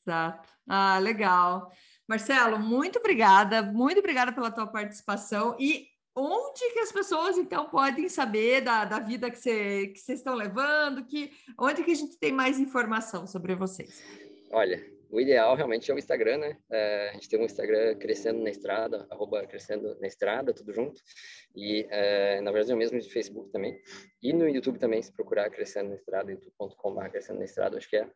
Exato. 0.00 0.48
Ah, 0.68 0.98
legal. 0.98 1.72
Marcelo, 2.06 2.58
muito 2.58 2.98
obrigada, 2.98 3.62
muito 3.62 3.98
obrigada 3.98 4.32
pela 4.32 4.50
tua 4.52 4.66
participação 4.66 5.56
e 5.58 5.88
onde 6.16 6.72
que 6.72 6.78
as 6.78 6.90
pessoas 6.90 7.36
então 7.36 7.68
podem 7.68 8.08
saber 8.08 8.62
da, 8.62 8.86
da 8.86 8.98
vida 8.98 9.30
que 9.30 9.38
vocês 9.38 9.92
que 9.92 10.12
estão 10.12 10.34
levando, 10.34 11.04
que 11.04 11.30
onde 11.58 11.84
que 11.84 11.90
a 11.90 11.94
gente 11.94 12.18
tem 12.18 12.32
mais 12.32 12.58
informação 12.58 13.26
sobre 13.26 13.54
vocês? 13.54 14.02
Olha, 14.50 14.82
o 15.10 15.20
ideal 15.20 15.54
realmente 15.54 15.90
é 15.90 15.94
o 15.94 15.98
Instagram, 15.98 16.38
né? 16.38 16.58
É, 16.70 17.10
a 17.10 17.12
gente 17.12 17.28
tem 17.28 17.38
um 17.38 17.44
Instagram 17.44 17.96
crescendo 17.96 18.42
na 18.42 18.50
estrada, 18.50 19.06
arroba 19.10 19.46
crescendo 19.46 19.96
na 20.00 20.06
estrada, 20.06 20.54
tudo 20.54 20.72
junto. 20.72 21.00
E 21.54 21.86
é, 21.90 22.40
na 22.40 22.50
verdade 22.50 22.72
é 22.72 22.74
o 22.74 22.78
mesmo 22.78 22.98
de 22.98 23.12
Facebook 23.12 23.50
também. 23.50 23.78
E 24.22 24.32
no 24.32 24.48
YouTube 24.48 24.78
também, 24.78 25.02
se 25.02 25.12
procurar 25.12 25.50
crescendo 25.50 25.90
na 25.90 25.96
estrada, 25.96 26.30
youtube.com.br 26.30 27.08
crescendo 27.10 27.38
na 27.38 27.44
estrada, 27.44 27.76
acho 27.76 27.88
que 27.88 27.96
é. 27.96 28.08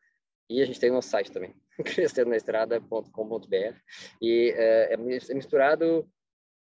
E 0.48 0.60
a 0.60 0.64
gente 0.64 0.80
tem 0.80 0.90
o 0.90 0.94
nosso 0.94 1.10
site 1.10 1.30
também, 1.30 1.54
crescendonaestrada.com.br. 1.84 3.76
E 4.20 4.52
é, 4.56 4.94
é 4.94 4.96
misturado 5.34 6.10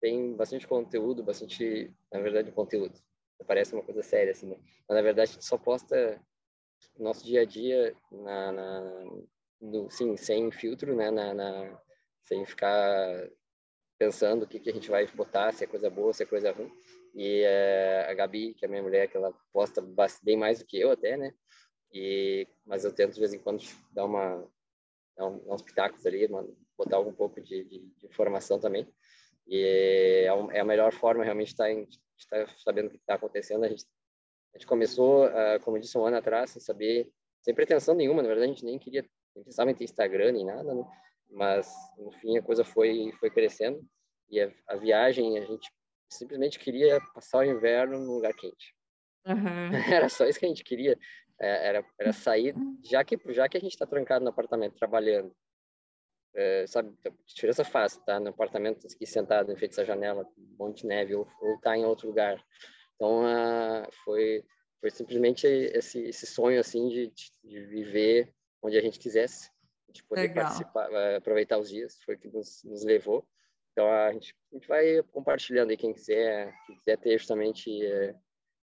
tem 0.01 0.35
bastante 0.35 0.67
conteúdo, 0.67 1.23
bastante, 1.23 1.93
na 2.13 2.21
verdade, 2.21 2.53
conteúdo. 2.53 2.99
Parece 3.47 3.75
uma 3.75 3.83
coisa 3.83 4.03
séria, 4.03 4.33
assim, 4.33 4.47
né? 4.47 4.57
Mas, 4.89 4.97
na 4.97 5.03
verdade, 5.03 5.31
a 5.31 5.33
gente 5.35 5.45
só 5.45 5.59
posta 5.59 6.21
nosso 6.99 7.25
dia 7.25 7.43
a 7.43 7.45
dia 7.45 7.95
na, 8.11 8.53
na 8.53 9.05
no, 9.61 9.91
sim, 9.91 10.17
sem 10.17 10.51
filtro, 10.51 10.95
né? 10.95 11.11
Na, 11.11 11.35
na, 11.35 11.81
sem 12.23 12.45
ficar 12.45 13.29
pensando 13.99 14.43
o 14.43 14.47
que, 14.47 14.61
que 14.61 14.71
a 14.71 14.73
gente 14.73 14.91
vai 14.91 15.07
botar, 15.07 15.53
se 15.53 15.65
é 15.65 15.67
coisa 15.67 15.89
boa, 15.89 16.13
se 16.13 16.23
é 16.23 16.27
coisa 16.27 16.53
ruim. 16.53 16.71
E 17.15 17.43
é, 17.43 18.07
a 18.11 18.15
Gabi, 18.15 18.55
que 18.55 18.65
é 18.65 18.69
minha 18.69 18.83
mulher, 18.83 19.09
que 19.09 19.17
ela 19.17 19.33
posta 19.53 19.83
bem 20.23 20.37
mais 20.37 20.59
do 20.59 20.67
que 20.67 20.79
eu 20.79 20.91
até, 20.91 21.17
né? 21.17 21.33
E, 21.93 22.47
mas 22.65 22.85
eu 22.85 22.93
tento 22.93 23.15
de 23.15 23.21
vez 23.21 23.33
em 23.33 23.39
quando 23.39 23.63
dar 23.93 24.05
uma 24.05 24.47
dar 25.17 25.27
uns 25.29 25.63
pitacos 25.63 26.05
ali, 26.05 26.29
botar 26.77 26.97
algum 26.97 27.13
pouco 27.13 27.41
de, 27.41 27.65
de, 27.65 27.79
de 27.81 28.07
informação 28.07 28.61
também. 28.61 28.87
E 29.47 29.63
é, 29.63 30.25
é 30.27 30.61
a 30.61 30.65
melhor 30.65 30.93
forma 30.93 31.25
realmente 31.25 31.49
estar, 31.49 31.71
estar 32.19 32.49
sabendo 32.59 32.87
o 32.87 32.91
que 32.91 32.97
está 32.97 33.15
acontecendo. 33.15 33.65
A 33.65 33.69
gente, 33.69 33.85
a 34.55 34.59
gente 34.59 34.67
começou, 34.67 35.27
uh, 35.27 35.61
como 35.63 35.77
eu 35.77 35.81
disse, 35.81 35.97
um 35.97 36.05
ano 36.05 36.17
atrás, 36.17 36.51
sem 36.51 36.61
saber, 36.61 37.11
sem 37.43 37.55
pretensão 37.55 37.95
nenhuma, 37.95 38.23
na 38.23 38.29
verdade 38.29 38.51
a 38.51 38.55
gente 38.55 38.65
nem 38.65 38.79
queria, 38.79 39.05
nem 39.35 39.45
pensava 39.45 39.71
em 39.71 39.75
ter 39.75 39.85
Instagram 39.85 40.33
nem 40.33 40.45
nada, 40.45 40.75
né? 40.75 40.85
mas 41.31 41.73
no 41.99 42.11
fim 42.13 42.37
a 42.39 42.43
coisa 42.43 42.65
foi, 42.65 43.13
foi 43.21 43.31
crescendo 43.31 43.85
e 44.29 44.41
a, 44.41 44.51
a 44.69 44.77
viagem, 44.77 45.39
a 45.39 45.45
gente 45.45 45.71
simplesmente 46.11 46.59
queria 46.59 47.01
passar 47.15 47.39
o 47.39 47.45
inverno 47.45 47.99
num 47.99 48.15
lugar 48.15 48.35
quente. 48.35 48.75
Uhum. 49.27 49.71
Era 49.93 50.09
só 50.09 50.25
isso 50.27 50.39
que 50.39 50.47
a 50.47 50.49
gente 50.49 50.65
queria, 50.65 50.99
é, 51.39 51.69
era, 51.69 51.87
era 52.01 52.13
sair, 52.13 52.55
já 52.83 53.05
que, 53.05 53.19
já 53.33 53.49
que 53.49 53.57
a 53.57 53.61
gente 53.61 53.73
está 53.73 53.87
trancado 53.87 54.25
no 54.25 54.31
apartamento 54.31 54.77
trabalhando, 54.77 55.35
é, 56.37 56.66
sabe, 56.66 56.94
diferença 57.27 57.64
faz, 57.64 57.96
tá 58.05 58.20
no 58.20 58.29
apartamento 58.29 58.87
aqui 58.87 59.07
sentado 59.07 59.51
em 59.51 59.57
frente 59.57 59.81
à 59.81 59.85
janela, 59.85 60.29
um 60.37 60.57
monte 60.59 60.83
de 60.83 60.87
neve, 60.87 61.14
ou, 61.14 61.27
ou 61.40 61.59
tá 61.61 61.77
em 61.77 61.85
outro 61.87 62.07
lugar. 62.07 62.44
Então, 62.94 63.25
uh, 63.25 63.90
foi, 64.05 64.44
foi 64.81 64.90
simplesmente 64.90 65.46
esse, 65.46 66.01
esse 66.03 66.27
sonho, 66.27 66.61
assim, 66.61 66.88
de, 66.88 67.12
de 67.42 67.61
viver 67.64 68.33
onde 68.62 68.77
a 68.77 68.83
gente 68.83 68.99
quisesse, 68.99 69.51
de 69.88 70.05
poder 70.05 70.22
Legal. 70.22 70.44
participar, 70.44 70.90
uh, 70.90 71.16
aproveitar 71.16 71.59
os 71.59 71.70
dias, 71.70 71.99
foi 72.05 72.16
o 72.16 72.18
que 72.18 72.29
nos, 72.29 72.62
nos 72.64 72.85
levou. 72.85 73.27
Então, 73.72 73.90
a 73.90 74.12
gente, 74.12 74.35
a 74.53 74.57
gente 74.57 74.68
vai 74.68 75.03
compartilhando 75.12 75.70
aí, 75.70 75.77
quem 75.77 75.92
quiser, 75.92 76.55
quem 76.66 76.77
quiser 76.77 76.99
ter 76.99 77.18
justamente 77.18 77.70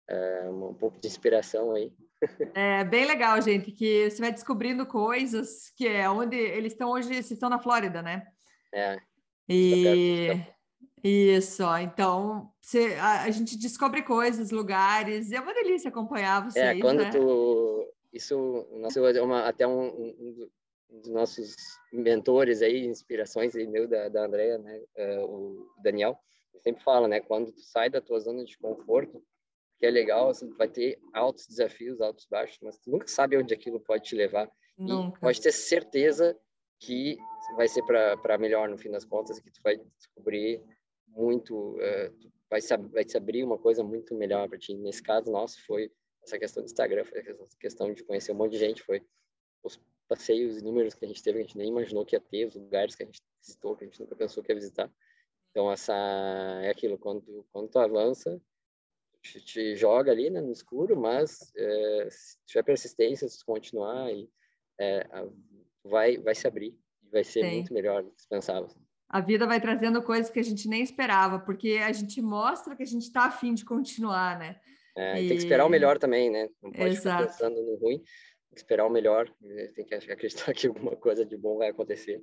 uh, 0.09 0.69
um 0.69 0.73
pouco 0.73 0.99
de 0.99 1.07
inspiração 1.07 1.73
aí, 1.73 1.93
é 2.53 2.83
bem 2.83 3.05
legal, 3.05 3.41
gente, 3.41 3.71
que 3.71 4.09
você 4.09 4.21
vai 4.21 4.31
descobrindo 4.31 4.85
coisas 4.85 5.71
que 5.75 5.87
é 5.87 6.09
onde 6.09 6.35
eles 6.35 6.73
estão 6.73 6.91
hoje, 6.91 7.07
vocês 7.07 7.31
estão 7.31 7.49
na 7.49 7.59
Flórida, 7.59 8.01
né? 8.01 8.27
É. 8.73 8.97
E 9.47 10.29
isso, 11.03 11.63
então 11.77 12.51
você, 12.61 12.95
a, 12.99 13.23
a, 13.23 13.31
gente 13.31 13.57
descobre 13.57 14.03
coisas, 14.03 14.51
lugares, 14.51 15.31
é 15.31 15.39
uma 15.39 15.53
delícia 15.53 15.89
acompanhar 15.89 16.43
vocês. 16.43 16.63
É, 16.63 16.79
quando 16.79 17.03
né? 17.03 17.09
tu 17.09 17.87
isso, 18.11 18.67
nosso, 18.73 19.05
é 19.05 19.21
uma, 19.21 19.47
até 19.47 19.67
um, 19.67 19.87
um, 19.87 20.49
dos 20.89 21.09
nossos 21.09 21.55
mentores 21.93 22.61
aí, 22.61 22.85
inspirações 22.85 23.55
aí 23.55 23.67
meu 23.67 23.87
da, 23.87 24.09
da 24.09 24.25
Andrea, 24.25 24.57
né, 24.57 24.81
uh, 24.97 25.25
o 25.25 25.67
Daniel, 25.81 26.17
sempre 26.61 26.83
fala, 26.83 27.07
né, 27.07 27.19
quando 27.19 27.51
tu 27.51 27.61
sai 27.61 27.89
da 27.89 28.01
tua 28.01 28.19
zona 28.19 28.43
de 28.43 28.57
conforto, 28.57 29.23
que 29.79 29.85
é 29.85 29.89
legal, 29.89 30.29
assim, 30.29 30.49
vai 30.57 30.67
ter 30.67 30.99
altos 31.13 31.47
desafios, 31.47 32.01
altos 32.01 32.25
baixos, 32.29 32.59
mas 32.61 32.77
tu 32.77 32.91
nunca 32.91 33.07
sabe 33.07 33.37
onde 33.37 33.53
aquilo 33.53 33.79
pode 33.79 34.03
te 34.03 34.15
levar. 34.15 34.51
Nunca. 34.77 35.17
E 35.17 35.21
pode 35.21 35.41
ter 35.41 35.53
certeza 35.53 36.37
que 36.79 37.17
vai 37.55 37.67
ser 37.67 37.83
para 37.83 38.37
melhor 38.37 38.69
no 38.69 38.77
fim 38.77 38.91
das 38.91 39.05
contas, 39.05 39.39
que 39.39 39.49
tu 39.49 39.61
vai 39.63 39.77
descobrir 39.97 40.61
muito, 41.07 41.77
uh, 41.77 42.31
vai, 42.49 42.61
se, 42.61 42.75
vai 42.75 43.07
se 43.07 43.17
abrir 43.17 43.43
uma 43.43 43.57
coisa 43.57 43.81
muito 43.81 44.13
melhor 44.15 44.47
para 44.49 44.57
ti. 44.57 44.73
Nesse 44.73 45.01
caso 45.01 45.31
nosso 45.31 45.65
foi 45.65 45.91
essa 46.23 46.37
questão 46.37 46.61
do 46.61 46.67
Instagram, 46.67 47.05
foi 47.05 47.19
essa 47.19 47.57
questão 47.57 47.93
de 47.93 48.03
conhecer 48.03 48.33
um 48.33 48.35
monte 48.35 48.51
de 48.51 48.59
gente, 48.59 48.83
foi 48.83 49.01
os 49.63 49.79
passeios 50.09 50.57
inúmeros 50.57 50.93
que 50.93 51.05
a 51.05 51.07
gente 51.07 51.23
teve, 51.23 51.37
que 51.37 51.43
a 51.43 51.47
gente 51.47 51.57
nem 51.57 51.69
imaginou 51.69 52.05
que 52.05 52.15
ia 52.15 52.19
ter, 52.19 52.45
os 52.45 52.55
lugares 52.55 52.95
que 52.95 53.03
a 53.03 53.05
gente 53.05 53.21
visitou, 53.41 53.75
que 53.75 53.85
a 53.85 53.87
gente 53.87 53.99
nunca 53.99 54.15
pensou 54.15 54.43
que 54.43 54.51
ia 54.51 54.55
visitar. 54.55 54.91
Então, 55.51 55.71
essa 55.71 55.93
é 56.63 56.69
aquilo, 56.69 56.97
quando, 56.97 57.45
quando 57.51 57.69
tu 57.69 57.79
avança, 57.79 58.41
te, 59.21 59.41
te 59.41 59.75
joga 59.75 60.11
ali 60.11 60.29
né, 60.29 60.41
no 60.41 60.51
escuro, 60.51 60.99
mas 60.99 61.51
é, 61.55 62.07
se 62.09 62.37
tiver 62.45 62.63
persistência, 62.63 63.27
se 63.27 63.43
continuar, 63.43 64.11
e, 64.11 64.29
é, 64.79 65.05
vai, 65.83 66.17
vai 66.17 66.35
se 66.35 66.47
abrir 66.47 66.77
e 67.03 67.09
vai 67.09 67.23
ser 67.23 67.43
Sim. 67.43 67.55
muito 67.55 67.73
melhor 67.73 68.03
do 68.03 68.11
que 68.11 68.21
se 68.21 68.27
pensava. 68.27 68.67
A 69.09 69.21
vida 69.21 69.47
vai 69.47 69.59
trazendo 69.59 70.03
coisas 70.03 70.29
que 70.29 70.39
a 70.39 70.43
gente 70.43 70.67
nem 70.67 70.83
esperava, 70.83 71.39
porque 71.39 71.79
a 71.83 71.91
gente 71.91 72.21
mostra 72.21 72.75
que 72.75 72.83
a 72.83 72.85
gente 72.85 73.03
está 73.03 73.25
afim 73.25 73.53
de 73.53 73.65
continuar, 73.65 74.37
né? 74.37 74.59
É, 74.95 75.21
e... 75.21 75.27
Tem 75.27 75.37
que 75.37 75.43
esperar 75.43 75.65
o 75.65 75.69
melhor 75.69 75.97
também, 75.97 76.29
né? 76.29 76.47
Não 76.61 76.71
pode 76.71 76.95
Exato. 76.95 77.23
ficar 77.23 77.47
pensando 77.47 77.61
no 77.63 77.75
ruim, 77.77 78.03
esperar 78.55 78.85
o 78.85 78.89
melhor, 78.89 79.27
tem 79.75 79.85
que 79.85 79.95
acreditar 79.95 80.53
que 80.53 80.67
alguma 80.67 80.95
coisa 80.95 81.25
de 81.25 81.35
bom 81.35 81.57
vai 81.57 81.69
acontecer. 81.69 82.21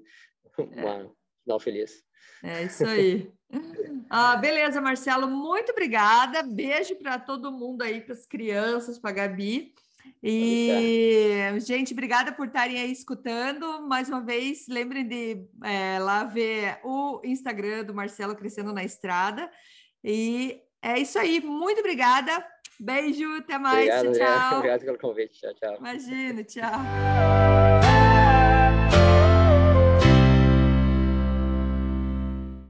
É. 0.58 0.62
Uma 0.62 1.12
final 1.46 1.60
feliz. 1.60 2.04
É 2.42 2.64
isso 2.64 2.84
aí. 2.84 3.30
ah, 4.10 4.36
beleza, 4.36 4.80
Marcelo, 4.80 5.28
muito 5.28 5.72
obrigada. 5.72 6.42
Beijo 6.42 6.96
para 6.96 7.18
todo 7.18 7.52
mundo 7.52 7.82
aí, 7.82 8.00
para 8.00 8.14
as 8.14 8.26
crianças, 8.26 8.98
para 8.98 9.10
a 9.10 9.14
Gabi. 9.14 9.72
E, 10.22 11.40
gente, 11.58 11.92
obrigada 11.92 12.32
por 12.32 12.46
estarem 12.46 12.78
aí 12.78 12.90
escutando. 12.90 13.86
Mais 13.86 14.08
uma 14.08 14.20
vez, 14.20 14.66
lembrem 14.68 15.06
de 15.06 15.44
é, 15.64 15.98
lá 15.98 16.24
ver 16.24 16.80
o 16.84 17.20
Instagram 17.24 17.84
do 17.84 17.94
Marcelo 17.94 18.36
Crescendo 18.36 18.72
na 18.72 18.84
Estrada. 18.84 19.48
E 20.02 20.60
é 20.82 20.98
isso 20.98 21.18
aí. 21.18 21.40
Muito 21.40 21.78
obrigada. 21.78 22.44
Beijo, 22.78 23.26
até 23.36 23.58
mais. 23.58 23.88
Obrigado, 23.88 24.12
tchau. 24.12 24.58
Obrigado 24.58 24.84
pelo 24.84 24.98
convite. 24.98 25.40
Tchau, 25.40 25.54
tchau. 25.54 25.76
Imagina, 25.78 26.44
tchau. 26.44 27.65